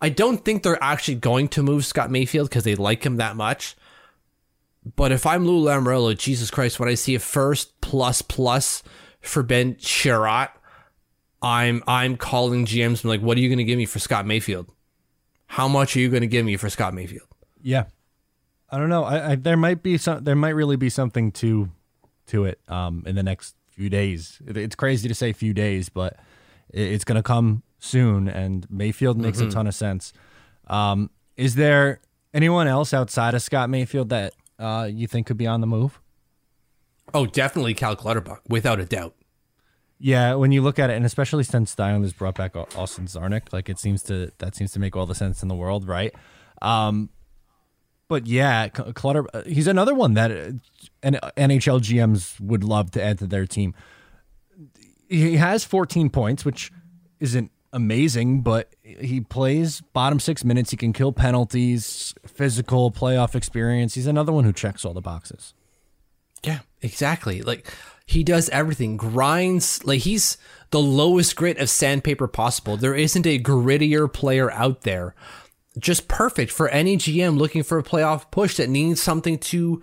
I 0.00 0.08
don't 0.08 0.44
think 0.44 0.62
they're 0.62 0.82
actually 0.82 1.16
going 1.16 1.48
to 1.48 1.62
move 1.62 1.84
Scott 1.84 2.10
Mayfield 2.10 2.48
because 2.48 2.64
they 2.64 2.74
like 2.74 3.04
him 3.04 3.16
that 3.16 3.36
much. 3.36 3.76
But 4.96 5.12
if 5.12 5.26
I'm 5.26 5.46
Lou 5.46 5.64
Lamoriello, 5.64 6.16
Jesus 6.16 6.50
Christ, 6.50 6.80
when 6.80 6.88
I 6.88 6.94
see 6.94 7.14
a 7.14 7.20
first 7.20 7.80
plus 7.80 8.22
plus 8.22 8.82
for 9.20 9.42
Ben 9.42 9.74
Chiarot, 9.74 10.50
I'm 11.42 11.82
I'm 11.86 12.16
calling 12.16 12.66
GMs. 12.66 13.04
I'm 13.04 13.10
like, 13.10 13.20
what 13.20 13.36
are 13.36 13.40
you 13.40 13.48
going 13.48 13.58
to 13.58 13.64
give 13.64 13.78
me 13.78 13.86
for 13.86 13.98
Scott 13.98 14.26
Mayfield? 14.26 14.70
How 15.46 15.68
much 15.68 15.96
are 15.96 16.00
you 16.00 16.10
going 16.10 16.22
to 16.22 16.26
give 16.28 16.44
me 16.44 16.56
for 16.56 16.70
Scott 16.70 16.94
Mayfield? 16.94 17.28
Yeah, 17.62 17.84
I 18.70 18.78
don't 18.78 18.88
know. 18.88 19.04
I, 19.04 19.32
I 19.32 19.34
there 19.36 19.56
might 19.56 19.82
be 19.82 19.98
some. 19.98 20.24
There 20.24 20.36
might 20.36 20.50
really 20.50 20.76
be 20.76 20.90
something 20.90 21.32
to 21.32 21.70
to 22.26 22.44
it. 22.44 22.60
Um, 22.68 23.02
in 23.06 23.14
the 23.14 23.22
next 23.22 23.54
few 23.78 23.88
days. 23.88 24.42
It's 24.44 24.74
crazy 24.74 25.08
to 25.08 25.14
say 25.14 25.32
few 25.32 25.54
days, 25.54 25.88
but 25.88 26.16
it, 26.70 26.82
it's 26.92 27.04
going 27.04 27.16
to 27.16 27.22
come 27.22 27.62
soon. 27.78 28.28
And 28.28 28.66
Mayfield 28.68 29.16
makes 29.16 29.40
a 29.40 29.48
ton 29.48 29.68
of 29.68 29.74
sense. 29.74 30.12
Um, 30.66 31.10
is 31.36 31.54
there 31.54 32.00
anyone 32.34 32.66
else 32.66 32.92
outside 32.92 33.34
of 33.34 33.42
Scott 33.42 33.70
Mayfield 33.70 34.08
that 34.08 34.34
uh, 34.58 34.88
you 34.92 35.06
think 35.06 35.28
could 35.28 35.36
be 35.36 35.46
on 35.46 35.60
the 35.60 35.68
move? 35.68 36.00
Oh, 37.14 37.24
definitely 37.24 37.72
Cal 37.72 37.94
Clutterbuck, 37.94 38.40
without 38.48 38.80
a 38.80 38.84
doubt. 38.84 39.14
Yeah, 40.00 40.34
when 40.34 40.50
you 40.50 40.60
look 40.60 40.78
at 40.80 40.90
it, 40.90 40.96
and 40.96 41.06
especially 41.06 41.44
since 41.44 41.74
Dion 41.74 42.02
has 42.02 42.12
brought 42.12 42.34
back 42.34 42.56
Austin 42.56 43.06
Czarnik, 43.06 43.52
like 43.52 43.68
it 43.68 43.78
seems 43.78 44.02
to 44.04 44.32
that 44.38 44.56
seems 44.56 44.72
to 44.72 44.80
make 44.80 44.96
all 44.96 45.06
the 45.06 45.14
sense 45.14 45.42
in 45.42 45.48
the 45.48 45.54
world, 45.54 45.86
right? 45.88 46.14
Um, 46.60 47.10
but 48.08 48.26
yeah, 48.26 48.68
Clutter, 48.68 49.24
uh, 49.34 49.42
he's 49.44 49.66
another 49.66 49.94
one 49.94 50.14
that 50.14 50.30
uh, 50.30 50.50
NHL 51.02 51.80
GMs 51.80 52.40
would 52.40 52.64
love 52.64 52.90
to 52.92 53.02
add 53.02 53.18
to 53.18 53.26
their 53.26 53.46
team. 53.46 53.74
He 55.08 55.36
has 55.36 55.64
14 55.64 56.10
points, 56.10 56.44
which 56.44 56.72
isn't 57.20 57.50
amazing, 57.72 58.40
but 58.40 58.74
he 58.82 59.20
plays 59.20 59.80
bottom 59.80 60.20
six 60.20 60.44
minutes. 60.44 60.70
He 60.70 60.76
can 60.76 60.92
kill 60.92 61.12
penalties, 61.12 62.14
physical 62.26 62.90
playoff 62.90 63.34
experience. 63.34 63.94
He's 63.94 64.06
another 64.06 64.32
one 64.32 64.44
who 64.44 64.52
checks 64.52 64.84
all 64.84 64.94
the 64.94 65.00
boxes. 65.00 65.54
Yeah, 66.42 66.60
exactly. 66.80 67.42
Like 67.42 67.72
he 68.06 68.24
does 68.24 68.48
everything, 68.50 68.96
grinds. 68.96 69.84
Like 69.84 70.00
he's 70.00 70.38
the 70.70 70.80
lowest 70.80 71.36
grit 71.36 71.58
of 71.58 71.68
sandpaper 71.68 72.28
possible. 72.28 72.76
There 72.76 72.94
isn't 72.94 73.26
a 73.26 73.38
grittier 73.38 74.12
player 74.12 74.50
out 74.50 74.82
there. 74.82 75.14
Just 75.78 76.08
perfect 76.08 76.50
for 76.50 76.68
any 76.68 76.96
GM 76.96 77.38
looking 77.38 77.62
for 77.62 77.78
a 77.78 77.82
playoff 77.82 78.30
push 78.30 78.56
that 78.56 78.68
needs 78.68 79.02
something 79.02 79.38
to 79.38 79.82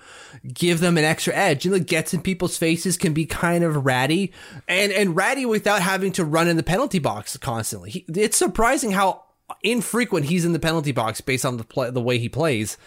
give 0.54 0.80
them 0.80 0.98
an 0.98 1.04
extra 1.04 1.34
edge. 1.34 1.66
You 1.66 1.72
know, 1.72 1.80
gets 1.80 2.14
in 2.14 2.22
people's 2.22 2.58
faces 2.58 2.98
can 2.98 3.14
be 3.14 3.26
kind 3.26 3.64
of 3.64 3.86
ratty 3.86 4.34
and, 4.68 4.92
and 4.92 5.16
ratty 5.16 5.46
without 5.46 5.82
having 5.82 6.12
to 6.14 6.26
run 6.26 6.48
in 6.48 6.58
the 6.58 6.64
penalty 6.64 7.00
box 7.00 7.38
constantly. 7.38 7.92
He, 7.92 8.06
it's 8.10 8.38
surprising 8.38 8.92
how 8.92 9.24
infrequent 9.62 10.26
he's 10.26 10.46
in 10.46 10.54
the 10.54 10.60
penalty 10.60 10.92
box 10.92 11.22
based 11.22 11.46
on 11.46 11.58
the 11.58 11.64
play, 11.64 11.92
the 11.92 12.02
way 12.02 12.18
he 12.18 12.30
plays 12.30 12.78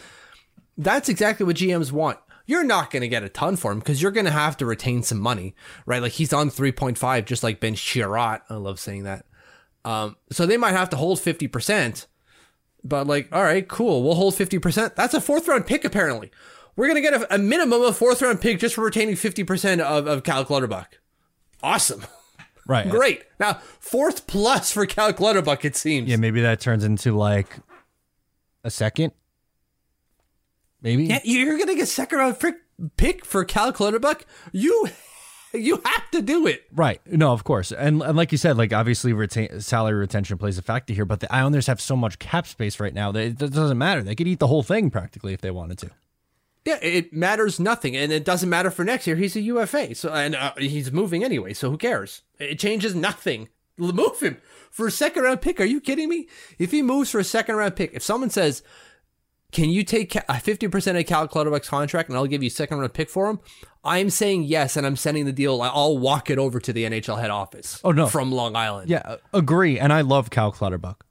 that's 0.78 1.08
exactly 1.08 1.44
what 1.44 1.56
GMs 1.56 1.92
want. 1.92 2.18
You're 2.46 2.64
not 2.64 2.90
going 2.90 3.02
to 3.02 3.08
get 3.08 3.24
a 3.24 3.28
ton 3.28 3.56
for 3.56 3.72
him 3.72 3.80
because 3.80 4.00
you're 4.00 4.12
going 4.12 4.24
to 4.24 4.30
have 4.30 4.56
to 4.58 4.66
retain 4.66 5.02
some 5.02 5.18
money, 5.18 5.54
right? 5.84 6.00
Like 6.00 6.12
he's 6.12 6.32
on 6.32 6.48
3.5, 6.48 7.26
just 7.26 7.42
like 7.42 7.60
Ben 7.60 7.74
Chiarot. 7.74 8.40
I 8.48 8.54
love 8.54 8.80
saying 8.80 9.02
that. 9.02 9.26
Um, 9.84 10.16
so 10.30 10.46
they 10.46 10.56
might 10.56 10.72
have 10.72 10.88
to 10.90 10.96
hold 10.96 11.18
50%, 11.18 12.06
but 12.84 13.06
like, 13.06 13.28
all 13.32 13.42
right, 13.42 13.66
cool. 13.66 14.02
We'll 14.02 14.14
hold 14.14 14.34
50%. 14.34 14.94
That's 14.94 15.14
a 15.14 15.20
fourth 15.20 15.48
round 15.48 15.66
pick, 15.66 15.84
apparently. 15.84 16.30
We're 16.76 16.86
going 16.86 17.02
to 17.02 17.10
get 17.10 17.20
a, 17.22 17.34
a 17.34 17.38
minimum 17.38 17.82
of 17.82 17.96
fourth 17.96 18.22
round 18.22 18.40
pick 18.40 18.60
just 18.60 18.74
for 18.74 18.84
retaining 18.84 19.16
50% 19.16 19.80
of, 19.80 20.06
of 20.06 20.22
Cal 20.22 20.44
Clutterbuck. 20.44 20.98
Awesome. 21.62 22.04
Right. 22.68 22.86
Great. 22.90 23.24
Now, 23.40 23.54
fourth 23.80 24.26
plus 24.26 24.70
for 24.70 24.84
Cal 24.84 25.14
Clutterbuck, 25.14 25.64
it 25.64 25.74
seems. 25.74 26.06
Yeah, 26.06 26.16
maybe 26.16 26.42
that 26.42 26.60
turns 26.60 26.84
into 26.84 27.16
like 27.16 27.56
a 28.62 28.70
second. 28.70 29.14
Maybe. 30.82 31.06
Yeah, 31.06 31.20
you're 31.24 31.58
gonna 31.58 31.74
get 31.74 31.88
second 31.88 32.18
round 32.18 32.36
pick 32.98 33.24
for 33.24 33.46
Cal 33.46 33.72
Clutterbuck. 33.72 34.26
You 34.52 34.88
you 35.54 35.80
have 35.84 36.10
to 36.12 36.22
do 36.22 36.46
it. 36.46 36.64
Right. 36.74 37.00
No, 37.06 37.32
of 37.32 37.44
course. 37.44 37.72
And, 37.72 38.02
and 38.02 38.16
like 38.16 38.32
you 38.32 38.38
said, 38.38 38.56
like 38.56 38.72
obviously 38.72 39.12
retain, 39.12 39.60
salary 39.60 39.96
retention 39.96 40.38
plays 40.38 40.58
a 40.58 40.62
factor 40.62 40.92
here, 40.92 41.04
but 41.04 41.20
the 41.20 41.32
Islanders 41.32 41.66
have 41.66 41.80
so 41.80 41.96
much 41.96 42.18
cap 42.18 42.46
space 42.46 42.80
right 42.80 42.94
now 42.94 43.12
that 43.12 43.22
it 43.22 43.38
doesn't 43.38 43.78
matter. 43.78 44.02
They 44.02 44.14
could 44.14 44.28
eat 44.28 44.38
the 44.38 44.46
whole 44.46 44.62
thing 44.62 44.90
practically 44.90 45.32
if 45.32 45.40
they 45.40 45.50
wanted 45.50 45.78
to. 45.78 45.90
Yeah, 46.64 46.78
it 46.82 47.14
matters 47.14 47.58
nothing, 47.58 47.96
and 47.96 48.12
it 48.12 48.26
doesn't 48.26 48.50
matter 48.50 48.70
for 48.70 48.84
next 48.84 49.06
year. 49.06 49.16
He's 49.16 49.34
a 49.36 49.40
UFA, 49.40 49.94
so 49.94 50.12
and 50.12 50.34
uh, 50.34 50.52
he's 50.58 50.92
moving 50.92 51.24
anyway. 51.24 51.54
So 51.54 51.70
who 51.70 51.78
cares? 51.78 52.22
It 52.38 52.58
changes 52.58 52.94
nothing. 52.94 53.48
Move 53.78 54.20
him 54.20 54.36
for 54.70 54.88
a 54.88 54.90
second 54.90 55.22
round 55.22 55.40
pick. 55.40 55.60
Are 55.60 55.64
you 55.64 55.80
kidding 55.80 56.10
me? 56.10 56.28
If 56.58 56.72
he 56.72 56.82
moves 56.82 57.10
for 57.10 57.20
a 57.20 57.24
second 57.24 57.54
round 57.54 57.76
pick, 57.76 57.94
if 57.94 58.02
someone 58.02 58.28
says 58.28 58.62
can 59.50 59.70
you 59.70 59.82
take 59.82 60.14
a 60.14 60.22
50% 60.28 61.00
of 61.00 61.06
Cal 61.06 61.26
Clutterbuck's 61.26 61.68
contract 61.68 62.08
and 62.08 62.18
I'll 62.18 62.26
give 62.26 62.42
you 62.42 62.48
a 62.48 62.50
second 62.50 62.78
round 62.78 62.92
pick 62.92 63.08
for 63.08 63.28
him? 63.30 63.40
I'm 63.82 64.10
saying 64.10 64.44
yes, 64.44 64.76
and 64.76 64.86
I'm 64.86 64.96
sending 64.96 65.24
the 65.24 65.32
deal. 65.32 65.62
I'll 65.62 65.96
walk 65.96 66.28
it 66.28 66.38
over 66.38 66.60
to 66.60 66.72
the 66.72 66.84
NHL 66.84 67.18
head 67.18 67.30
office. 67.30 67.80
Oh, 67.82 67.92
no. 67.92 68.06
From 68.06 68.30
Long 68.30 68.56
Island. 68.56 68.90
Yeah, 68.90 69.16
agree. 69.32 69.78
And 69.78 69.92
I 69.92 70.02
love 70.02 70.28
Cal 70.30 70.52
Clutterbuck. 70.52 71.02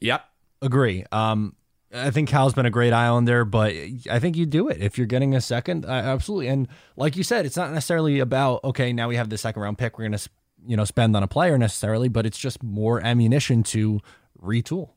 Yep. 0.00 0.24
Agree. 0.62 1.04
Um, 1.12 1.56
I 1.94 2.10
think 2.10 2.28
Cal's 2.28 2.54
been 2.54 2.66
a 2.66 2.70
great 2.70 2.92
Islander, 2.92 3.44
but 3.44 3.72
I 4.10 4.18
think 4.18 4.36
you 4.36 4.46
do 4.46 4.68
it 4.68 4.80
if 4.80 4.98
you're 4.98 5.06
getting 5.06 5.34
a 5.34 5.40
second. 5.40 5.84
Uh, 5.84 5.90
absolutely. 5.90 6.48
And 6.48 6.68
like 6.96 7.16
you 7.16 7.22
said, 7.22 7.46
it's 7.46 7.56
not 7.56 7.72
necessarily 7.72 8.18
about 8.18 8.64
okay, 8.64 8.92
now 8.92 9.08
we 9.08 9.16
have 9.16 9.28
the 9.28 9.38
second 9.38 9.62
round 9.62 9.78
pick. 9.78 9.98
We're 9.98 10.06
gonna 10.06 10.18
you 10.66 10.76
know 10.76 10.84
spend 10.84 11.14
on 11.14 11.22
a 11.22 11.28
player 11.28 11.56
necessarily, 11.56 12.08
but 12.08 12.26
it's 12.26 12.38
just 12.38 12.62
more 12.62 13.00
ammunition 13.04 13.62
to 13.64 14.00
retool. 14.42 14.90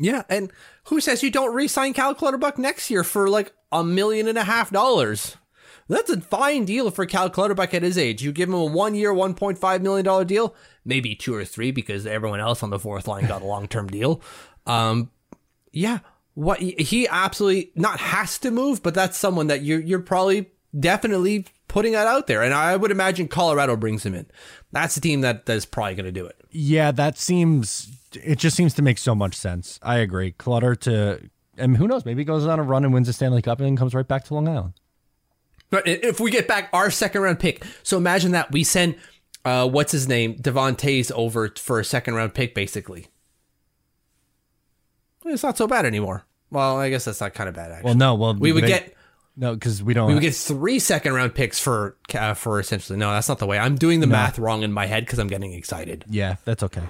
Yeah, 0.00 0.24
and 0.28 0.52
who 0.84 1.00
says 1.00 1.22
you 1.22 1.30
don't 1.30 1.54
re-sign 1.54 1.94
Cal 1.94 2.14
Clutterbuck 2.14 2.58
next 2.58 2.90
year 2.90 3.04
for 3.04 3.28
like 3.28 3.52
a 3.70 3.84
million 3.84 4.26
and 4.26 4.38
a 4.38 4.44
half 4.44 4.70
dollars? 4.70 5.36
That's 5.88 6.10
a 6.10 6.20
fine 6.20 6.64
deal 6.64 6.90
for 6.90 7.06
Cal 7.06 7.30
Clutterbuck 7.30 7.74
at 7.74 7.82
his 7.82 7.98
age. 7.98 8.22
You 8.22 8.32
give 8.32 8.48
him 8.48 8.54
a 8.54 8.64
one-year, 8.64 9.12
one 9.12 9.34
point 9.34 9.58
five 9.58 9.82
million 9.82 10.04
dollar 10.04 10.24
deal, 10.24 10.54
maybe 10.84 11.14
two 11.14 11.34
or 11.34 11.44
three 11.44 11.70
because 11.70 12.06
everyone 12.06 12.40
else 12.40 12.62
on 12.62 12.70
the 12.70 12.78
fourth 12.78 13.06
line 13.06 13.26
got 13.26 13.42
a 13.42 13.46
long-term 13.46 13.88
deal. 13.88 14.20
Um, 14.66 15.10
yeah, 15.72 15.98
what 16.34 16.58
he 16.60 17.06
absolutely 17.08 17.70
not 17.74 18.00
has 18.00 18.38
to 18.38 18.50
move, 18.50 18.82
but 18.82 18.94
that's 18.94 19.16
someone 19.16 19.46
that 19.48 19.62
you're 19.62 19.80
you're 19.80 20.00
probably 20.00 20.50
definitely 20.78 21.46
putting 21.68 21.92
that 21.92 22.06
out 22.06 22.26
there, 22.26 22.42
and 22.42 22.54
I 22.54 22.76
would 22.76 22.90
imagine 22.90 23.28
Colorado 23.28 23.76
brings 23.76 24.04
him 24.04 24.14
in. 24.14 24.26
That's 24.72 24.94
the 24.94 25.00
team 25.00 25.20
that 25.20 25.46
that's 25.46 25.66
probably 25.66 25.94
going 25.94 26.06
to 26.06 26.12
do 26.12 26.26
it. 26.26 26.36
Yeah, 26.50 26.90
that 26.92 27.18
seems. 27.18 27.90
It 28.22 28.38
just 28.38 28.56
seems 28.56 28.74
to 28.74 28.82
make 28.82 28.98
so 28.98 29.14
much 29.14 29.34
sense. 29.34 29.78
I 29.82 29.98
agree. 29.98 30.32
Clutter 30.32 30.74
to, 30.76 31.30
and 31.56 31.76
who 31.76 31.88
knows? 31.88 32.04
Maybe 32.04 32.20
he 32.20 32.24
goes 32.24 32.46
on 32.46 32.58
a 32.58 32.62
run 32.62 32.84
and 32.84 32.92
wins 32.92 33.06
the 33.06 33.12
Stanley 33.12 33.42
Cup 33.42 33.58
and 33.58 33.66
then 33.66 33.76
comes 33.76 33.94
right 33.94 34.06
back 34.06 34.24
to 34.24 34.34
Long 34.34 34.48
Island. 34.48 34.74
But 35.70 35.88
if 35.88 36.20
we 36.20 36.30
get 36.30 36.46
back 36.46 36.68
our 36.72 36.90
second 36.90 37.22
round 37.22 37.40
pick, 37.40 37.64
so 37.82 37.96
imagine 37.96 38.32
that 38.32 38.52
we 38.52 38.62
send, 38.62 38.96
uh, 39.44 39.68
what's 39.68 39.92
his 39.92 40.06
name, 40.06 40.34
Devon 40.36 40.76
Toews 40.76 41.10
over 41.12 41.52
for 41.56 41.80
a 41.80 41.84
second 41.84 42.14
round 42.14 42.34
pick, 42.34 42.54
basically. 42.54 43.08
It's 45.24 45.42
not 45.42 45.56
so 45.56 45.66
bad 45.66 45.86
anymore. 45.86 46.24
Well, 46.50 46.78
I 46.78 46.90
guess 46.90 47.06
that's 47.06 47.20
not 47.20 47.34
kind 47.34 47.48
of 47.48 47.54
bad. 47.54 47.72
Actually. 47.72 47.86
Well, 47.86 47.94
no. 47.94 48.14
Well, 48.14 48.34
we 48.34 48.52
would 48.52 48.64
they- 48.64 48.68
get 48.68 48.94
no 49.36 49.54
because 49.54 49.82
we 49.82 49.94
don't. 49.94 50.06
we 50.08 50.14
would 50.14 50.22
get 50.22 50.34
three 50.34 50.78
second 50.78 51.14
round 51.14 51.34
picks 51.34 51.58
for 51.58 51.96
uh, 52.14 52.34
for 52.34 52.60
essentially. 52.60 52.98
No, 52.98 53.10
that's 53.10 53.28
not 53.28 53.38
the 53.38 53.46
way. 53.46 53.58
I'm 53.58 53.74
doing 53.74 54.00
the 54.00 54.06
math 54.06 54.38
wrong 54.38 54.62
in 54.62 54.72
my 54.72 54.86
head 54.86 55.04
because 55.04 55.18
I'm 55.18 55.26
getting 55.26 55.52
excited. 55.54 56.04
Yeah, 56.08 56.36
that's 56.44 56.62
okay. 56.62 56.82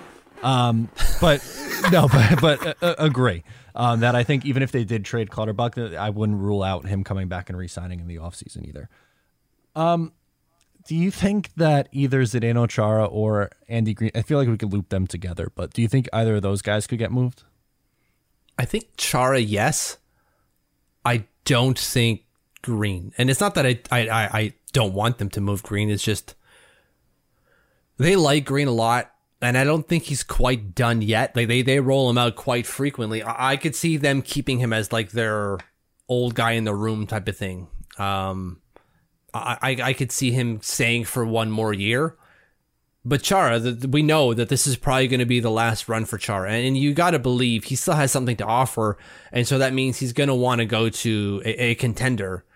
Um, 0.45 0.91
but 1.21 1.43
no, 1.91 2.07
but 2.13 2.41
but 2.41 2.67
uh, 2.67 2.75
uh, 2.83 2.95
agree 2.99 3.43
um, 3.75 4.01
that 4.01 4.15
I 4.15 4.23
think 4.23 4.45
even 4.45 4.63
if 4.63 4.71
they 4.71 4.85
did 4.85 5.05
trade 5.05 5.31
Clutterbuck, 5.31 5.79
I 5.97 6.11
wouldn't 6.11 6.39
rule 6.39 6.63
out 6.63 6.87
him 6.87 7.03
coming 7.03 7.29
back 7.29 7.49
and 7.49 7.59
re-signing 7.59 7.99
in 7.99 8.07
the 8.07 8.17
offseason 8.17 8.69
either. 8.69 8.89
Um, 9.75 10.13
do 10.87 10.95
you 10.95 11.11
think 11.11 11.51
that 11.57 11.89
either 11.93 12.23
Zdeno 12.23 12.69
Chara 12.69 13.07
or 13.07 13.51
Andy 13.69 13.95
Greene? 13.95 14.11
I 14.15 14.23
feel 14.23 14.39
like 14.39 14.49
we 14.49 14.59
could 14.59 14.73
loop 14.73 14.91
them 14.91 15.07
together, 15.07 15.51
but 15.55 15.73
do 15.73 15.81
you 15.81 15.89
think 15.89 16.09
either 16.13 16.37
of 16.37 16.43
those 16.43 16.61
guys 16.61 16.87
could 16.87 16.99
get 16.99 17.11
moved? 17.11 17.43
I 18.59 18.67
think 18.67 18.89
Chara, 18.97 19.41
yes. 19.41 19.97
I 21.05 21.25
don't 21.45 21.79
think 21.79 22.25
Greene, 22.63 23.13
and 23.19 23.31
it's 23.31 23.41
not 23.41 23.55
that 23.57 23.67
I 23.67 23.81
I 23.91 24.09
I, 24.09 24.25
I 24.39 24.53
don't 24.73 24.95
want 24.95 25.19
them 25.19 25.31
to 25.31 25.41
move 25.41 25.63
Greene. 25.63 25.91
It's 25.91 26.03
just 26.03 26.35
they 27.97 28.17
like 28.17 28.45
Greene 28.45 28.69
a 28.69 28.73
lot, 28.73 29.14
and 29.45 29.59
I 29.59 29.65
don't 29.65 29.87
think 29.87 30.05
he's 30.05 30.23
quite 30.23 30.75
done 30.75 31.03
yet. 31.03 31.37
Like 31.37 31.49
they 31.49 31.63
they 31.63 31.81
roll 31.81 32.09
him 32.09 32.19
out 32.19 32.37
quite 32.37 32.67
frequently. 32.67 33.23
I, 33.23 33.53
I 33.53 33.57
could 33.57 33.77
see 33.77 33.97
them 33.97 34.23
keeping 34.23 34.59
him 34.59 34.73
as 34.73 34.93
like 34.93 35.11
their 35.11 35.59
old 36.09 36.35
guy 36.35 36.53
in 36.53 36.65
the 36.65 36.75
room 36.75 37.07
type 37.07 37.29
of 37.29 37.37
thing. 37.37 37.69
Um, 37.99 38.61
I 39.33 39.59
I, 39.63 39.71
I 39.83 39.93
could 39.93 40.13
see 40.13 40.31
him 40.31 40.61
staying 40.63 41.05
for 41.05 41.25
one 41.25 41.51
more 41.51 41.73
year. 41.73 42.17
But 43.07 43.23
Chara, 43.23 43.59
the, 43.59 43.87
we 43.87 44.03
know 44.03 44.33
that 44.33 44.49
this 44.49 44.67
is 44.67 44.77
probably 44.77 45.09
going 45.09 45.21
to 45.21 45.27
be 45.27 45.41
the 45.41 45.51
last 45.51 45.91
run 45.91 46.07
for 46.07 46.17
Chara, 46.17 46.51
and 46.51 46.77
you 46.77 46.95
got 46.95 47.11
to 47.11 47.19
believe 47.19 47.65
he 47.65 47.77
still 47.77 47.95
has 47.95 48.11
something 48.11 48.37
to 48.39 48.47
offer, 48.47 48.97
and 49.31 49.47
so 49.47 49.59
that 49.59 49.75
means 49.75 49.99
he's 49.99 50.15
going 50.15 50.31
to 50.31 50.35
want 50.35 50.61
to 50.61 50.65
go 50.65 50.89
to 50.89 51.43
a, 51.45 51.65
a 51.65 51.75
contender, 51.75 52.47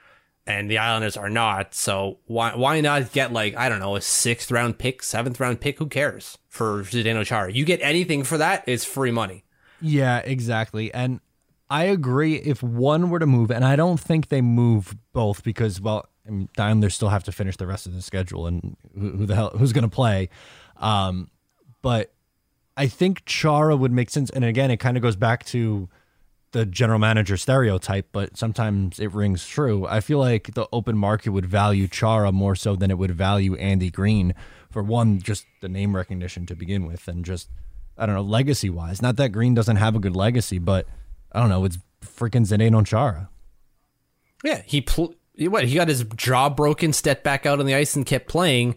and 0.46 0.70
the 0.70 0.78
Islanders 0.78 1.18
are 1.18 1.28
not. 1.28 1.74
So 1.74 2.20
why 2.24 2.56
why 2.56 2.80
not 2.80 3.12
get 3.12 3.30
like 3.30 3.56
I 3.56 3.68
don't 3.68 3.80
know 3.80 3.96
a 3.96 4.00
sixth 4.00 4.50
round 4.50 4.78
pick, 4.78 5.02
seventh 5.02 5.38
round 5.38 5.60
pick? 5.60 5.78
Who 5.78 5.86
cares 5.86 6.38
for 6.58 6.82
Zdeno 6.82 7.24
Chara? 7.24 7.50
You 7.50 7.64
get 7.64 7.80
anything 7.82 8.24
for 8.24 8.36
that, 8.36 8.64
it's 8.66 8.84
free 8.84 9.10
money. 9.10 9.44
Yeah, 9.80 10.18
exactly. 10.18 10.92
And 10.92 11.20
I 11.70 11.84
agree 11.84 12.34
if 12.34 12.62
one 12.62 13.10
were 13.10 13.18
to 13.18 13.26
move, 13.26 13.50
and 13.50 13.64
I 13.64 13.76
don't 13.76 13.98
think 13.98 14.28
they 14.28 14.40
move 14.40 14.96
both 15.12 15.42
because, 15.42 15.80
well, 15.80 16.06
I 16.26 16.30
mean, 16.30 16.48
Islanders 16.58 16.94
still 16.94 17.08
have 17.08 17.24
to 17.24 17.32
finish 17.32 17.56
the 17.56 17.66
rest 17.66 17.86
of 17.86 17.94
the 17.94 18.02
schedule, 18.02 18.46
and 18.46 18.76
who, 18.94 19.10
who 19.10 19.26
the 19.26 19.34
hell 19.34 19.50
who's 19.56 19.72
going 19.72 19.88
to 19.88 19.88
play? 19.88 20.28
Um, 20.76 21.30
but 21.80 22.12
I 22.76 22.86
think 22.86 23.24
Chara 23.24 23.76
would 23.76 23.92
make 23.92 24.10
sense. 24.10 24.30
And 24.30 24.44
again, 24.44 24.70
it 24.70 24.78
kind 24.78 24.96
of 24.96 25.02
goes 25.02 25.16
back 25.16 25.44
to 25.46 25.88
the 26.52 26.64
general 26.64 26.98
manager 26.98 27.36
stereotype, 27.36 28.08
but 28.12 28.36
sometimes 28.36 28.98
it 28.98 29.12
rings 29.12 29.46
true. 29.46 29.86
I 29.86 30.00
feel 30.00 30.18
like 30.18 30.54
the 30.54 30.66
open 30.72 30.96
market 30.96 31.30
would 31.30 31.46
value 31.46 31.86
Chara 31.86 32.32
more 32.32 32.54
so 32.54 32.76
than 32.76 32.90
it 32.90 32.98
would 32.98 33.10
value 33.10 33.54
Andy 33.56 33.90
Greene 33.90 34.34
for 34.70 34.82
one, 34.82 35.20
just 35.20 35.46
the 35.60 35.68
name 35.68 35.96
recognition 35.96 36.46
to 36.46 36.54
begin 36.54 36.86
with, 36.86 37.08
and 37.08 37.24
just 37.24 37.48
I 37.96 38.06
don't 38.06 38.14
know, 38.14 38.22
legacy 38.22 38.70
wise. 38.70 39.02
Not 39.02 39.16
that 39.16 39.30
Greene 39.30 39.54
doesn't 39.54 39.76
have 39.76 39.96
a 39.96 39.98
good 39.98 40.14
legacy, 40.14 40.58
but 40.58 40.86
I 41.32 41.40
don't 41.40 41.48
know, 41.48 41.64
it's 41.64 41.78
freaking 42.00 42.46
Zdeno 42.46 42.86
Chara. 42.86 43.28
Yeah, 44.44 44.62
he 44.64 44.80
pl- 44.80 45.14
what 45.38 45.64
he 45.64 45.74
got 45.74 45.88
his 45.88 46.04
jaw 46.16 46.48
broken, 46.48 46.92
stepped 46.92 47.24
back 47.24 47.44
out 47.44 47.60
on 47.60 47.66
the 47.66 47.74
ice 47.74 47.96
and 47.96 48.06
kept 48.06 48.28
playing. 48.28 48.76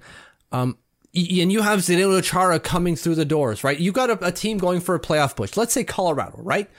Um, 0.51 0.77
and 1.13 1.51
you 1.51 1.61
have 1.61 1.79
Zdeno 1.79 2.23
Chara 2.23 2.59
coming 2.59 2.95
through 2.95 3.15
the 3.15 3.25
doors, 3.25 3.63
right? 3.63 3.79
You 3.79 3.91
got 3.91 4.09
a, 4.09 4.27
a 4.27 4.31
team 4.31 4.57
going 4.57 4.79
for 4.79 4.95
a 4.95 4.99
playoff 4.99 5.35
push. 5.35 5.57
Let's 5.57 5.73
say 5.73 5.83
Colorado, 5.83 6.37
right? 6.41 6.69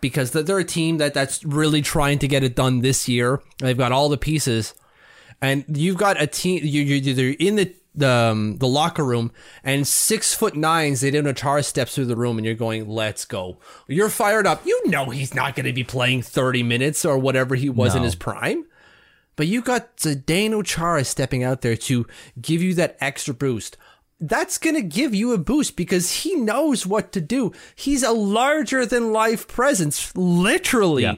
Because 0.00 0.32
they're 0.32 0.58
a 0.58 0.64
team 0.64 0.98
that 0.98 1.14
that's 1.14 1.44
really 1.44 1.80
trying 1.80 2.18
to 2.20 2.28
get 2.28 2.42
it 2.42 2.56
done 2.56 2.80
this 2.80 3.08
year. 3.08 3.40
They've 3.58 3.76
got 3.76 3.92
all 3.92 4.08
the 4.08 4.18
pieces, 4.18 4.74
and 5.40 5.64
you've 5.68 5.96
got 5.96 6.20
a 6.20 6.26
team. 6.26 6.60
You 6.62 6.82
you 6.82 7.14
they're 7.14 7.36
in 7.38 7.56
the 7.56 7.74
the 7.94 8.10
um, 8.10 8.58
the 8.58 8.68
locker 8.68 9.04
room, 9.04 9.32
and 9.62 9.86
six 9.86 10.34
foot 10.34 10.56
nine 10.56 10.92
Zdeno 10.92 11.34
Chara 11.34 11.62
steps 11.62 11.94
through 11.94 12.06
the 12.06 12.16
room, 12.16 12.38
and 12.38 12.44
you're 12.44 12.54
going, 12.54 12.88
"Let's 12.88 13.24
go!" 13.24 13.58
You're 13.86 14.08
fired 14.08 14.46
up. 14.46 14.64
You 14.66 14.80
know 14.86 15.10
he's 15.10 15.34
not 15.34 15.54
going 15.54 15.66
to 15.66 15.72
be 15.72 15.84
playing 15.84 16.22
30 16.22 16.62
minutes 16.62 17.04
or 17.04 17.18
whatever 17.18 17.54
he 17.54 17.68
was 17.70 17.94
in 17.94 18.02
his 18.02 18.14
prime. 18.14 18.64
But 19.36 19.48
you 19.48 19.62
got 19.62 19.96
Zdeno 19.96 20.64
Chara 20.64 21.04
stepping 21.04 21.42
out 21.42 21.62
there 21.62 21.76
to 21.76 22.06
give 22.40 22.62
you 22.62 22.74
that 22.74 22.96
extra 23.00 23.34
boost. 23.34 23.76
That's 24.20 24.58
going 24.58 24.76
to 24.76 24.82
give 24.82 25.14
you 25.14 25.32
a 25.32 25.38
boost 25.38 25.76
because 25.76 26.22
he 26.22 26.36
knows 26.36 26.86
what 26.86 27.12
to 27.12 27.20
do. 27.20 27.52
He's 27.74 28.02
a 28.02 28.12
larger 28.12 28.86
than 28.86 29.12
life 29.12 29.48
presence, 29.48 30.14
literally. 30.16 31.02
Yeah. 31.02 31.14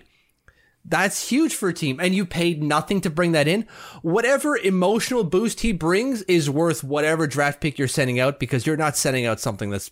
That's 0.89 1.29
huge 1.29 1.55
for 1.55 1.69
a 1.69 1.75
team. 1.75 1.99
And 2.01 2.15
you 2.15 2.25
paid 2.25 2.63
nothing 2.63 3.01
to 3.03 3.11
bring 3.11 3.33
that 3.33 3.49
in. 3.49 3.67
Whatever 4.03 4.57
emotional 4.57 5.25
boost 5.25 5.61
he 5.61 5.73
brings 5.73 6.23
is 6.23 6.49
worth 6.49 6.85
whatever 6.85 7.27
draft 7.27 7.61
pick 7.61 7.79
you're 7.79 7.89
sending 7.89 8.21
out 8.21 8.39
because 8.39 8.67
you're 8.67 8.77
not 8.77 8.97
sending 8.97 9.27
out 9.27 9.41
something 9.41 9.71
that's 9.71 9.91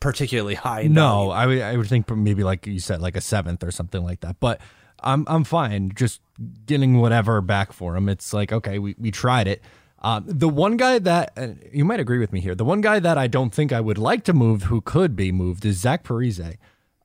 particularly 0.00 0.54
high. 0.54 0.84
No. 0.84 1.30
I 1.30 1.46
would 1.46 1.60
I 1.60 1.76
would 1.76 1.86
think 1.86 2.10
maybe 2.10 2.44
like 2.44 2.66
you 2.66 2.80
said, 2.80 3.00
like 3.00 3.16
a 3.16 3.20
seventh 3.20 3.62
or 3.62 3.70
something 3.70 4.02
like 4.02 4.20
that. 4.20 4.40
But 4.40 4.60
I'm 5.02 5.24
I'm 5.28 5.44
fine 5.44 5.92
just 5.94 6.20
getting 6.66 6.98
whatever 7.00 7.40
back 7.40 7.72
for 7.72 7.96
him. 7.96 8.08
It's 8.08 8.32
like 8.32 8.52
okay, 8.52 8.78
we 8.78 8.94
we 8.98 9.10
tried 9.10 9.48
it. 9.48 9.62
Um, 10.02 10.24
the 10.26 10.48
one 10.48 10.78
guy 10.78 10.98
that 10.98 11.32
and 11.36 11.62
you 11.72 11.84
might 11.84 12.00
agree 12.00 12.18
with 12.18 12.32
me 12.32 12.40
here. 12.40 12.54
The 12.54 12.64
one 12.64 12.80
guy 12.80 13.00
that 13.00 13.18
I 13.18 13.26
don't 13.26 13.52
think 13.52 13.70
I 13.70 13.80
would 13.80 13.98
like 13.98 14.24
to 14.24 14.32
move, 14.32 14.64
who 14.64 14.80
could 14.80 15.14
be 15.14 15.30
moved, 15.30 15.64
is 15.66 15.78
Zach 15.78 16.04
Parise. 16.04 16.56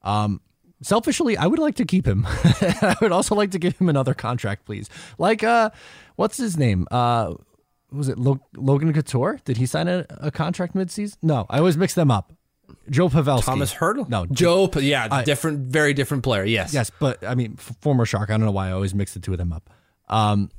Um, 0.01 0.39
selfishly, 0.81 1.37
I 1.37 1.47
would 1.47 1.59
like 1.59 1.75
to 1.75 1.85
keep 1.85 2.05
him. 2.07 2.25
I 2.27 2.95
would 3.01 3.11
also 3.11 3.35
like 3.35 3.51
to 3.51 3.59
give 3.59 3.77
him 3.77 3.89
another 3.89 4.13
contract, 4.13 4.65
please. 4.65 4.89
Like, 5.17 5.43
uh, 5.43 5.69
what's 6.15 6.37
his 6.37 6.57
name? 6.57 6.87
Uh, 6.91 7.35
was 7.91 8.09
it 8.09 8.17
Logan 8.17 8.93
Couture? 8.93 9.39
Did 9.45 9.57
he 9.57 9.65
sign 9.65 9.87
a, 9.87 10.05
a 10.09 10.31
contract 10.31 10.73
midseason? 10.75 11.17
No, 11.21 11.45
I 11.49 11.59
always 11.59 11.77
mix 11.77 11.93
them 11.93 12.11
up. 12.11 12.33
Joe 12.89 13.09
Pavelski. 13.09 13.43
Tomas 13.45 13.73
Hertl? 13.73 14.09
No, 14.09 14.25
Joe, 14.25 14.69
yeah, 14.75 15.07
I- 15.11 15.23
different, 15.23 15.59
very 15.67 15.93
different 15.93 16.23
player. 16.23 16.43
Yes. 16.43 16.73
Yes, 16.73 16.91
but 16.99 17.23
I 17.25 17.35
mean, 17.35 17.55
f- 17.57 17.75
former 17.81 18.05
Shark. 18.05 18.29
I 18.29 18.33
don't 18.33 18.45
know 18.45 18.51
why 18.51 18.69
I 18.69 18.71
always 18.71 18.93
mix 18.95 19.13
the 19.13 19.19
two 19.19 19.31
of 19.31 19.37
them 19.37 19.53
up. 19.53 19.69
Um, 20.09 20.49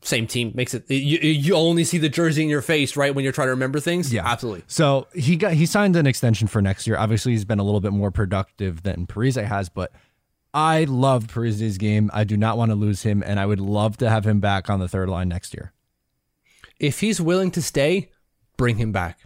same 0.00 0.26
team 0.26 0.52
makes 0.54 0.72
it 0.72 0.90
you, 0.90 1.18
you 1.18 1.54
only 1.54 1.84
see 1.84 1.98
the 1.98 2.08
jersey 2.08 2.42
in 2.42 2.48
your 2.48 2.62
face 2.62 2.96
right 2.96 3.14
when 3.14 3.22
you're 3.22 3.32
trying 3.32 3.48
to 3.48 3.52
remember 3.52 3.78
things 3.78 4.12
Yeah, 4.12 4.26
absolutely 4.26 4.64
So 4.66 5.06
he 5.14 5.36
got 5.36 5.52
he 5.52 5.66
signed 5.66 5.96
an 5.96 6.06
extension 6.06 6.48
for 6.48 6.62
next 6.62 6.86
year. 6.86 6.96
Obviously, 6.96 7.32
he's 7.32 7.44
been 7.44 7.58
a 7.58 7.62
little 7.62 7.80
bit 7.80 7.92
more 7.92 8.10
productive 8.10 8.82
than 8.82 9.06
Parise 9.06 9.44
has, 9.44 9.68
but 9.68 9.92
I 10.54 10.84
love 10.84 11.26
Parise's 11.26 11.78
game. 11.78 12.10
I 12.14 12.24
do 12.24 12.36
not 12.36 12.56
want 12.56 12.70
to 12.70 12.74
lose 12.76 13.02
him, 13.02 13.22
and 13.26 13.38
I 13.38 13.46
would 13.46 13.60
love 13.60 13.96
to 13.98 14.08
have 14.08 14.26
him 14.26 14.40
back 14.40 14.70
on 14.70 14.80
the 14.80 14.88
third 14.88 15.08
line 15.08 15.28
next 15.28 15.52
year. 15.52 15.72
if 16.78 17.00
he's 17.00 17.20
willing 17.20 17.50
to 17.52 17.62
stay 17.62 18.10
bring 18.56 18.76
him 18.78 18.92
back 18.92 19.18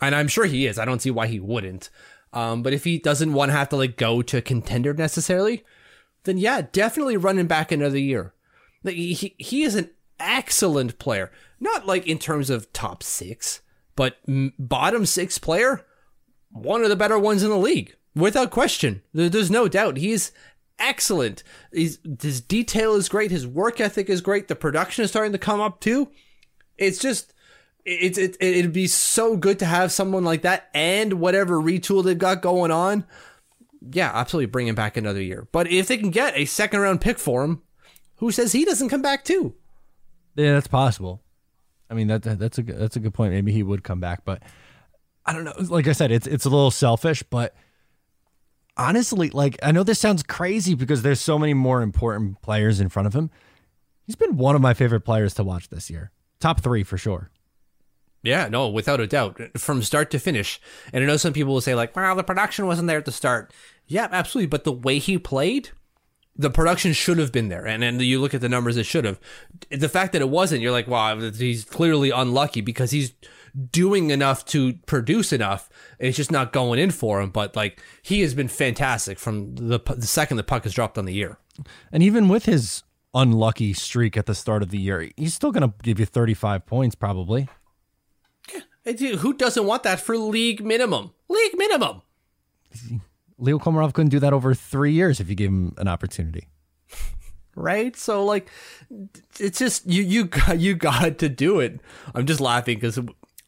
and 0.00 0.14
i'm 0.14 0.28
sure 0.28 0.44
he 0.46 0.66
is 0.66 0.78
i 0.78 0.84
don't 0.84 1.02
see 1.02 1.10
why 1.10 1.26
he 1.26 1.40
wouldn't 1.40 1.90
um, 2.32 2.62
but 2.62 2.72
if 2.72 2.84
he 2.84 2.98
doesn't 2.98 3.32
want 3.32 3.50
to 3.50 3.56
have 3.56 3.68
to 3.70 3.76
like 3.76 3.96
go 3.96 4.22
to 4.22 4.36
a 4.36 4.42
contender 4.42 4.92
necessarily 4.94 5.64
then 6.24 6.38
yeah, 6.38 6.60
definitely 6.72 7.16
run 7.16 7.38
him 7.38 7.46
back 7.46 7.72
another 7.72 7.98
year. 7.98 8.34
He, 8.94 9.34
he 9.38 9.62
is 9.62 9.74
an 9.74 9.90
excellent 10.20 10.98
player. 10.98 11.30
Not 11.60 11.86
like 11.86 12.06
in 12.06 12.18
terms 12.18 12.50
of 12.50 12.72
top 12.72 13.02
six, 13.02 13.60
but 13.96 14.18
bottom 14.26 15.06
six 15.06 15.38
player, 15.38 15.84
one 16.50 16.82
of 16.82 16.88
the 16.88 16.96
better 16.96 17.18
ones 17.18 17.42
in 17.42 17.50
the 17.50 17.58
league, 17.58 17.96
without 18.14 18.50
question. 18.50 19.02
There's 19.12 19.50
no 19.50 19.66
doubt. 19.68 19.96
He's 19.96 20.30
excellent. 20.78 21.42
He's, 21.72 21.98
his 22.22 22.40
detail 22.40 22.94
is 22.94 23.08
great. 23.08 23.30
His 23.30 23.46
work 23.46 23.80
ethic 23.80 24.08
is 24.08 24.20
great. 24.20 24.46
The 24.46 24.54
production 24.54 25.04
is 25.04 25.10
starting 25.10 25.32
to 25.32 25.38
come 25.38 25.60
up 25.60 25.80
too. 25.80 26.10
It's 26.76 26.98
just, 27.00 27.34
it's 27.84 28.18
it, 28.18 28.36
it'd 28.40 28.72
be 28.72 28.86
so 28.86 29.36
good 29.36 29.58
to 29.58 29.66
have 29.66 29.90
someone 29.90 30.24
like 30.24 30.42
that 30.42 30.68
and 30.74 31.14
whatever 31.14 31.56
retool 31.56 32.04
they've 32.04 32.16
got 32.16 32.42
going 32.42 32.70
on. 32.70 33.04
Yeah, 33.80 34.10
absolutely 34.14 34.46
bring 34.46 34.68
him 34.68 34.74
back 34.74 34.96
another 34.96 35.22
year. 35.22 35.48
But 35.50 35.70
if 35.70 35.88
they 35.88 35.96
can 35.96 36.10
get 36.10 36.36
a 36.36 36.44
second 36.44 36.80
round 36.80 37.00
pick 37.00 37.18
for 37.18 37.42
him, 37.42 37.62
who 38.18 38.30
says 38.30 38.52
he 38.52 38.64
doesn't 38.64 38.88
come 38.90 39.02
back 39.02 39.24
too? 39.24 39.54
Yeah, 40.36 40.52
that's 40.52 40.68
possible. 40.68 41.22
I 41.90 41.94
mean 41.94 42.06
that 42.08 42.22
that- 42.22 42.38
that's 42.38 42.58
a 42.58 42.62
good- 42.62 42.78
that's 42.78 42.96
a 42.96 43.00
good 43.00 43.14
point. 43.14 43.32
Maybe 43.32 43.50
he 43.52 43.62
would 43.62 43.82
come 43.82 43.98
back, 44.00 44.24
but 44.24 44.42
I 45.26 45.32
don't 45.32 45.44
know. 45.44 45.54
Like 45.58 45.88
I 45.88 45.92
said, 45.92 46.10
it's 46.12 46.26
it's 46.26 46.44
a 46.44 46.50
little 46.50 46.70
selfish, 46.70 47.22
but 47.22 47.54
honestly, 48.76 49.30
like 49.30 49.58
I 49.62 49.72
know 49.72 49.82
this 49.82 49.98
sounds 49.98 50.22
crazy 50.22 50.74
because 50.74 51.02
there's 51.02 51.20
so 51.20 51.38
many 51.38 51.54
more 51.54 51.82
important 51.82 52.40
players 52.42 52.80
in 52.80 52.88
front 52.88 53.06
of 53.06 53.14
him. 53.14 53.30
He's 54.06 54.16
been 54.16 54.36
one 54.36 54.54
of 54.54 54.62
my 54.62 54.74
favorite 54.74 55.02
players 55.02 55.34
to 55.34 55.44
watch 55.44 55.68
this 55.68 55.90
year. 55.90 56.10
Top 56.40 56.60
three 56.60 56.82
for 56.82 56.96
sure. 56.96 57.30
Yeah, 58.22 58.48
no, 58.48 58.68
without 58.68 59.00
a 59.00 59.06
doubt, 59.06 59.40
from 59.58 59.82
start 59.82 60.10
to 60.10 60.18
finish. 60.18 60.60
And 60.92 61.04
I 61.04 61.06
know 61.06 61.16
some 61.16 61.32
people 61.32 61.52
will 61.54 61.60
say 61.60 61.74
like, 61.74 61.94
"Well, 61.94 62.16
the 62.16 62.24
production 62.24 62.66
wasn't 62.66 62.88
there 62.88 62.98
at 62.98 63.04
the 63.04 63.12
start." 63.12 63.52
Yeah, 63.86 64.08
absolutely, 64.10 64.48
but 64.48 64.64
the 64.64 64.72
way 64.72 64.98
he 64.98 65.18
played, 65.18 65.70
the 66.38 66.50
production 66.50 66.92
should 66.92 67.18
have 67.18 67.32
been 67.32 67.48
there. 67.48 67.66
And 67.66 67.82
then 67.82 67.98
you 67.98 68.20
look 68.20 68.32
at 68.32 68.40
the 68.40 68.48
numbers, 68.48 68.76
it 68.76 68.86
should 68.86 69.04
have. 69.04 69.18
The 69.70 69.88
fact 69.88 70.12
that 70.12 70.22
it 70.22 70.28
wasn't, 70.30 70.62
you're 70.62 70.72
like, 70.72 70.86
"Wow, 70.86 71.18
he's 71.18 71.64
clearly 71.64 72.10
unlucky 72.10 72.60
because 72.60 72.92
he's 72.92 73.12
doing 73.72 74.10
enough 74.10 74.44
to 74.46 74.74
produce 74.86 75.32
enough. 75.32 75.68
It's 75.98 76.16
just 76.16 76.30
not 76.30 76.52
going 76.52 76.78
in 76.78 76.92
for 76.92 77.20
him." 77.20 77.30
But 77.30 77.56
like, 77.56 77.82
he 78.02 78.20
has 78.20 78.34
been 78.34 78.48
fantastic 78.48 79.18
from 79.18 79.56
the 79.56 79.80
the 79.80 80.06
second 80.06 80.36
the 80.36 80.44
puck 80.44 80.62
has 80.62 80.72
dropped 80.72 80.96
on 80.96 81.04
the 81.04 81.14
year. 81.14 81.38
And 81.90 82.02
even 82.02 82.28
with 82.28 82.44
his 82.44 82.84
unlucky 83.14 83.72
streak 83.72 84.16
at 84.16 84.26
the 84.26 84.34
start 84.34 84.62
of 84.62 84.70
the 84.70 84.78
year, 84.78 85.10
he's 85.16 85.34
still 85.34 85.50
going 85.50 85.68
to 85.68 85.74
give 85.82 85.98
you 85.98 86.06
35 86.06 86.66
points 86.66 86.94
probably. 86.94 87.48
Dude, 88.84 89.18
Who 89.18 89.34
doesn't 89.34 89.66
want 89.66 89.82
that 89.82 90.00
for 90.00 90.16
league 90.16 90.64
minimum? 90.64 91.12
League 91.28 91.58
minimum. 91.58 92.02
Leo 93.38 93.58
Komarov 93.58 93.92
couldn't 93.92 94.10
do 94.10 94.18
that 94.20 94.32
over 94.32 94.54
three 94.54 94.92
years 94.92 95.20
if 95.20 95.28
you 95.28 95.34
gave 95.34 95.48
him 95.48 95.74
an 95.78 95.88
opportunity. 95.88 96.48
right? 97.54 97.96
So 97.96 98.24
like, 98.24 98.50
it's 99.38 99.58
just 99.58 99.86
you 99.86 100.02
you 100.02 100.24
got 100.24 100.58
you 100.60 100.74
got 100.74 101.18
to 101.18 101.28
do 101.28 101.60
it. 101.60 101.80
I'm 102.14 102.26
just 102.26 102.40
laughing 102.40 102.76
because 102.76 102.98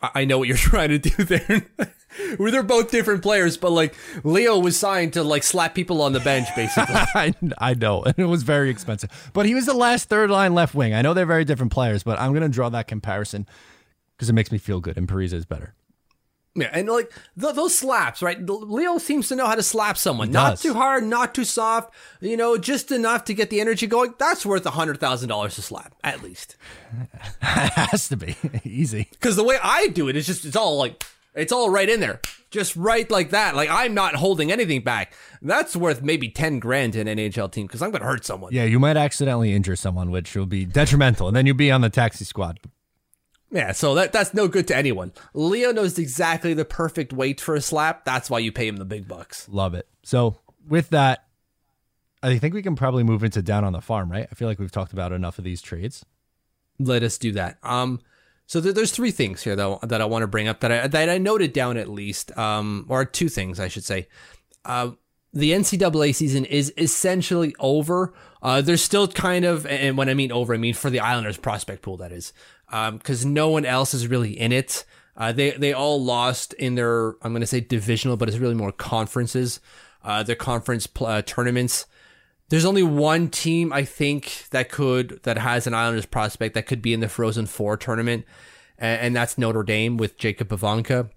I 0.02 0.24
know 0.24 0.38
what 0.38 0.48
you're 0.48 0.56
trying 0.72 0.90
to 0.90 0.98
do 0.98 1.24
there. 1.24 1.66
Where 2.36 2.50
they're 2.52 2.62
both 2.62 2.90
different 2.90 3.22
players, 3.22 3.56
but 3.56 3.70
like 3.72 3.94
Leo 4.24 4.58
was 4.58 4.78
signed 4.78 5.12
to 5.14 5.22
like 5.22 5.42
slap 5.42 5.74
people 5.74 6.02
on 6.02 6.12
the 6.12 6.20
bench, 6.20 6.48
basically. 6.56 6.94
I, 6.94 7.34
I 7.58 7.74
know, 7.74 8.02
and 8.02 8.18
it 8.18 8.26
was 8.26 8.42
very 8.42 8.70
expensive. 8.70 9.30
But 9.32 9.46
he 9.46 9.54
was 9.54 9.66
the 9.66 9.74
last 9.74 10.08
third 10.08 10.30
line 10.30 10.54
left 10.54 10.74
wing. 10.74 10.94
I 10.94 11.02
know 11.02 11.14
they're 11.14 11.26
very 11.26 11.44
different 11.44 11.72
players, 11.72 12.02
but 12.02 12.18
I'm 12.18 12.32
going 12.32 12.42
to 12.42 12.48
draw 12.48 12.68
that 12.70 12.88
comparison 12.88 13.46
because 14.16 14.28
it 14.28 14.34
makes 14.34 14.52
me 14.52 14.58
feel 14.58 14.80
good, 14.80 14.96
and 14.96 15.08
Parise 15.08 15.32
is 15.32 15.46
better. 15.46 15.74
Yeah, 16.60 16.70
and 16.72 16.88
like 16.88 17.12
th- 17.40 17.54
those 17.54 17.74
slaps, 17.76 18.22
right? 18.22 18.38
Leo 18.48 18.98
seems 18.98 19.28
to 19.28 19.36
know 19.36 19.46
how 19.46 19.54
to 19.54 19.62
slap 19.62 19.96
someone. 19.96 20.30
Not 20.30 20.50
does. 20.50 20.62
too 20.62 20.74
hard, 20.74 21.04
not 21.04 21.34
too 21.34 21.44
soft. 21.44 21.92
You 22.20 22.36
know, 22.36 22.56
just 22.58 22.90
enough 22.90 23.24
to 23.24 23.34
get 23.34 23.50
the 23.50 23.60
energy 23.60 23.86
going. 23.86 24.14
That's 24.18 24.44
worth 24.46 24.66
a 24.66 24.70
hundred 24.70 24.98
thousand 25.00 25.28
dollars 25.28 25.54
to 25.56 25.62
slap, 25.62 25.94
at 26.04 26.22
least. 26.22 26.56
it 26.92 27.08
has 27.40 28.08
to 28.08 28.16
be 28.16 28.36
easy. 28.64 29.08
Because 29.10 29.36
the 29.36 29.44
way 29.44 29.58
I 29.62 29.88
do 29.88 30.08
it 30.08 30.16
is 30.16 30.26
just 30.26 30.44
it's 30.44 30.56
all 30.56 30.76
like 30.78 31.04
it's 31.34 31.52
all 31.52 31.70
right 31.70 31.88
in 31.88 32.00
there, 32.00 32.20
just 32.50 32.74
right 32.76 33.08
like 33.10 33.30
that. 33.30 33.54
Like 33.54 33.68
I'm 33.70 33.94
not 33.94 34.14
holding 34.16 34.50
anything 34.50 34.82
back. 34.82 35.12
That's 35.42 35.76
worth 35.76 36.02
maybe 36.02 36.28
ten 36.28 36.58
grand 36.58 36.94
to 36.94 37.00
an 37.00 37.06
NHL 37.06 37.50
team 37.52 37.66
because 37.66 37.82
I'm 37.82 37.90
gonna 37.90 38.04
hurt 38.04 38.24
someone. 38.24 38.52
Yeah, 38.52 38.64
you 38.64 38.78
might 38.78 38.96
accidentally 38.96 39.52
injure 39.52 39.76
someone, 39.76 40.10
which 40.10 40.34
will 40.34 40.46
be 40.46 40.64
detrimental, 40.64 41.28
and 41.28 41.36
then 41.36 41.46
you'll 41.46 41.56
be 41.56 41.70
on 41.70 41.80
the 41.80 41.90
taxi 41.90 42.24
squad. 42.24 42.58
Yeah, 43.50 43.72
so 43.72 43.94
that 43.96 44.12
that's 44.12 44.32
no 44.32 44.46
good 44.46 44.68
to 44.68 44.76
anyone. 44.76 45.12
Leo 45.34 45.72
knows 45.72 45.98
exactly 45.98 46.54
the 46.54 46.64
perfect 46.64 47.12
weight 47.12 47.40
for 47.40 47.54
a 47.54 47.60
slap. 47.60 48.04
That's 48.04 48.30
why 48.30 48.38
you 48.38 48.52
pay 48.52 48.68
him 48.68 48.76
the 48.76 48.84
big 48.84 49.08
bucks. 49.08 49.48
Love 49.48 49.74
it. 49.74 49.88
So 50.04 50.36
with 50.68 50.90
that, 50.90 51.24
I 52.22 52.38
think 52.38 52.54
we 52.54 52.62
can 52.62 52.76
probably 52.76 53.02
move 53.02 53.24
into 53.24 53.42
down 53.42 53.64
on 53.64 53.72
the 53.72 53.80
farm, 53.80 54.10
right? 54.10 54.26
I 54.30 54.34
feel 54.34 54.46
like 54.46 54.58
we've 54.58 54.70
talked 54.70 54.92
about 54.92 55.12
enough 55.12 55.38
of 55.38 55.44
these 55.44 55.62
trades. 55.62 56.04
Let 56.78 57.02
us 57.02 57.18
do 57.18 57.32
that. 57.32 57.58
Um, 57.62 58.00
so 58.46 58.60
there, 58.60 58.72
there's 58.72 58.92
three 58.92 59.10
things 59.10 59.42
here 59.42 59.56
though 59.56 59.80
that 59.82 60.00
I 60.00 60.04
want 60.04 60.22
to 60.22 60.28
bring 60.28 60.46
up 60.46 60.60
that 60.60 60.70
I 60.70 60.86
that 60.86 61.08
I 61.10 61.18
noted 61.18 61.52
down 61.52 61.76
at 61.76 61.88
least. 61.88 62.36
Um, 62.38 62.86
or 62.88 63.04
two 63.04 63.28
things 63.28 63.58
I 63.58 63.68
should 63.68 63.84
say. 63.84 64.06
Uh, 64.64 64.92
the 65.32 65.52
NCAA 65.52 66.14
season 66.14 66.44
is 66.44 66.72
essentially 66.76 67.54
over. 67.58 68.12
Uh, 68.42 68.60
there's 68.60 68.82
still 68.82 69.06
kind 69.06 69.44
of, 69.44 69.66
and 69.66 69.96
when 69.96 70.08
I 70.08 70.14
mean 70.14 70.32
over, 70.32 70.54
I 70.54 70.56
mean 70.56 70.74
for 70.74 70.90
the 70.90 71.00
Islanders 71.00 71.36
prospect 71.36 71.82
pool, 71.82 71.96
that 71.98 72.10
is, 72.10 72.32
because 72.70 73.24
no 73.24 73.48
one 73.48 73.64
else 73.64 73.94
is 73.94 74.06
really 74.06 74.38
in 74.38 74.52
it. 74.52 74.84
Uh, 75.16 75.32
they 75.32 75.50
they 75.52 75.72
all 75.72 76.02
lost 76.02 76.52
in 76.54 76.76
their, 76.76 77.10
I'm 77.22 77.32
going 77.32 77.40
to 77.40 77.46
say 77.46 77.60
divisional, 77.60 78.16
but 78.16 78.28
it's 78.28 78.38
really 78.38 78.54
more 78.54 78.72
conferences. 78.72 79.60
Uh, 80.02 80.22
their 80.22 80.36
conference 80.36 80.86
pl- 80.86 81.06
uh, 81.06 81.22
tournaments. 81.22 81.86
There's 82.48 82.64
only 82.64 82.82
one 82.82 83.28
team 83.28 83.72
I 83.72 83.84
think 83.84 84.46
that 84.50 84.70
could 84.70 85.20
that 85.24 85.38
has 85.38 85.66
an 85.66 85.74
Islanders 85.74 86.06
prospect 86.06 86.54
that 86.54 86.66
could 86.66 86.80
be 86.80 86.94
in 86.94 87.00
the 87.00 87.08
Frozen 87.08 87.46
Four 87.46 87.76
tournament, 87.76 88.24
and, 88.78 89.00
and 89.00 89.16
that's 89.16 89.36
Notre 89.36 89.62
Dame 89.62 89.96
with 89.96 90.16
Jacob 90.16 90.48
Pivonka 90.48 91.10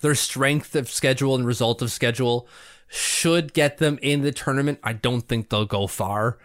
their 0.00 0.14
strength 0.14 0.74
of 0.74 0.90
schedule 0.90 1.34
and 1.34 1.46
result 1.46 1.82
of 1.82 1.90
schedule 1.90 2.48
should 2.88 3.52
get 3.52 3.78
them 3.78 3.98
in 4.02 4.22
the 4.22 4.32
tournament. 4.32 4.78
I 4.82 4.92
don't 4.92 5.22
think 5.22 5.48
they'll 5.48 5.64
go 5.64 5.86
far. 5.86 6.38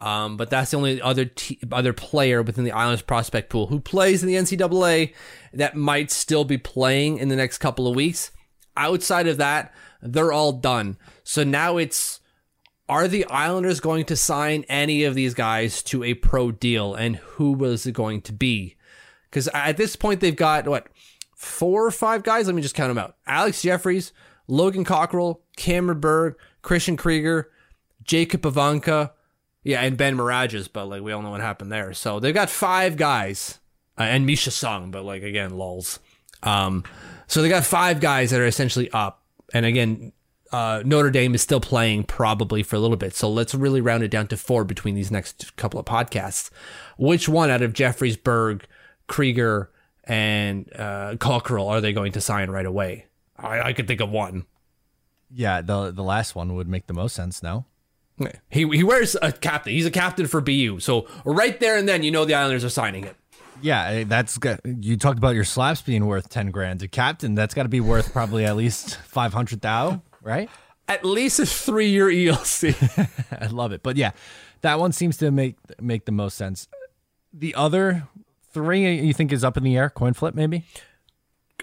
Um, 0.00 0.38
but 0.38 0.48
that's 0.48 0.70
the 0.70 0.78
only 0.78 1.02
other 1.02 1.26
te- 1.26 1.58
other 1.70 1.92
player 1.92 2.42
within 2.42 2.64
the 2.64 2.72
Islanders 2.72 3.02
prospect 3.02 3.50
pool 3.50 3.66
who 3.66 3.80
plays 3.80 4.22
in 4.22 4.28
the 4.28 4.34
NCAA 4.34 5.12
that 5.52 5.76
might 5.76 6.10
still 6.10 6.44
be 6.44 6.56
playing 6.56 7.18
in 7.18 7.28
the 7.28 7.36
next 7.36 7.58
couple 7.58 7.86
of 7.86 7.94
weeks. 7.94 8.30
Outside 8.76 9.26
of 9.26 9.36
that, 9.36 9.74
they're 10.00 10.32
all 10.32 10.52
done. 10.52 10.96
So 11.22 11.44
now 11.44 11.76
it's 11.76 12.20
are 12.88 13.06
the 13.06 13.26
Islanders 13.26 13.78
going 13.78 14.06
to 14.06 14.16
sign 14.16 14.64
any 14.68 15.04
of 15.04 15.14
these 15.14 15.34
guys 15.34 15.82
to 15.84 16.02
a 16.02 16.14
pro 16.14 16.50
deal 16.50 16.94
and 16.94 17.16
who 17.16 17.52
was 17.52 17.86
it 17.86 17.92
going 17.92 18.22
to 18.22 18.32
be? 18.32 18.76
Because 19.30 19.48
at 19.54 19.76
this 19.76 19.94
point, 19.96 20.20
they've 20.20 20.34
got 20.34 20.66
what 20.66 20.88
four 21.36 21.86
or 21.86 21.90
five 21.90 22.22
guys. 22.22 22.46
Let 22.46 22.56
me 22.56 22.62
just 22.62 22.74
count 22.74 22.88
them 22.88 22.98
out: 22.98 23.16
Alex 23.26 23.62
Jefferies, 23.62 24.12
Logan 24.48 24.84
Cockerill, 24.84 25.40
Cameron 25.56 26.00
Berg, 26.00 26.36
Christian 26.62 26.96
Krygier, 26.96 27.44
Jacob 28.02 28.42
Pivonka, 28.42 29.12
yeah, 29.62 29.80
and 29.82 29.96
Ben 29.96 30.16
Mirageas. 30.16 30.68
But 30.72 30.86
like 30.86 31.02
we 31.02 31.12
all 31.12 31.22
know 31.22 31.30
what 31.30 31.40
happened 31.40 31.72
there. 31.72 31.92
So 31.94 32.20
they've 32.20 32.34
got 32.34 32.50
five 32.50 32.96
guys, 32.96 33.58
uh, 33.98 34.04
and 34.04 34.26
Misha 34.26 34.50
Sung. 34.50 34.90
But 34.90 35.04
like 35.04 35.22
again, 35.22 35.56
lulls. 35.56 35.98
Um, 36.42 36.84
so 37.26 37.42
they 37.42 37.48
got 37.48 37.64
five 37.64 38.00
guys 38.00 38.30
that 38.30 38.40
are 38.40 38.46
essentially 38.46 38.90
up. 38.92 39.22
And 39.52 39.66
again, 39.66 40.12
uh, 40.52 40.82
Notre 40.84 41.10
Dame 41.10 41.34
is 41.34 41.42
still 41.42 41.60
playing 41.60 42.04
probably 42.04 42.62
for 42.62 42.76
a 42.76 42.78
little 42.78 42.96
bit. 42.96 43.14
So 43.14 43.30
let's 43.30 43.54
really 43.54 43.80
round 43.80 44.02
it 44.02 44.10
down 44.10 44.26
to 44.28 44.36
four 44.36 44.64
between 44.64 44.94
these 44.94 45.10
next 45.10 45.56
couple 45.56 45.78
of 45.78 45.86
podcasts. 45.86 46.50
Which 46.98 47.28
one 47.28 47.50
out 47.50 47.62
of 47.62 47.72
Jefferies, 47.72 48.16
Berg, 48.16 48.66
Krygier, 49.08 49.68
and 50.04 50.70
uh, 50.74 51.14
Cockerill 51.18 51.68
are 51.68 51.80
they 51.80 51.92
going 51.92 52.12
to 52.12 52.20
sign 52.20 52.50
right 52.50 52.66
away? 52.66 53.06
I, 53.36 53.60
I 53.60 53.72
could 53.72 53.86
think 53.86 54.00
of 54.00 54.10
one. 54.10 54.46
Yeah, 55.32 55.60
the 55.62 55.92
the 55.92 56.02
last 56.02 56.34
one 56.34 56.56
would 56.56 56.68
make 56.68 56.88
the 56.88 56.94
most 56.94 57.14
sense 57.14 57.42
now. 57.42 57.66
He, 58.48 58.68
he 58.68 58.84
wears 58.84 59.16
a 59.20 59.32
captain. 59.32 59.72
He's 59.72 59.86
a 59.86 59.90
captain 59.90 60.26
for 60.26 60.40
BU. 60.40 60.80
So 60.80 61.06
right 61.24 61.58
there 61.60 61.76
and 61.76 61.88
then, 61.88 62.02
you 62.02 62.10
know 62.10 62.24
the 62.24 62.34
Islanders 62.34 62.64
are 62.64 62.70
signing 62.70 63.04
it. 63.04 63.16
Yeah, 63.62 63.84
eh, 63.88 64.04
that's 64.06 64.38
good. 64.38 64.60
You 64.64 64.96
talked 64.96 65.18
about 65.18 65.34
your 65.34 65.44
slaps 65.44 65.82
being 65.82 66.06
worth 66.06 66.28
ten 66.28 66.50
grand. 66.50 66.82
A 66.82 66.88
captain, 66.88 67.34
that's 67.34 67.54
got 67.54 67.64
to 67.64 67.68
be 67.68 67.80
worth 67.80 68.12
probably 68.12 68.44
at 68.44 68.56
least 68.56 68.96
five 68.96 69.34
hundred 69.34 69.60
thou, 69.60 70.02
right? 70.22 70.48
At 70.88 71.04
least 71.04 71.38
a 71.38 71.46
three-year 71.46 72.06
ELC. 72.06 73.28
I 73.40 73.46
love 73.46 73.72
it. 73.72 73.82
But 73.82 73.96
yeah, 73.96 74.12
that 74.62 74.78
one 74.78 74.92
seems 74.92 75.16
to 75.18 75.30
make 75.30 75.56
make 75.80 76.06
the 76.06 76.12
most 76.12 76.36
sense. 76.36 76.68
The 77.32 77.54
other 77.54 78.08
three 78.52 79.00
you 79.00 79.14
think 79.14 79.32
is 79.32 79.44
up 79.44 79.56
in 79.56 79.62
the 79.62 79.76
air, 79.76 79.90
coin 79.90 80.14
flip 80.14 80.34
maybe? 80.34 80.64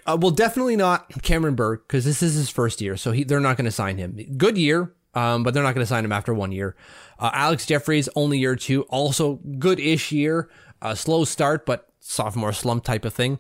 Uh, 0.06 0.18
well, 0.20 0.32
definitely 0.32 0.78
not 0.78 1.22
Cameron 1.22 1.56
Berg 1.56 1.82
because 1.86 2.06
this 2.06 2.24
is 2.24 2.36
his 2.36 2.50
first 2.50 2.80
year, 2.80 2.96
so 2.96 3.12
he, 3.12 3.24
they're 3.26 3.42
not 3.42 3.58
going 3.58 3.66
to 3.66 3.72
sign 3.72 3.98
him. 3.98 4.18
Good 4.38 4.58
year, 4.58 4.94
um, 5.18 5.42
but 5.42 5.52
they're 5.52 5.64
not 5.64 5.74
going 5.74 5.84
to 5.84 5.90
sign 5.90 6.06
him 6.06 6.12
after 6.12 6.32
one 6.32 6.52
year. 6.52 6.76
Uh, 7.18 7.32
Alex 7.34 7.66
Jeffries, 7.66 8.08
only 8.16 8.38
year 8.38 8.56
two, 8.56 8.84
also 8.84 9.40
good-ish 9.58 10.12
year, 10.12 10.48
uh, 10.84 10.94
slow 10.94 11.26
start, 11.26 11.66
but 11.66 11.90
sophomore 12.00 12.54
slump 12.54 12.84
type 12.84 13.04
of 13.04 13.16
thing. 13.16 13.40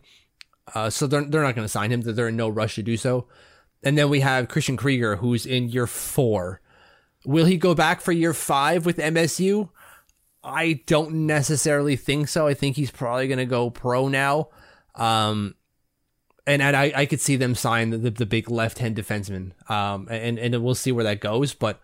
Uh, 0.74 0.90
so 0.90 1.06
they're 1.06 1.24
they're 1.24 1.44
not 1.44 1.54
going 1.54 1.66
to 1.66 1.70
sign 1.70 1.92
him. 1.92 2.02
They're 2.02 2.30
in 2.30 2.36
no 2.36 2.50
rush 2.50 2.76
to 2.76 2.84
do 2.84 2.98
so. 2.98 3.28
And 3.84 3.96
then 3.96 4.10
we 4.10 4.22
have 4.22 4.48
Christian 4.48 4.76
Krygier, 4.76 5.20
who's 5.20 5.46
in 5.46 5.70
year 5.70 5.86
four. 5.86 6.62
Will 7.26 7.46
he 7.46 7.58
go 7.58 7.76
back 7.76 8.02
for 8.02 8.12
year 8.12 8.34
five 8.34 8.84
with 8.86 8.98
MSU? 8.98 9.70
I 10.44 10.82
don't 10.88 11.28
necessarily 11.28 11.96
think 11.96 12.28
so. 12.28 12.48
I 12.48 12.56
think 12.56 12.76
he's 12.76 12.90
probably 12.90 13.28
going 13.28 13.38
to 13.38 13.46
go 13.46 13.70
pro 13.70 14.08
now. 14.08 14.50
Um, 14.96 15.54
and, 16.48 16.62
and 16.62 16.76
I, 16.76 16.94
I 16.96 17.06
could 17.06 17.20
see 17.20 17.36
them 17.36 17.54
sign 17.54 17.90
the, 17.90 18.10
the, 18.10 18.26
big 18.26 18.50
left 18.50 18.80
hand 18.80 18.96
defenseman. 18.96 19.52
Um, 19.70 20.08
and, 20.10 20.40
and 20.40 20.64
we'll 20.64 20.76
see 20.76 20.94
where 20.94 21.04
that 21.04 21.20
goes. 21.20 21.54
But 21.54 21.82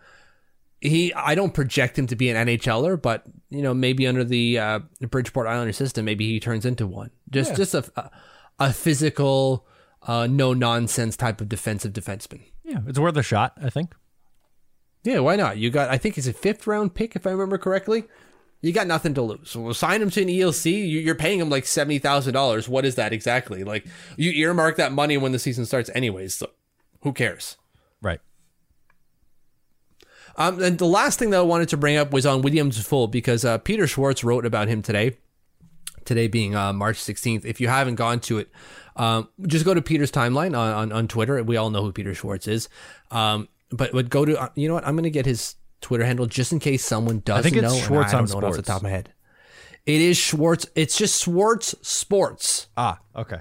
he, 0.80 1.12
I 1.12 1.34
don't 1.34 1.52
project 1.52 1.98
him 1.98 2.06
to 2.08 2.16
be 2.16 2.30
an 2.30 2.46
NHLer, 2.46 3.00
but 3.00 3.24
you 3.50 3.60
know, 3.62 3.74
maybe 3.74 4.06
under 4.06 4.24
the 4.24 4.58
uh, 4.58 4.80
Bridgeport 5.00 5.46
Islander 5.46 5.74
system, 5.74 6.06
maybe 6.06 6.26
he 6.28 6.40
turns 6.40 6.64
into 6.64 6.86
one. 6.86 7.10
Just, 7.30 7.50
Yeah. 7.50 7.56
just 7.56 7.74
a, 7.74 7.84
a, 7.96 8.10
a 8.58 8.72
physical, 8.72 9.66
uh, 10.02 10.26
no 10.26 10.54
nonsense 10.54 11.16
type 11.16 11.42
of 11.42 11.48
defensive 11.50 11.92
defenseman. 11.92 12.42
Yeah, 12.64 12.78
it's 12.86 12.98
worth 12.98 13.16
a 13.18 13.22
shot, 13.22 13.52
I 13.62 13.68
think. 13.68 13.94
Yeah, 15.02 15.18
why 15.18 15.36
not? 15.36 15.58
You 15.58 15.68
got, 15.70 15.90
I 15.90 15.98
think 15.98 16.16
it's 16.16 16.26
a 16.26 16.32
fifth 16.32 16.66
round 16.66 16.94
pick, 16.94 17.14
if 17.14 17.26
I 17.26 17.30
remember 17.30 17.58
correctly. 17.58 18.04
You 18.64 18.72
got 18.72 18.86
nothing 18.86 19.12
to 19.14 19.22
lose. 19.22 19.50
So 19.50 19.60
we'll 19.60 19.74
sign 19.74 20.00
him 20.00 20.08
to 20.10 20.22
an 20.22 20.28
ELC. 20.28 20.72
You- 20.72 21.00
You're 21.00 21.14
paying 21.14 21.38
him 21.40 21.50
like 21.50 21.66
seventy 21.66 21.98
thousand 21.98 22.32
dollars. 22.34 22.68
What 22.68 22.84
is 22.84 22.94
that 22.94 23.12
exactly? 23.12 23.62
Like 23.64 23.86
you 24.16 24.30
earmark 24.32 24.76
that 24.76 24.92
money 24.92 25.16
when 25.18 25.32
the 25.32 25.38
season 25.38 25.66
starts, 25.66 25.90
anyways. 25.94 26.34
So 26.34 26.50
who 27.02 27.12
cares? 27.12 27.56
Right. 28.00 28.20
Um, 30.36 30.62
and 30.62 30.78
the 30.78 30.86
last 30.86 31.18
thing 31.18 31.30
that 31.30 31.38
I 31.38 31.42
wanted 31.42 31.68
to 31.70 31.76
bring 31.76 31.96
up 31.96 32.12
was 32.12 32.26
on 32.26 32.42
William 32.42 32.70
Dufour 32.70 33.08
because 33.08 33.44
uh, 33.44 33.58
Peter 33.58 33.86
Schwartz 33.86 34.24
wrote 34.24 34.44
about 34.46 34.68
him 34.68 34.82
today. 34.82 35.16
Today 36.04 36.26
being 36.28 36.54
uh, 36.54 36.72
March 36.72 36.96
16th. 36.98 37.44
If 37.46 37.60
you 37.60 37.68
haven't 37.68 37.94
gone 37.94 38.20
to 38.20 38.38
it, 38.38 38.50
um, 38.96 39.28
just 39.46 39.64
go 39.64 39.72
to 39.72 39.80
Peter's 39.80 40.10
timeline 40.12 40.48
on, 40.58 40.72
on, 40.74 40.92
on 40.92 41.08
Twitter. 41.08 41.42
We 41.42 41.56
all 41.56 41.70
know 41.70 41.82
who 41.82 41.92
Peter 41.92 42.14
Schwartz 42.14 42.46
is. 42.46 42.68
Um, 43.10 43.48
but 43.70 43.92
but 43.92 44.10
go 44.10 44.24
to 44.24 44.38
uh, 44.40 44.48
you 44.54 44.68
know 44.68 44.74
what? 44.74 44.86
I'm 44.86 44.94
going 44.96 45.04
to 45.04 45.10
get 45.10 45.24
his 45.24 45.54
Twitter 45.84 46.04
handle 46.04 46.26
just 46.26 46.50
in 46.52 46.58
case 46.58 46.84
someone 46.84 47.20
doesn't 47.20 47.52
think 47.52 47.62
it's 47.62 47.72
know. 47.72 47.78
Schwartz 47.80 48.12
I 48.12 48.18
on 48.18 48.24
don't 48.24 48.32
know 48.32 48.38
it 48.38 48.44
off 48.50 48.50
the 48.52 48.54
Sports. 48.62 48.66
top 48.68 48.76
of 48.78 48.82
my 48.82 48.90
head. 48.90 49.12
It 49.86 50.00
is 50.00 50.16
Schwartz. 50.16 50.66
It's 50.74 50.96
just 50.96 51.22
Schwartz 51.22 51.74
Sports. 51.82 52.68
Ah, 52.76 53.00
okay. 53.14 53.40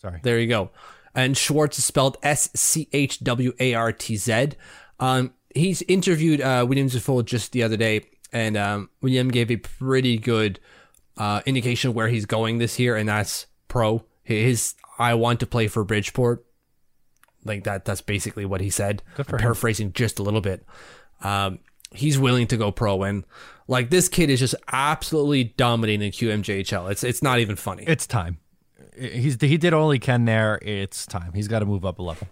Sorry. 0.00 0.20
There 0.22 0.38
you 0.38 0.46
go. 0.46 0.70
And 1.14 1.36
Schwartz 1.36 1.78
is 1.78 1.84
spelled 1.84 2.16
S 2.22 2.48
C 2.54 2.88
H 2.92 3.18
W 3.20 3.52
A 3.58 3.74
R 3.74 3.92
T 3.92 4.16
Z. 4.16 4.50
Um, 5.00 5.34
he's 5.54 5.82
interviewed 5.82 6.40
uh, 6.40 6.64
William 6.68 6.88
Dufour 6.88 7.22
just 7.24 7.52
the 7.52 7.62
other 7.64 7.76
day, 7.76 8.06
and 8.32 8.56
um, 8.56 8.88
William 9.00 9.28
gave 9.28 9.50
a 9.50 9.56
pretty 9.56 10.16
good 10.18 10.60
uh, 11.18 11.42
indication 11.46 11.90
of 11.90 11.96
where 11.96 12.08
he's 12.08 12.24
going 12.26 12.58
this 12.58 12.78
year, 12.78 12.96
and 12.96 13.08
that's 13.08 13.46
pro. 13.68 14.04
His 14.22 14.74
I 14.98 15.14
want 15.14 15.40
to 15.40 15.46
play 15.46 15.66
for 15.68 15.82
Bridgeport. 15.84 16.44
Like 17.44 17.64
that. 17.64 17.84
That's 17.84 18.00
basically 18.00 18.44
what 18.44 18.60
he 18.60 18.70
said. 18.70 19.02
Good 19.16 19.26
for 19.26 19.34
I'm 19.34 19.40
him. 19.40 19.42
paraphrasing 19.42 19.92
just 19.92 20.20
a 20.20 20.22
little 20.22 20.40
bit. 20.40 20.64
Um, 21.22 21.58
he's 21.94 22.18
willing 22.18 22.46
to 22.48 22.56
go 22.56 22.70
pro, 22.70 23.02
and 23.02 23.24
like 23.68 23.90
this 23.90 24.08
kid 24.08 24.30
is 24.30 24.40
just 24.40 24.54
absolutely 24.70 25.44
dominating 25.44 26.10
QMJHL. 26.12 26.90
It's 26.90 27.04
it's 27.04 27.22
not 27.22 27.38
even 27.38 27.56
funny. 27.56 27.84
It's 27.86 28.06
time. 28.06 28.38
He's 28.98 29.40
he 29.40 29.56
did 29.56 29.72
all 29.72 29.90
he 29.90 29.98
can 29.98 30.24
there. 30.24 30.58
It's 30.62 31.06
time. 31.06 31.32
He's 31.34 31.48
got 31.48 31.60
to 31.60 31.66
move 31.66 31.84
up 31.84 31.98
a 31.98 32.02
level. 32.02 32.28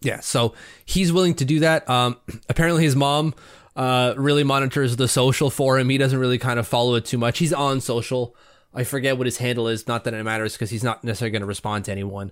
Yeah, 0.00 0.20
so 0.20 0.54
he's 0.84 1.12
willing 1.12 1.34
to 1.34 1.44
do 1.44 1.60
that. 1.60 1.88
Um, 1.88 2.16
apparently, 2.48 2.84
his 2.84 2.96
mom 2.96 3.34
uh, 3.74 4.14
really 4.16 4.44
monitors 4.44 4.96
the 4.96 5.08
social 5.08 5.50
for 5.50 5.78
him. 5.78 5.88
He 5.88 5.98
doesn't 5.98 6.18
really 6.18 6.38
kind 6.38 6.58
of 6.58 6.66
follow 6.66 6.94
it 6.94 7.04
too 7.04 7.18
much. 7.18 7.38
He's 7.38 7.52
on 7.52 7.80
social. 7.80 8.34
I 8.74 8.84
forget 8.84 9.16
what 9.16 9.26
his 9.26 9.38
handle 9.38 9.68
is. 9.68 9.86
Not 9.86 10.04
that 10.04 10.14
it 10.14 10.22
matters 10.22 10.52
because 10.52 10.70
he's 10.70 10.84
not 10.84 11.02
necessarily 11.02 11.32
going 11.32 11.40
to 11.40 11.46
respond 11.46 11.86
to 11.86 11.92
anyone. 11.92 12.30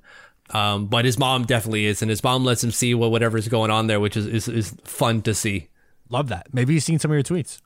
Um, 0.51 0.87
but 0.87 1.07
his 1.07 1.19
mom 1.19 1.45
definitely 1.45 1.87
is, 1.87 2.03
and 2.03 2.11
his 2.11 2.23
mom 2.23 2.45
lets 2.45 2.63
him 2.63 2.71
see 2.71 2.95
what 2.95 3.11
whatever's 3.11 3.49
going 3.49 3.71
on 3.71 3.87
there, 3.87 3.99
which 3.99 4.17
is, 4.17 4.27
is 4.27 4.49
is 4.49 4.77
fun 4.85 5.23
to 5.23 5.35
see. 5.35 5.69
Love 6.15 6.29
that. 6.29 6.55
Maybe 6.55 6.75
he's 6.75 6.85
seen 6.85 7.01
some 7.01 7.11
of 7.11 7.17
your 7.17 7.25
tweets. 7.25 7.61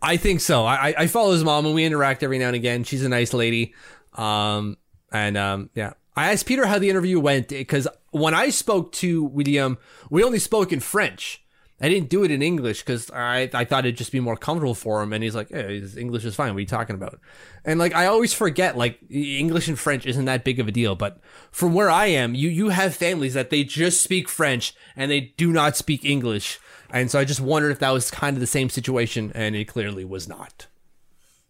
I 0.00 0.16
think 0.16 0.40
so. 0.40 0.64
I 0.64 0.94
I- 0.96 1.06
follow 1.08 1.32
his 1.32 1.44
mom 1.44 1.66
and 1.66 1.74
we 1.74 1.84
interact 1.84 2.22
every 2.22 2.38
now 2.38 2.46
and 2.46 2.56
again. 2.56 2.84
She's 2.84 3.04
a 3.04 3.08
nice 3.10 3.34
lady. 3.34 3.74
Um 4.14 4.78
and 5.12 5.36
um 5.36 5.68
yeah. 5.74 5.92
I 6.16 6.32
asked 6.32 6.46
Peter 6.46 6.64
how 6.64 6.78
the 6.78 6.88
interview 6.88 7.20
went 7.20 7.48
because 7.48 7.86
when 8.12 8.32
I 8.32 8.48
spoke 8.48 8.92
to 8.92 9.24
William, 9.24 9.76
we 10.08 10.24
only 10.24 10.38
spoke 10.38 10.72
in 10.72 10.80
French. 10.80 11.44
I 11.82 11.90
didn't 11.90 12.08
do 12.08 12.24
it 12.24 12.30
in 12.30 12.40
English 12.40 12.80
because 12.80 13.10
I 13.10 13.50
I 13.52 13.66
thought 13.66 13.84
it'd 13.84 13.98
just 13.98 14.12
be 14.12 14.20
more 14.20 14.38
comfortable 14.38 14.74
for 14.74 15.02
him. 15.02 15.12
And 15.12 15.22
he's 15.22 15.34
like, 15.34 15.50
"Yeah, 15.50 15.68
his 15.68 15.98
English 15.98 16.24
is 16.24 16.34
fine. 16.34 16.54
What 16.54 16.58
are 16.58 16.60
you 16.60 16.66
talking 16.78 16.96
about?" 16.96 17.20
And 17.62 17.78
like 17.78 17.94
I 17.94 18.06
always 18.06 18.32
forget, 18.32 18.78
like 18.78 19.00
English 19.10 19.68
and 19.68 19.78
French 19.78 20.06
isn't 20.06 20.24
that 20.24 20.44
big 20.44 20.58
of 20.60 20.66
a 20.66 20.72
deal. 20.72 20.94
But 20.94 21.20
from 21.50 21.74
where 21.74 21.90
I 21.90 22.06
am, 22.06 22.34
you 22.34 22.48
you 22.48 22.70
have 22.70 22.94
families 22.94 23.34
that 23.34 23.50
they 23.50 23.64
just 23.64 24.00
speak 24.02 24.30
French 24.30 24.72
and 24.96 25.10
they 25.10 25.34
do 25.36 25.52
not 25.52 25.76
speak 25.76 26.06
English. 26.06 26.58
And 26.94 27.10
so 27.10 27.18
I 27.18 27.24
just 27.24 27.40
wondered 27.40 27.72
if 27.72 27.80
that 27.80 27.90
was 27.90 28.08
kind 28.08 28.36
of 28.36 28.40
the 28.40 28.46
same 28.46 28.70
situation, 28.70 29.32
and 29.34 29.56
it 29.56 29.64
clearly 29.64 30.04
was 30.04 30.28
not. 30.28 30.68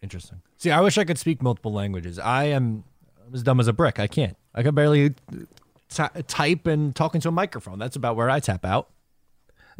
Interesting. 0.01 0.41
See, 0.57 0.71
I 0.71 0.81
wish 0.81 0.97
I 0.97 1.03
could 1.03 1.19
speak 1.19 1.43
multiple 1.43 1.71
languages. 1.71 2.17
I 2.17 2.45
am 2.45 2.83
as 3.31 3.43
dumb 3.43 3.59
as 3.59 3.67
a 3.67 3.73
brick. 3.73 3.99
I 3.99 4.07
can't. 4.07 4.35
I 4.55 4.63
can 4.63 4.73
barely 4.73 5.11
t- 5.89 6.03
type 6.27 6.65
and 6.65 6.95
talk 6.95 7.13
into 7.13 7.27
a 7.29 7.31
microphone. 7.31 7.77
That's 7.77 7.95
about 7.95 8.15
where 8.15 8.27
I 8.27 8.39
tap 8.39 8.65
out. 8.65 8.89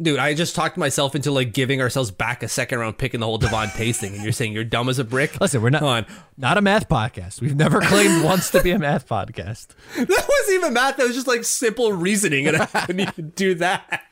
Dude, 0.00 0.18
I 0.18 0.34
just 0.34 0.54
talked 0.54 0.76
myself 0.76 1.14
into 1.14 1.30
like 1.30 1.54
giving 1.54 1.80
ourselves 1.80 2.10
back 2.10 2.42
a 2.42 2.48
second 2.48 2.78
round 2.80 2.98
pick 2.98 3.14
in 3.14 3.20
the 3.20 3.26
whole 3.26 3.38
Devon 3.38 3.70
Pace 3.70 3.98
thing, 3.98 4.14
and 4.14 4.22
you're 4.22 4.32
saying 4.32 4.52
you're 4.52 4.62
dumb 4.62 4.90
as 4.90 4.98
a 4.98 5.04
brick? 5.04 5.40
Listen, 5.40 5.62
we're 5.62 5.70
not 5.70 5.78
Come 5.78 5.88
on. 5.88 6.06
not 6.36 6.58
a 6.58 6.60
math 6.60 6.86
podcast. 6.86 7.40
We've 7.40 7.56
never 7.56 7.80
claimed 7.80 8.22
once 8.22 8.50
to 8.50 8.62
be 8.62 8.72
a 8.72 8.78
math 8.78 9.08
podcast. 9.08 9.68
That 9.96 10.08
wasn't 10.28 10.54
even 10.58 10.74
math. 10.74 10.98
That 10.98 11.06
was 11.06 11.14
just 11.14 11.26
like 11.26 11.44
simple 11.44 11.92
reasoning, 11.94 12.46
and 12.46 12.58
I 12.58 12.66
couldn't 12.66 13.00
even 13.00 13.30
do 13.30 13.54
that. 13.54 14.02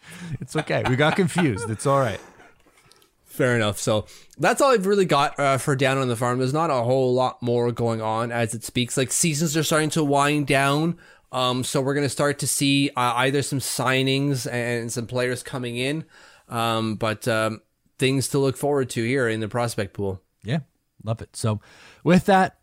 It's 0.41 0.57
okay. 0.57 0.85
We 0.89 0.97
got 0.97 1.17
confused. 1.17 1.69
It's 1.69 1.85
all 1.87 2.01
right. 2.01 2.21
Fair 3.27 3.57
enough. 3.57 3.79
So 3.79 4.07
that's 4.39 4.61
all 4.61 4.71
I've 4.73 4.87
really 4.87 5.05
got 5.05 5.39
uh, 5.39 5.59
for 5.59 5.75
down 5.75 5.99
on 5.99 6.07
the 6.09 6.15
farm. 6.17 6.39
There's 6.39 6.53
not 6.53 6.71
a 6.71 6.83
whole 6.85 7.13
lot 7.13 7.43
more 7.43 7.73
going 7.73 8.01
on 8.01 8.31
as 8.31 8.55
it 8.55 8.63
speaks. 8.63 8.97
Like 8.97 9.11
seasons 9.11 9.57
are 9.57 9.65
starting 9.65 9.91
to 9.91 10.05
wind 10.05 10.47
down. 10.47 10.97
Um, 11.35 11.65
so 11.65 11.81
we're 11.81 11.95
gonna 11.95 12.09
start 12.09 12.39
to 12.39 12.47
see 12.47 12.91
uh, 12.91 13.15
either 13.17 13.43
some 13.43 13.59
signings 13.59 14.51
and 14.51 14.91
some 14.93 15.09
players 15.09 15.43
coming 15.43 15.77
in, 15.77 16.05
um, 16.49 16.95
but 16.95 17.27
um, 17.27 17.61
things 17.99 18.29
to 18.29 18.39
look 18.39 18.57
forward 18.57 18.89
to 18.91 19.05
here 19.05 19.29
in 19.29 19.41
the 19.41 19.49
prospect 19.49 19.95
pool. 19.95 20.23
Yeah, 20.45 20.61
love 21.03 21.21
it. 21.21 21.35
So, 21.35 21.61
with 22.05 22.27
that, 22.27 22.59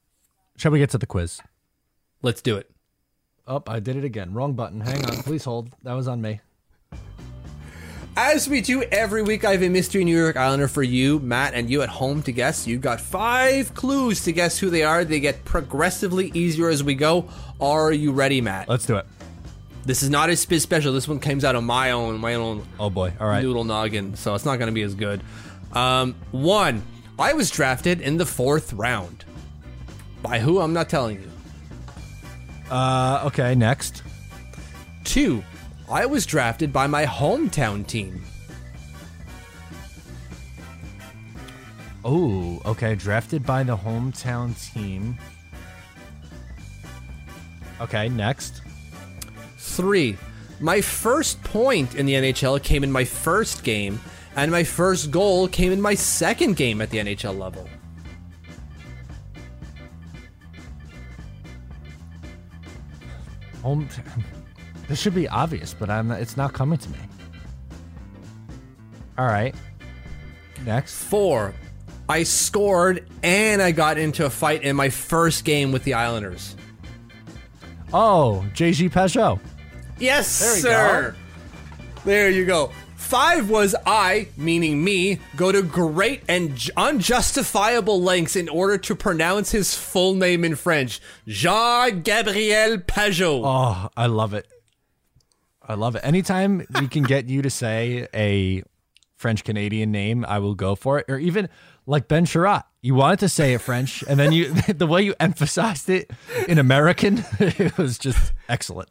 shall 0.55 0.71
we 0.71 0.79
get 0.79 0.89
to 0.91 0.97
the 0.97 1.05
quiz? 1.05 1.41
Let's 2.21 2.41
do 2.41 2.55
it. 2.55 2.71
Oh, 3.45 3.61
I 3.67 3.81
did 3.81 3.97
it 3.97 4.05
again. 4.05 4.33
Wrong 4.33 4.53
button. 4.53 4.79
Hang 4.79 5.03
on. 5.05 5.23
Please 5.23 5.43
hold. 5.43 5.71
That 5.83 5.93
was 5.93 6.07
on 6.07 6.21
me. 6.21 6.39
As 8.17 8.49
we 8.49 8.59
do 8.59 8.83
every 8.83 9.21
week, 9.21 9.45
I 9.45 9.53
have 9.53 9.63
a 9.63 9.69
mystery 9.69 10.03
New 10.03 10.17
York 10.17 10.35
Islander 10.35 10.67
for 10.67 10.83
you, 10.83 11.19
Matt, 11.19 11.53
and 11.53 11.69
you 11.69 11.81
at 11.81 11.87
home 11.87 12.21
to 12.23 12.33
guess. 12.33 12.67
You've 12.67 12.81
got 12.81 12.99
five 12.99 13.73
clues 13.73 14.25
to 14.25 14.33
guess 14.33 14.59
who 14.59 14.69
they 14.69 14.83
are. 14.83 15.05
They 15.05 15.21
get 15.21 15.45
progressively 15.45 16.29
easier 16.33 16.67
as 16.67 16.83
we 16.83 16.93
go. 16.93 17.29
Are 17.61 17.91
you 17.91 18.11
ready, 18.11 18.41
Matt? 18.41 18.67
Let's 18.67 18.85
do 18.85 18.97
it. 18.97 19.05
This 19.85 20.03
is 20.03 20.09
not 20.09 20.29
a 20.29 20.33
Spiz 20.33 20.59
special. 20.61 20.91
This 20.91 21.07
one 21.07 21.19
comes 21.19 21.45
out 21.45 21.55
of 21.55 21.63
my 21.63 21.91
own, 21.91 22.19
my 22.19 22.33
own 22.35 22.65
Oh 22.79 22.89
boy. 22.89 23.13
All 23.19 23.27
right. 23.27 23.41
noodle 23.41 23.63
noggin, 23.63 24.15
so 24.15 24.35
it's 24.35 24.45
not 24.45 24.57
going 24.57 24.67
to 24.67 24.73
be 24.73 24.83
as 24.83 24.93
good. 24.93 25.21
Um, 25.71 26.15
one, 26.31 26.83
I 27.17 27.31
was 27.33 27.49
drafted 27.49 28.01
in 28.01 28.17
the 28.17 28.25
fourth 28.25 28.73
round. 28.73 29.23
By 30.21 30.39
who? 30.39 30.59
I'm 30.59 30.73
not 30.73 30.89
telling 30.89 31.21
you. 31.21 31.31
Uh, 32.69 33.23
okay. 33.27 33.55
Next. 33.55 34.03
Two, 35.03 35.43
I 35.91 36.05
was 36.05 36.25
drafted 36.25 36.71
by 36.71 36.87
my 36.87 37.05
hometown 37.05 37.85
team. 37.85 38.23
Oh, 42.05 42.61
okay. 42.65 42.95
Drafted 42.95 43.45
by 43.45 43.63
the 43.63 43.75
hometown 43.75 44.55
team. 44.73 45.17
Okay. 47.81 48.07
Next. 48.07 48.61
Three, 49.57 50.17
my 50.61 50.79
first 50.79 51.43
point 51.43 51.95
in 51.95 52.05
the 52.05 52.13
NHL 52.13 52.63
came 52.63 52.85
in 52.85 52.91
my 52.91 53.03
first 53.03 53.65
game, 53.65 53.99
and 54.37 54.49
my 54.49 54.63
first 54.63 55.11
goal 55.11 55.49
came 55.49 55.73
in 55.73 55.81
my 55.81 55.95
second 55.95 56.55
game 56.55 56.79
at 56.81 56.89
the 56.89 56.99
NHL 56.99 57.37
level. 57.37 57.67
Home. 63.61 63.89
This 64.91 64.99
should 64.99 65.15
be 65.15 65.29
obvious, 65.29 65.73
but 65.73 65.89
I'm. 65.89 66.11
It's 66.11 66.35
not 66.35 66.51
coming 66.51 66.77
to 66.77 66.89
me. 66.89 66.97
All 69.17 69.25
right. 69.25 69.55
Next. 70.65 71.01
Four, 71.05 71.53
I 72.09 72.23
scored 72.23 73.07
and 73.23 73.61
I 73.61 73.71
got 73.71 73.97
into 73.97 74.25
a 74.25 74.29
fight 74.29 74.63
in 74.63 74.75
my 74.75 74.89
first 74.89 75.45
game 75.45 75.71
with 75.71 75.85
the 75.85 75.93
Islanders. 75.93 76.57
Oh, 77.93 78.45
JG 78.53 78.91
Pageau. 78.91 79.39
Yes, 79.97 80.39
There 80.39 80.55
sir. 80.57 81.15
There 82.03 82.29
you 82.29 82.45
go. 82.45 82.73
Five 82.97 83.49
was 83.49 83.73
I, 83.85 84.27
meaning 84.35 84.83
me, 84.83 85.21
go 85.37 85.53
to 85.53 85.61
great 85.61 86.23
and 86.27 86.51
unjustifiable 86.75 88.01
lengths 88.01 88.35
in 88.35 88.49
order 88.49 88.77
to 88.79 88.95
pronounce 88.95 89.51
his 89.51 89.73
full 89.73 90.15
name 90.15 90.43
in 90.43 90.55
French 90.55 90.99
Jean 91.25 92.01
Gabriel 92.01 92.79
Pageau. 92.79 93.41
Oh, 93.45 93.89
I 93.95 94.07
love 94.07 94.33
it. 94.33 94.50
I 95.61 95.75
love 95.75 95.95
it. 95.95 96.01
Anytime 96.03 96.65
we 96.79 96.87
can 96.87 97.03
get 97.03 97.29
you 97.29 97.41
to 97.41 97.49
say 97.49 98.07
a 98.13 98.63
French 99.15 99.43
Canadian 99.43 99.91
name, 99.91 100.25
I 100.27 100.39
will 100.39 100.55
go 100.55 100.75
for 100.75 100.99
it. 100.99 101.05
Or 101.07 101.17
even 101.17 101.49
like 101.85 102.07
Ben 102.07 102.25
Chiarot. 102.25 102.63
You 102.81 102.95
wanted 102.95 103.19
to 103.19 103.29
say 103.29 103.53
it 103.53 103.61
French, 103.61 104.03
and 104.07 104.19
then 104.19 104.31
you 104.31 104.53
the 104.67 104.87
way 104.87 105.03
you 105.03 105.13
emphasized 105.19 105.89
it 105.89 106.11
in 106.47 106.57
American, 106.57 107.23
it 107.39 107.77
was 107.77 107.97
just 107.97 108.33
excellent. 108.49 108.89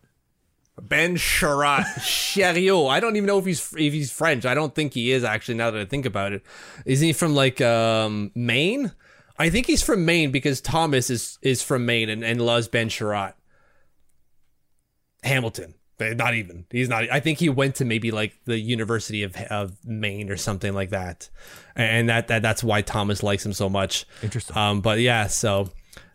Ben 0.81 1.17
Chiarot 1.17 1.85
Chariot. 2.03 2.87
I 2.87 3.01
don't 3.01 3.17
even 3.17 3.27
know 3.27 3.39
if 3.39 3.45
he's 3.45 3.73
if 3.77 3.93
he's 3.93 4.13
French. 4.13 4.47
I 4.47 4.55
don't 4.55 4.75
think 4.75 4.95
he 4.95 5.11
is 5.11 5.25
actually. 5.25 5.57
Now 5.57 5.71
that 5.71 5.81
I 5.81 5.85
think 5.85 6.07
about 6.07 6.33
it, 6.33 6.43
isn't 6.87 7.07
he 7.07 7.13
from 7.13 7.35
like 7.35 7.61
um, 7.61 8.31
Maine? 8.35 8.93
I 9.39 9.51
think 9.51 9.67
he's 9.67 9.83
from 9.83 10.05
Maine 10.05 10.31
because 10.31 10.61
Thomas 10.61 11.11
is 11.11 11.39
is 11.43 11.63
from 11.63 11.85
Maine 11.85 12.09
and, 12.09 12.25
and 12.25 12.41
loves 12.41 12.69
Ben 12.69 12.89
Chiarot. 12.89 13.35
Hamilton, 15.23 15.75
not 16.01 16.35
even. 16.35 16.67
He's 16.71 16.89
not. 16.89 17.11
I 17.11 17.21
think 17.21 17.39
he 17.39 17.49
went 17.49 17.77
to 17.77 17.85
maybe 17.85 18.11
like 18.11 18.35
the 18.45 18.59
University 18.59 19.23
of 19.23 19.37
of 19.37 19.77
Maine 19.85 20.31
or 20.31 20.37
something 20.37 20.73
like 20.73 20.91
that, 20.91 21.29
and 21.77 22.09
that, 22.09 22.29
that 22.29 22.43
that's 22.43 22.65
why 22.65 22.83
Thomas 22.83 23.23
likes 23.23 23.45
him 23.45 23.53
so 23.53 23.69
much. 23.69 24.07
Interesting. 24.23 24.57
Um, 24.57 24.81
but 24.81 25.01
yeah, 25.01 25.27
so 25.27 25.71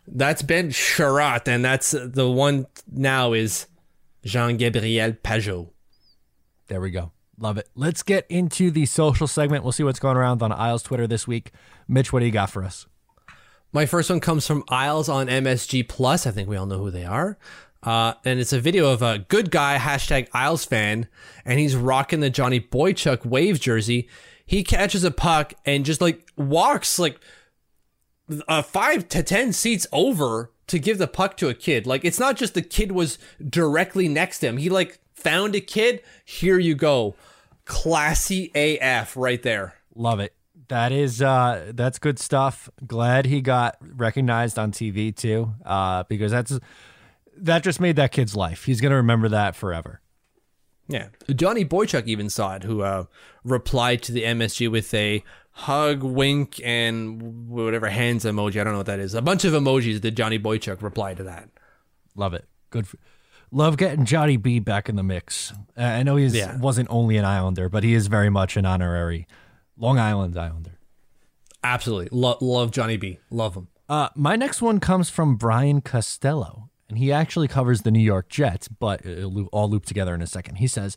that's 0.06 0.42
Ben 0.42 0.70
Chiarot, 0.70 1.48
and 1.48 1.64
that's 1.64 1.92
the 1.92 2.28
one 2.30 2.66
now 2.90 3.32
is 3.32 3.66
Jean 4.24 4.56
Gabriel 4.56 5.12
Pageau. 5.12 5.70
There 6.68 6.80
we 6.80 6.90
go. 6.90 7.12
Love 7.38 7.58
it. 7.58 7.68
Let's 7.74 8.02
get 8.02 8.26
into 8.28 8.70
the 8.70 8.86
social 8.86 9.26
segment. 9.26 9.62
We'll 9.62 9.72
see 9.72 9.84
what's 9.84 10.00
going 10.00 10.16
around 10.16 10.42
on 10.42 10.52
Isles 10.52 10.82
Twitter 10.82 11.06
this 11.06 11.26
week. 11.26 11.52
Mitch, 11.86 12.12
what 12.12 12.20
do 12.20 12.26
you 12.26 12.32
got 12.32 12.50
for 12.50 12.64
us? 12.64 12.86
My 13.72 13.84
first 13.84 14.08
one 14.08 14.20
comes 14.20 14.46
from 14.46 14.64
Isles 14.68 15.08
on 15.08 15.26
MSG 15.26 15.86
Plus. 15.86 16.26
I 16.26 16.30
think 16.30 16.48
we 16.48 16.56
all 16.56 16.64
know 16.64 16.78
who 16.78 16.90
they 16.90 17.04
are. 17.04 17.36
Uh, 17.86 18.14
and 18.24 18.40
it's 18.40 18.52
a 18.52 18.60
video 18.60 18.92
of 18.92 19.00
a 19.00 19.20
good 19.20 19.50
guy, 19.50 19.78
hashtag 19.78 20.28
Isles 20.34 20.64
fan, 20.64 21.06
and 21.44 21.60
he's 21.60 21.76
rocking 21.76 22.18
the 22.18 22.28
Johnny 22.28 22.60
Boychuk 22.60 23.24
wave 23.24 23.60
jersey. 23.60 24.08
He 24.44 24.64
catches 24.64 25.04
a 25.04 25.12
puck 25.12 25.54
and 25.64 25.84
just 25.84 26.00
like 26.00 26.28
walks 26.36 26.98
like 26.98 27.20
uh, 28.48 28.62
five 28.62 29.08
to 29.10 29.22
10 29.22 29.52
seats 29.52 29.86
over 29.92 30.50
to 30.66 30.78
give 30.80 30.98
the 30.98 31.06
puck 31.06 31.36
to 31.36 31.48
a 31.48 31.54
kid. 31.54 31.86
Like 31.86 32.04
it's 32.04 32.18
not 32.18 32.36
just 32.36 32.54
the 32.54 32.62
kid 32.62 32.90
was 32.92 33.18
directly 33.48 34.08
next 34.08 34.40
to 34.40 34.48
him. 34.48 34.56
He 34.56 34.68
like 34.68 34.98
found 35.14 35.54
a 35.54 35.60
kid. 35.60 36.02
Here 36.24 36.58
you 36.58 36.74
go. 36.74 37.14
Classy 37.64 38.50
AF 38.54 39.16
right 39.16 39.42
there. 39.42 39.74
Love 39.94 40.20
it. 40.20 40.34
That 40.68 40.90
is 40.90 41.22
uh 41.22 41.70
that's 41.74 42.00
good 42.00 42.18
stuff. 42.18 42.68
Glad 42.84 43.26
he 43.26 43.40
got 43.40 43.76
recognized 43.80 44.58
on 44.58 44.72
TV 44.72 45.14
too. 45.14 45.54
Uh 45.64 46.02
because 46.08 46.32
that's 46.32 46.58
that 47.38 47.62
just 47.62 47.80
made 47.80 47.96
that 47.96 48.12
kid's 48.12 48.34
life. 48.36 48.64
He's 48.64 48.80
going 48.80 48.90
to 48.90 48.96
remember 48.96 49.28
that 49.28 49.54
forever. 49.56 50.00
Yeah. 50.88 51.08
Johnny 51.34 51.64
Boychuk 51.64 52.06
even 52.06 52.30
saw 52.30 52.54
it, 52.54 52.62
who 52.62 52.82
uh, 52.82 53.04
replied 53.44 54.02
to 54.04 54.12
the 54.12 54.22
MSG 54.22 54.70
with 54.70 54.92
a 54.94 55.24
hug, 55.50 56.02
wink, 56.02 56.60
and 56.64 57.48
whatever 57.48 57.88
hands 57.88 58.24
emoji. 58.24 58.60
I 58.60 58.64
don't 58.64 58.72
know 58.74 58.78
what 58.78 58.86
that 58.86 59.00
is. 59.00 59.14
A 59.14 59.22
bunch 59.22 59.44
of 59.44 59.52
emojis 59.52 60.00
did 60.00 60.16
Johnny 60.16 60.38
Boychuk 60.38 60.82
reply 60.82 61.14
to 61.14 61.24
that. 61.24 61.48
Love 62.14 62.34
it. 62.34 62.44
Good. 62.70 62.86
For, 62.86 62.98
love 63.50 63.76
getting 63.76 64.04
Johnny 64.04 64.36
B 64.36 64.58
back 64.60 64.88
in 64.88 64.96
the 64.96 65.02
mix. 65.02 65.52
Uh, 65.76 65.82
I 65.82 66.02
know 66.02 66.16
he 66.16 66.26
Yeah. 66.26 66.56
wasn't 66.58 66.88
only 66.90 67.16
an 67.16 67.24
Islander, 67.24 67.68
but 67.68 67.82
he 67.84 67.94
is 67.94 68.06
very 68.06 68.30
much 68.30 68.56
an 68.56 68.64
honorary 68.66 69.26
Long 69.76 69.98
Island 69.98 70.36
Islander. 70.38 70.78
Absolutely. 71.64 72.08
Lo- 72.12 72.38
love 72.40 72.70
Johnny 72.70 72.96
B. 72.96 73.18
Love 73.30 73.56
him. 73.56 73.68
Uh, 73.88 74.08
my 74.14 74.36
next 74.36 74.62
one 74.62 74.78
comes 74.80 75.10
from 75.10 75.36
Brian 75.36 75.80
Costello, 75.80 76.70
and 76.88 76.98
he 76.98 77.12
actually 77.12 77.48
covers 77.48 77.82
the 77.82 77.90
New 77.90 78.00
York 78.00 78.28
Jets, 78.28 78.68
but 78.68 79.04
it'll 79.04 79.46
all 79.46 79.68
loop 79.68 79.86
together 79.86 80.14
in 80.14 80.22
a 80.22 80.26
second. 80.26 80.56
He 80.56 80.66
says, 80.66 80.96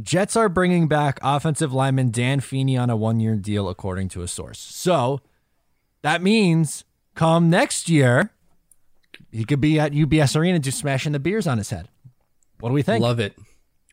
Jets 0.00 0.36
are 0.36 0.48
bringing 0.48 0.88
back 0.88 1.18
offensive 1.22 1.72
lineman 1.72 2.10
Dan 2.10 2.40
Feeney 2.40 2.76
on 2.76 2.90
a 2.90 2.96
one 2.96 3.20
year 3.20 3.36
deal, 3.36 3.68
according 3.68 4.08
to 4.10 4.22
a 4.22 4.28
source. 4.28 4.58
So 4.58 5.20
that 6.02 6.22
means 6.22 6.84
come 7.14 7.50
next 7.50 7.88
year, 7.88 8.30
he 9.30 9.44
could 9.44 9.60
be 9.60 9.78
at 9.78 9.92
UBS 9.92 10.36
Arena 10.36 10.58
just 10.58 10.78
smashing 10.78 11.12
the 11.12 11.18
beers 11.18 11.46
on 11.46 11.58
his 11.58 11.70
head. 11.70 11.88
What 12.60 12.70
do 12.70 12.74
we 12.74 12.82
think? 12.82 13.02
Love 13.02 13.20
it. 13.20 13.34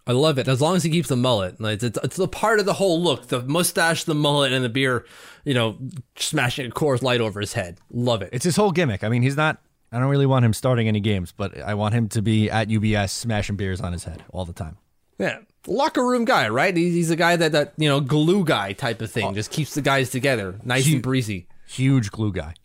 I 0.05 0.11
love 0.11 0.37
it. 0.37 0.49
As 0.49 0.59
long 0.59 0.75
as 0.75 0.83
he 0.83 0.89
keeps 0.89 1.07
the 1.07 1.15
mullet. 1.15 1.61
Like, 1.61 1.81
It's, 1.81 1.97
it's 2.03 2.19
a 2.19 2.27
part 2.27 2.59
of 2.59 2.65
the 2.65 2.73
whole 2.73 3.01
look. 3.01 3.27
The 3.27 3.41
mustache, 3.41 4.03
the 4.03 4.13
mullet, 4.13 4.51
and 4.51 4.63
the 4.63 4.69
beer, 4.69 5.05
you 5.45 5.53
know, 5.53 5.77
smashing 6.17 6.65
a 6.65 6.69
Coors 6.69 7.01
Light 7.01 7.21
over 7.21 7.39
his 7.39 7.53
head. 7.53 7.77
Love 7.89 8.21
it. 8.21 8.29
It's 8.33 8.43
his 8.43 8.57
whole 8.57 8.71
gimmick. 8.71 9.03
I 9.03 9.09
mean, 9.09 9.21
he's 9.21 9.37
not. 9.37 9.61
I 9.93 9.99
don't 9.99 10.09
really 10.09 10.25
want 10.25 10.43
him 10.43 10.53
starting 10.53 10.87
any 10.87 10.99
games, 10.99 11.31
but 11.31 11.57
I 11.61 11.75
want 11.75 11.93
him 11.93 12.09
to 12.09 12.21
be 12.21 12.49
at 12.49 12.67
UBS 12.67 13.11
smashing 13.11 13.55
beers 13.55 13.79
on 13.79 13.93
his 13.93 14.03
head 14.05 14.23
all 14.31 14.43
the 14.43 14.53
time. 14.53 14.77
Yeah. 15.19 15.37
Locker 15.67 16.03
room 16.05 16.25
guy, 16.25 16.49
right? 16.49 16.75
He's, 16.75 17.11
a 17.11 17.15
guy 17.15 17.35
that, 17.35 17.51
that, 17.51 17.73
you 17.77 17.87
know, 17.87 18.01
glue 18.01 18.43
guy 18.43 18.73
type 18.73 19.01
of 19.01 19.11
thing. 19.11 19.35
Just 19.35 19.51
keeps 19.51 19.75
the 19.75 19.81
guys 19.81 20.09
together. 20.09 20.59
Nice 20.63 20.85
He- 20.85 20.95
and 20.95 21.03
breezy. 21.03 21.47
Huge 21.67 22.11
glue 22.11 22.31
guy. 22.33 22.55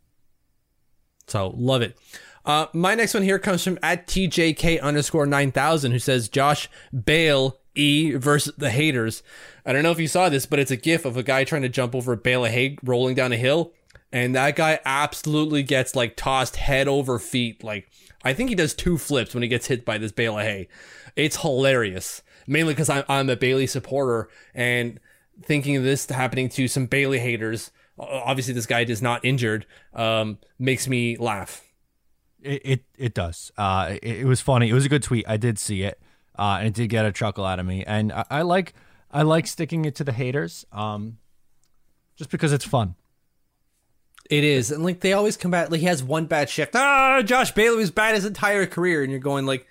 So 1.27 1.55
love 1.57 1.83
it. 1.83 1.97
Uh, 2.45 2.67
my 2.73 2.95
next 2.95 3.13
one 3.13 3.23
here 3.23 3.39
comes 3.39 3.63
from 3.63 3.79
at 3.83 4.07
TJK 4.07 4.81
underscore 4.81 5.27
9000 5.27 5.93
who 5.93 5.99
says 5.99 6.31
Josh 6.31 6.71
Bale 7.05 7.59
E 7.75 8.13
versus 8.13 8.55
the 8.57 8.71
haters. 8.71 9.23
I 9.67 9.73
don't 9.75 9.83
know 9.83 9.91
if 9.91 10.01
you 10.01 10.09
saw 10.09 10.31
this, 10.31 10.47
but 10.47 10.59
it's 10.59 10.71
a 10.71 10.77
gif 10.77 11.05
of 11.05 11.17
a 11.19 11.23
guy 11.23 11.45
trying 11.45 11.63
to 11.63 11.69
jump 11.69 11.95
over 11.95 12.13
a 12.13 12.17
bale 12.17 12.47
of 12.47 12.51
hay 12.53 12.79
rolling 12.83 13.15
down 13.15 13.33
a 13.33 13.37
hill. 13.37 13.73
And 14.13 14.35
that 14.35 14.57
guy 14.57 14.81
absolutely 14.85 15.63
gets 15.63 15.95
like 15.95 16.17
tossed 16.17 16.57
head 16.57 16.89
over 16.89 17.19
feet. 17.19 17.63
Like, 17.63 17.91
I 18.25 18.33
think 18.33 18.49
he 18.49 18.55
does 18.55 18.75
two 18.75 18.99
flips 18.99 19.35
when 19.35 19.43
he 19.43 19.49
gets 19.49 19.67
hit 19.67 19.85
by 19.85 19.99
this 19.99 20.13
bale 20.13 20.39
of 20.39 20.45
hay. 20.45 20.69
It's 21.15 21.43
hilarious. 21.43 22.23
Mainly 22.47 22.73
because 22.73 22.89
I'm, 22.89 23.05
I'm 23.09 23.29
a 23.29 23.37
Bailey 23.37 23.67
supporter 23.67 24.31
and 24.55 24.99
thinking 25.43 25.77
of 25.77 25.83
this 25.83 26.07
happening 26.07 26.49
to 26.51 26.67
some 26.67 26.87
Bailey 26.87 27.19
haters. 27.19 27.71
Obviously, 27.99 28.55
this 28.55 28.65
guy 28.65 28.85
is 28.85 29.03
not 29.03 29.23
injured. 29.25 29.67
Um, 29.93 30.39
makes 30.59 30.89
me 30.89 31.19
laugh. 31.19 31.63
It 32.41 32.63
it, 32.65 32.85
it 32.97 33.15
does. 33.15 33.53
Uh, 33.59 33.97
it, 34.03 34.21
it 34.21 34.25
was 34.25 34.41
funny. 34.41 34.71
It 34.71 34.73
was 34.73 34.87
a 34.87 34.89
good 34.89 35.03
tweet. 35.03 35.29
I 35.29 35.37
did 35.37 35.59
see 35.59 35.83
it, 35.83 36.01
uh, 36.39 36.57
and 36.61 36.69
it 36.69 36.75
did 36.75 36.89
get 36.89 37.05
a 37.05 37.13
chuckle 37.13 37.45
out 37.45 37.59
of 37.59 37.67
me. 37.67 37.85
And 37.85 38.13
I, 38.13 38.25
I 38.31 38.43
like 38.43 38.73
I 39.11 39.23
like 39.23 39.47
sticking 39.47 39.85
it 39.85 39.95
to 39.97 40.05
the 40.05 40.13
haters, 40.13 40.65
um, 40.73 41.19
just 42.17 42.31
because 42.31 42.53
it's 42.53 42.65
fun. 42.65 42.95
It 44.29 44.45
is, 44.45 44.71
and 44.71 44.85
like 44.85 45.01
they 45.01 45.15
always 45.15 45.37
come 45.39 45.51
back. 45.51 45.71
Like 45.71 45.81
he 45.81 45.87
has 45.87 46.03
one 46.03 46.27
bad 46.27 46.51
shift. 46.51 46.77
Ah, 46.77 47.23
Josh 47.23 47.53
Bailey 47.53 47.79
was 47.79 47.91
bad 47.91 48.15
his 48.15 48.27
entire 48.27 48.67
career, 48.67 49.03
and 49.03 49.11
you're 49.11 49.21
going 49.21 49.47
like, 49.47 49.67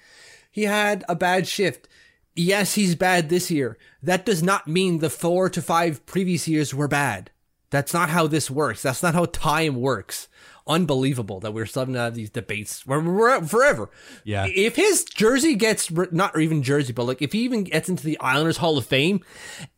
he 0.52 0.64
had 0.64 1.06
a 1.08 1.16
bad 1.16 1.48
shift. 1.48 1.88
Yes, 2.36 2.74
he's 2.74 2.96
bad 2.96 3.30
this 3.30 3.52
year. 3.52 3.78
That 4.02 4.26
does 4.26 4.42
not 4.42 4.68
mean 4.68 5.00
the 5.00 5.10
four 5.10 5.50
to 5.50 5.62
five 5.62 6.06
previous 6.06 6.48
years 6.48 6.74
were 6.74 6.88
bad. 6.88 7.30
That's 7.70 7.94
not 7.94 8.10
how 8.10 8.28
this 8.28 8.50
works. 8.50 8.82
That's 8.82 9.04
not 9.04 9.14
how 9.14 9.26
time 9.26 9.76
works. 9.76 10.28
Unbelievable 10.66 11.40
that 11.40 11.54
we're 11.54 11.66
still 11.66 11.86
having 11.86 12.14
these 12.14 12.30
debates 12.30 12.86
where 12.86 13.00
we're 13.00 13.42
forever. 13.46 13.90
Yeah. 14.24 14.48
If 14.48 14.76
his 14.76 15.04
jersey 15.06 15.56
gets 15.56 15.90
not 16.12 16.38
even 16.38 16.62
jersey, 16.62 16.94
but 16.94 17.06
like 17.06 17.22
if 17.22 17.34
he 17.34 17.40
even 17.40 17.64
gets 17.64 17.90
into 17.90 18.04
the 18.04 18.20
Islanders 18.20 18.58
Hall 18.58 18.78
of 18.78 18.86
Fame, 18.86 19.22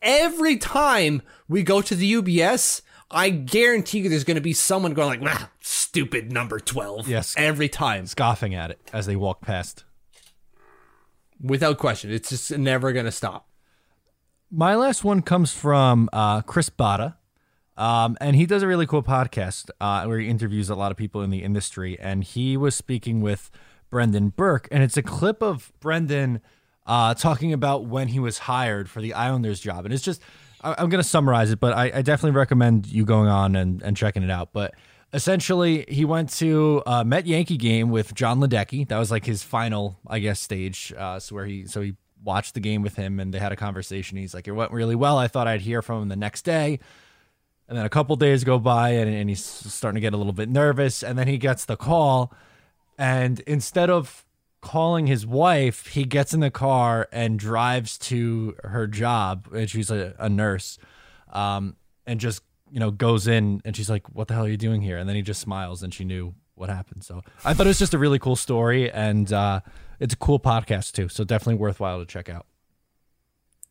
every 0.01 0.57
time 0.57 1.21
we 1.47 1.63
go 1.63 1.81
to 1.81 1.95
the 1.95 2.13
UBS, 2.13 2.81
I 3.11 3.29
guarantee 3.31 3.99
you 3.99 4.09
there's 4.09 4.23
going 4.23 4.35
to 4.35 4.41
be 4.41 4.53
someone 4.53 4.93
going 4.93 5.21
like, 5.21 5.35
ah, 5.35 5.49
"Stupid 5.61 6.31
number 6.31 6.59
12." 6.59 7.07
Yes. 7.07 7.33
every 7.37 7.67
time, 7.69 8.05
Scoffing 8.05 8.53
at 8.53 8.69
it 8.71 8.79
as 8.93 9.05
they 9.05 9.15
walk 9.15 9.41
past. 9.41 9.83
without 11.41 11.77
question. 11.77 12.11
It's 12.11 12.29
just 12.29 12.57
never 12.57 12.91
going 12.91 13.05
to 13.05 13.11
stop. 13.11 13.47
My 14.51 14.75
last 14.75 15.03
one 15.03 15.21
comes 15.21 15.53
from 15.53 16.09
uh, 16.13 16.41
Chris 16.41 16.69
Bada. 16.69 17.15
Um, 17.77 18.17
and 18.19 18.35
he 18.35 18.45
does 18.45 18.61
a 18.61 18.67
really 18.67 18.85
cool 18.85 19.03
podcast 19.03 19.69
uh, 19.79 20.03
where 20.03 20.19
he 20.19 20.27
interviews 20.27 20.69
a 20.69 20.75
lot 20.75 20.91
of 20.91 20.97
people 20.97 21.21
in 21.21 21.29
the 21.29 21.43
industry. 21.43 21.97
And 21.97 22.25
he 22.25 22.57
was 22.57 22.75
speaking 22.75 23.21
with 23.21 23.49
Brendan 23.89 24.29
Burke. 24.29 24.67
And 24.69 24.83
it's 24.83 24.97
a 24.97 25.01
clip 25.03 25.41
of 25.41 25.71
Brendan 25.79 26.41
uh, 26.85 27.13
talking 27.13 27.53
about 27.53 27.85
when 27.85 28.09
he 28.09 28.19
was 28.19 28.39
hired 28.39 28.89
for 28.89 28.99
the 29.01 29.13
Islanders 29.13 29.61
job. 29.61 29.85
And 29.85 29.93
it's 29.93 30.03
just, 30.03 30.21
I- 30.63 30.75
I'm 30.77 30.89
going 30.89 31.01
to 31.01 31.07
summarize 31.07 31.51
it, 31.51 31.59
but 31.59 31.73
I, 31.73 31.91
I 31.95 32.01
definitely 32.01 32.37
recommend 32.37 32.87
you 32.87 33.05
going 33.05 33.27
on 33.29 33.55
and, 33.55 33.81
and 33.81 33.95
checking 33.95 34.23
it 34.23 34.31
out. 34.31 34.49
But 34.53 34.73
essentially, 35.13 35.85
he 35.87 36.05
went 36.05 36.29
to 36.37 36.83
a 36.85 37.03
Met 37.05 37.25
Yankee 37.25 37.57
game 37.57 37.89
with 37.89 38.13
Jon 38.13 38.39
Ledecky. 38.39 38.87
That 38.87 38.97
was 38.97 39.11
like 39.11 39.25
his 39.25 39.43
final, 39.43 39.99
I 40.07 40.19
guess, 40.19 40.39
stage. 40.39 40.93
Uh, 40.97 41.19
so 41.19 41.35
where 41.35 41.45
he, 41.45 41.65
so 41.65 41.81
he 41.81 41.95
watched 42.23 42.53
the 42.53 42.59
game 42.59 42.81
with 42.81 42.95
him 42.95 43.19
and 43.19 43.33
they 43.33 43.39
had 43.39 43.51
a 43.51 43.55
conversation. 43.55 44.17
He's 44.17 44.33
like, 44.33 44.47
it 44.47 44.51
went 44.51 44.71
really 44.71 44.95
well. 44.95 45.17
I 45.17 45.27
thought 45.27 45.47
I'd 45.47 45.61
hear 45.61 45.81
from 45.81 46.03
him 46.03 46.09
the 46.09 46.15
next 46.15 46.41
day. 46.43 46.79
And 47.67 47.77
then 47.77 47.85
a 47.85 47.89
couple 47.89 48.15
days 48.15 48.43
go 48.43 48.57
by 48.59 48.89
and, 48.89 49.09
and 49.13 49.29
he's 49.29 49.45
starting 49.45 49.95
to 49.95 50.01
get 50.01 50.13
a 50.13 50.17
little 50.17 50.33
bit 50.33 50.49
nervous. 50.49 51.03
And 51.03 51.17
then 51.17 51.27
he 51.27 51.37
gets 51.37 51.65
the 51.65 51.77
call. 51.77 52.33
And 52.97 53.39
instead 53.41 53.89
of 53.89 54.25
calling 54.61 55.07
his 55.07 55.25
wife, 55.25 55.87
he 55.87 56.03
gets 56.03 56.33
in 56.33 56.39
the 56.39 56.51
car 56.51 57.07
and 57.11 57.39
drives 57.39 57.97
to 57.97 58.55
her 58.63 58.87
job. 58.87 59.47
And 59.53 59.69
she's 59.69 59.91
a, 59.91 60.15
a 60.19 60.29
nurse. 60.29 60.77
Um, 61.31 61.75
and 62.05 62.19
just, 62.19 62.41
you 62.71 62.79
know, 62.79 62.91
goes 62.91 63.27
in 63.27 63.61
and 63.65 63.75
she's 63.75 63.89
like, 63.89 64.07
What 64.09 64.27
the 64.27 64.33
hell 64.33 64.45
are 64.45 64.49
you 64.49 64.57
doing 64.57 64.81
here? 64.81 64.97
And 64.97 65.07
then 65.07 65.15
he 65.15 65.21
just 65.21 65.41
smiles 65.41 65.83
and 65.83 65.93
she 65.93 66.03
knew 66.03 66.33
what 66.55 66.69
happened. 66.69 67.03
So 67.03 67.21
I 67.45 67.53
thought 67.53 67.67
it 67.67 67.69
was 67.69 67.79
just 67.79 67.93
a 67.93 67.97
really 67.97 68.19
cool 68.19 68.35
story. 68.35 68.91
And 68.91 69.31
uh, 69.31 69.61
it's 69.99 70.13
a 70.13 70.17
cool 70.17 70.39
podcast 70.39 70.93
too. 70.93 71.09
So 71.09 71.23
definitely 71.23 71.55
worthwhile 71.55 71.99
to 71.99 72.05
check 72.05 72.29
out. 72.29 72.45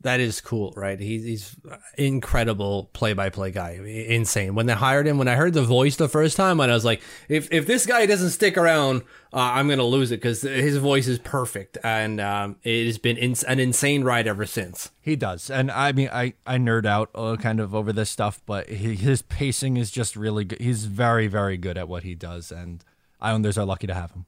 That 0.02 0.20
is 0.20 0.40
cool, 0.40 0.72
right? 0.76 0.98
He's 0.98 1.24
he's 1.24 1.56
incredible 1.96 2.88
play 2.92 3.14
by 3.14 3.30
play 3.30 3.50
guy, 3.50 3.72
insane. 3.72 4.54
When 4.54 4.66
they 4.66 4.74
hired 4.74 5.08
him, 5.08 5.18
when 5.18 5.26
I 5.26 5.34
heard 5.34 5.54
the 5.54 5.62
voice 5.62 5.96
the 5.96 6.08
first 6.08 6.36
time, 6.36 6.60
and 6.60 6.70
I 6.70 6.74
was 6.74 6.84
like, 6.84 7.02
if 7.28 7.50
if 7.50 7.66
this 7.66 7.84
guy 7.84 8.06
doesn't 8.06 8.30
stick 8.30 8.56
around, 8.56 9.02
uh, 9.32 9.38
I'm 9.54 9.68
gonna 9.68 9.82
lose 9.82 10.12
it 10.12 10.18
because 10.18 10.42
his 10.42 10.76
voice 10.76 11.08
is 11.08 11.18
perfect, 11.18 11.78
and 11.82 12.20
um, 12.20 12.56
it 12.62 12.86
has 12.86 12.98
been 12.98 13.16
in, 13.16 13.34
an 13.48 13.58
insane 13.58 14.04
ride 14.04 14.28
ever 14.28 14.46
since. 14.46 14.90
He 15.00 15.16
does, 15.16 15.50
and 15.50 15.68
I 15.70 15.90
mean, 15.90 16.10
I 16.12 16.34
I 16.46 16.58
nerd 16.58 16.86
out 16.86 17.10
uh, 17.14 17.34
kind 17.36 17.58
of 17.58 17.74
over 17.74 17.92
this 17.92 18.08
stuff, 18.08 18.40
but 18.46 18.68
he, 18.68 18.94
his 18.94 19.22
pacing 19.22 19.76
is 19.76 19.90
just 19.90 20.14
really 20.14 20.44
good. 20.44 20.60
He's 20.60 20.84
very 20.84 21.26
very 21.26 21.56
good 21.56 21.76
at 21.76 21.88
what 21.88 22.04
he 22.04 22.14
does, 22.14 22.52
and 22.52 22.84
Islanders 23.20 23.58
are 23.58 23.66
lucky 23.66 23.88
to 23.88 23.94
have 23.94 24.12
him. 24.12 24.26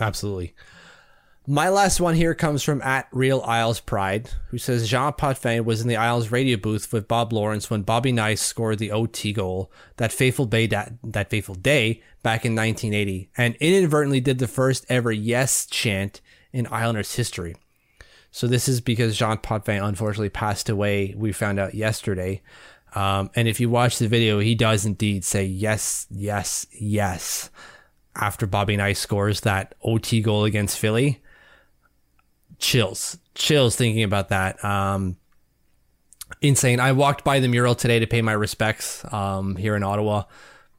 Absolutely. 0.00 0.54
My 1.46 1.70
last 1.70 2.00
one 2.00 2.14
here 2.14 2.36
comes 2.36 2.62
from 2.62 2.80
at 2.82 3.08
Real 3.10 3.42
Isles 3.42 3.80
Pride, 3.80 4.30
who 4.50 4.58
says 4.58 4.88
Jean 4.88 5.12
Potvin 5.12 5.64
was 5.64 5.80
in 5.80 5.88
the 5.88 5.96
Isles 5.96 6.30
radio 6.30 6.56
booth 6.56 6.92
with 6.92 7.08
Bob 7.08 7.32
Lawrence 7.32 7.68
when 7.68 7.82
Bobby 7.82 8.12
Nice 8.12 8.40
scored 8.40 8.78
the 8.78 8.92
OT 8.92 9.32
goal 9.32 9.72
that 9.96 10.12
fateful 10.12 10.44
day 10.44 10.68
that, 10.68 11.30
fateful 11.30 11.56
day 11.56 12.00
back 12.22 12.44
in 12.44 12.54
1980, 12.54 13.28
and 13.36 13.56
inadvertently 13.56 14.20
did 14.20 14.38
the 14.38 14.46
first 14.46 14.86
ever 14.88 15.10
yes 15.10 15.66
chant 15.66 16.20
in 16.52 16.68
Islanders 16.70 17.16
history. 17.16 17.56
So 18.30 18.46
this 18.46 18.68
is 18.68 18.80
because 18.80 19.16
Jean 19.16 19.38
Potvin 19.38 19.82
unfortunately 19.82 20.28
passed 20.28 20.68
away. 20.68 21.12
We 21.18 21.32
found 21.32 21.58
out 21.58 21.74
yesterday. 21.74 22.40
Um, 22.94 23.30
and 23.34 23.48
if 23.48 23.58
you 23.58 23.68
watch 23.68 23.98
the 23.98 24.06
video, 24.06 24.38
he 24.38 24.54
does 24.54 24.86
indeed 24.86 25.24
say 25.24 25.44
yes, 25.44 26.06
yes, 26.08 26.68
yes 26.70 27.50
after 28.14 28.46
Bobby 28.46 28.76
Nice 28.76 29.00
scores 29.00 29.40
that 29.40 29.74
OT 29.82 30.20
goal 30.20 30.44
against 30.44 30.78
Philly 30.78 31.20
chills, 32.62 33.18
chills 33.34 33.76
thinking 33.76 34.04
about 34.04 34.30
that. 34.30 34.64
Um, 34.64 35.16
insane. 36.40 36.80
I 36.80 36.92
walked 36.92 37.24
by 37.24 37.40
the 37.40 37.48
mural 37.48 37.74
today 37.74 37.98
to 37.98 38.06
pay 38.06 38.22
my 38.22 38.32
respects 38.32 39.04
um, 39.12 39.56
here 39.56 39.76
in 39.76 39.82
Ottawa. 39.82 40.24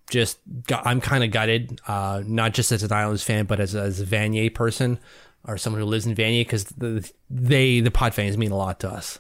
Just, 0.10 0.40
got, 0.68 0.86
I'm 0.88 1.02
kind 1.02 1.24
of 1.24 1.32
gutted, 1.32 1.80
uh, 1.88 2.24
not 2.26 2.54
just 2.54 2.72
as 2.72 2.84
an 2.84 2.92
Islanders 2.92 3.24
fan, 3.24 3.46
but 3.46 3.60
as, 3.60 3.76
as 3.76 4.00
a 4.00 4.06
Vanier 4.06 4.54
person 4.54 5.00
or 5.46 5.58
someone 5.58 5.82
who 5.82 5.88
lives 5.88 6.06
in 6.06 6.16
Vanier 6.16 6.42
because 6.42 6.66
the, 6.66 7.10
they, 7.30 7.82
the 7.82 7.92
Pod 7.92 8.14
fans, 8.14 8.38
mean 8.38 8.52
a 8.52 8.58
lot 8.58 8.80
to 8.80 8.90
us. 8.90 9.20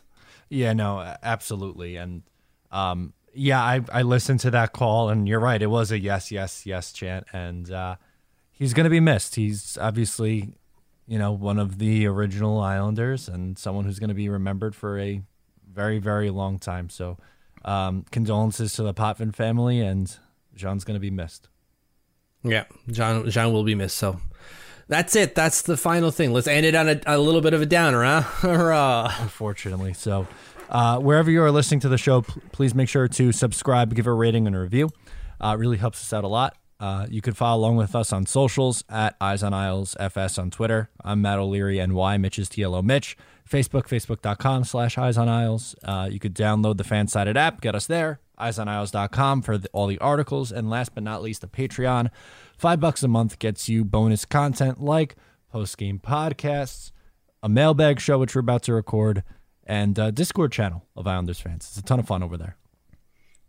Yeah, 0.49 0.74
no, 0.74 1.16
absolutely. 1.22 1.97
And 1.97 2.24
um, 2.72 3.14
yeah, 3.34 3.61
I, 3.61 3.82
I 3.91 4.01
listened 4.03 4.39
to 4.41 4.51
that 4.51 4.72
call, 4.72 5.09
and 5.09 5.28
you're 5.28 5.39
right. 5.39 5.61
It 5.61 5.68
was 5.68 5.91
a 5.91 5.99
yes, 5.99 6.32
yes, 6.32 6.66
yes 6.66 6.93
chant. 6.93 7.28
And 7.34 7.70
uh, 7.72 7.95
he's 8.51 8.74
going 8.74 8.86
to 8.86 8.89
be 8.89 8.99
missed. 8.99 9.36
He's 9.36 9.78
obviously 9.80 10.53
you 11.14 11.20
know, 11.20 11.32
one 11.32 11.59
of 11.59 11.78
the 11.78 12.07
original 12.07 12.59
Islanders 12.59 13.28
and 13.28 13.55
someone 13.55 13.86
who's 13.86 13.99
going 13.99 14.07
to 14.07 14.16
be 14.16 14.30
remembered 14.30 14.74
for 14.76 14.97
a 14.97 15.22
very, 15.72 15.99
very 15.99 16.32
long 16.32 16.57
time. 16.57 16.89
So, 16.89 17.20
um, 17.64 18.03
condolences 18.09 18.74
to 18.74 18.84
the 18.84 18.95
Potvin 18.95 19.32
family, 19.32 19.80
and 19.80 20.11
Jean's 20.55 20.84
going 20.84 20.95
to 20.95 20.99
be 20.99 21.11
missed. 21.11 21.49
Yeah, 22.41 22.64
Jean 22.89 23.30
Jean 23.30 23.53
will 23.53 23.64
be 23.64 23.76
missed. 23.76 23.95
So 23.97 24.20
that's 24.88 25.16
it. 25.16 25.36
That's 25.36 25.61
the 25.61 25.78
final 25.78 26.09
thing. 26.09 26.34
Let's 26.34 26.47
end 26.47 26.66
it 26.66 26.74
on 26.74 26.89
a, 26.89 26.99
a 27.05 27.20
little 27.20 27.41
bit 27.41 27.53
of 27.53 27.61
a 27.61 27.68
downer, 27.68 28.03
huh? 28.03 29.11
Unfortunately. 29.22 29.93
So, 29.93 30.26
uh, 30.68 30.97
wherever 30.97 31.30
you 31.30 31.43
are 31.43 31.51
listening 31.51 31.82
to 31.82 31.89
the 31.89 31.99
show, 31.99 32.24
p- 32.24 32.41
please 32.51 32.74
make 32.74 32.89
sure 32.89 33.07
to 33.07 33.32
subscribe, 33.32 33.93
give 33.93 34.07
a 34.07 34.14
rating 34.14 34.47
and 34.47 34.55
a 34.55 34.59
review. 34.59 34.89
Uh, 35.39 35.53
it 35.55 35.59
really 35.59 35.78
helps 35.78 36.01
us 36.01 36.11
out 36.11 36.24
a 36.24 36.28
lot. 36.28 36.57
Uh, 36.80 37.07
you 37.09 37.21
can 37.21 37.34
follow 37.34 37.61
along 37.61 37.78
with 37.78 37.95
us 37.95 38.11
on 38.11 38.26
socials 38.26 38.84
at 38.89 39.15
Eyes 39.21 39.43
on 39.43 39.53
Isles 39.53 39.95
FS 39.99 40.38
on 40.38 40.49
Twitter. 40.51 40.89
I'm 41.03 41.21
Matt 41.21 41.39
O'Leary 41.39 41.86
NY. 41.86 42.17
Mitch 42.17 42.38
is 42.39 42.49
TLO 42.49 42.84
Mitch. 42.84 43.17
Facebook, 43.49 43.84
facebook.com 43.84 44.63
slash 44.63 44.97
Eyes 44.97 45.17
on 45.17 45.30
Isles. 45.30 45.76
Uh, 45.84 46.09
you 46.11 46.19
could 46.19 46.34
download 46.34 46.78
the 46.78 46.84
FanSided 46.84 47.36
app, 47.36 47.61
get 47.61 47.76
us 47.76 47.88
there. 47.88 48.19
EyesOnIsles.com 48.39 49.41
for 49.41 49.57
the, 49.57 49.69
all 49.74 49.88
the 49.88 49.99
articles. 49.99 50.51
And 50.51 50.69
last 50.69 50.93
but 50.93 51.03
not 51.03 51.21
least, 51.21 51.41
the 51.41 51.47
Patreon. 51.47 52.09
Five 52.57 52.80
bucks 52.80 53.03
a 53.03 53.07
month 53.07 53.39
gets 53.39 53.69
you 53.69 53.86
bonus 53.86 54.26
content 54.26 54.82
like 54.82 55.15
post 55.51 55.78
game 55.78 55.99
podcasts, 55.99 56.91
a 57.41 57.49
mailbag 57.49 57.99
show, 57.99 58.17
which 58.17 58.36
we're 58.36 58.41
about 58.41 58.63
to 58.63 58.74
record, 58.74 59.24
and 59.65 59.97
a 59.99 60.11
Discord 60.11 60.51
channel 60.51 60.86
of 60.95 61.07
Islanders 61.07 61.39
fans. 61.39 61.67
It's 61.67 61.78
a 61.78 61.84
ton 61.84 61.99
of 61.99 62.07
fun 62.07 62.24
over 62.24 62.38
there. 62.38 62.57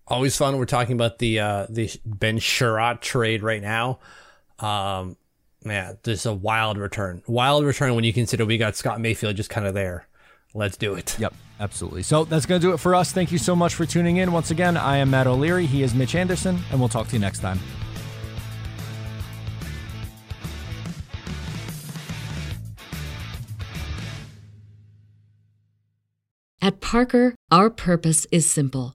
Always 0.07 0.37
fun. 0.37 0.59
We're 0.59 0.67
talking 0.67 0.95
about 0.95 1.19
the 1.19 1.41
uh, 1.41 1.67
the 1.71 1.91
Ben 2.05 2.39
Chiarot 2.39 3.01
trade 3.01 3.43
right 3.43 3.63
now. 3.63 4.01
Um, 4.59 5.17
man, 5.65 5.97
there's 6.03 6.27
a 6.27 6.35
wild 6.35 6.77
return. 6.77 7.23
Wild 7.27 7.65
return 7.65 7.95
when 7.95 8.05
you 8.05 8.13
consider 8.13 8.45
we 8.45 8.59
got 8.59 8.77
Scott 8.77 9.01
Mayfield 9.01 9.37
just 9.37 9.49
kind 9.49 9.67
of 9.67 9.73
there. 9.73 10.07
Let's 10.53 10.77
do 10.77 10.95
it. 10.95 11.19
Yep, 11.19 11.35
absolutely. 11.59 12.03
So 12.03 12.25
that's 12.25 12.45
going 12.45 12.61
to 12.61 12.67
do 12.67 12.75
it 12.75 12.79
for 12.79 12.95
us. 12.95 13.13
Thank 13.13 13.33
you 13.33 13.39
so 13.39 13.57
much 13.57 13.75
for 13.75 13.87
tuning 13.87 14.19
in. 14.19 14.31
Once 14.31 14.51
again, 14.51 14.77
I 14.77 14.99
am 14.99 15.11
Matt 15.11 15.27
O'Leary. 15.27 15.67
He 15.67 15.83
is 15.83 15.95
Mitch 15.95 16.15
Anderson, 16.15 16.61
and 16.71 16.79
we'll 16.79 16.91
talk 16.91 17.09
to 17.09 17.15
you 17.15 17.19
next 17.19 17.41
time. 17.41 17.59
At 26.61 26.81
Parker, 26.81 27.35
our 27.51 27.69
purpose 27.69 28.27
is 28.31 28.49
simple 28.49 28.95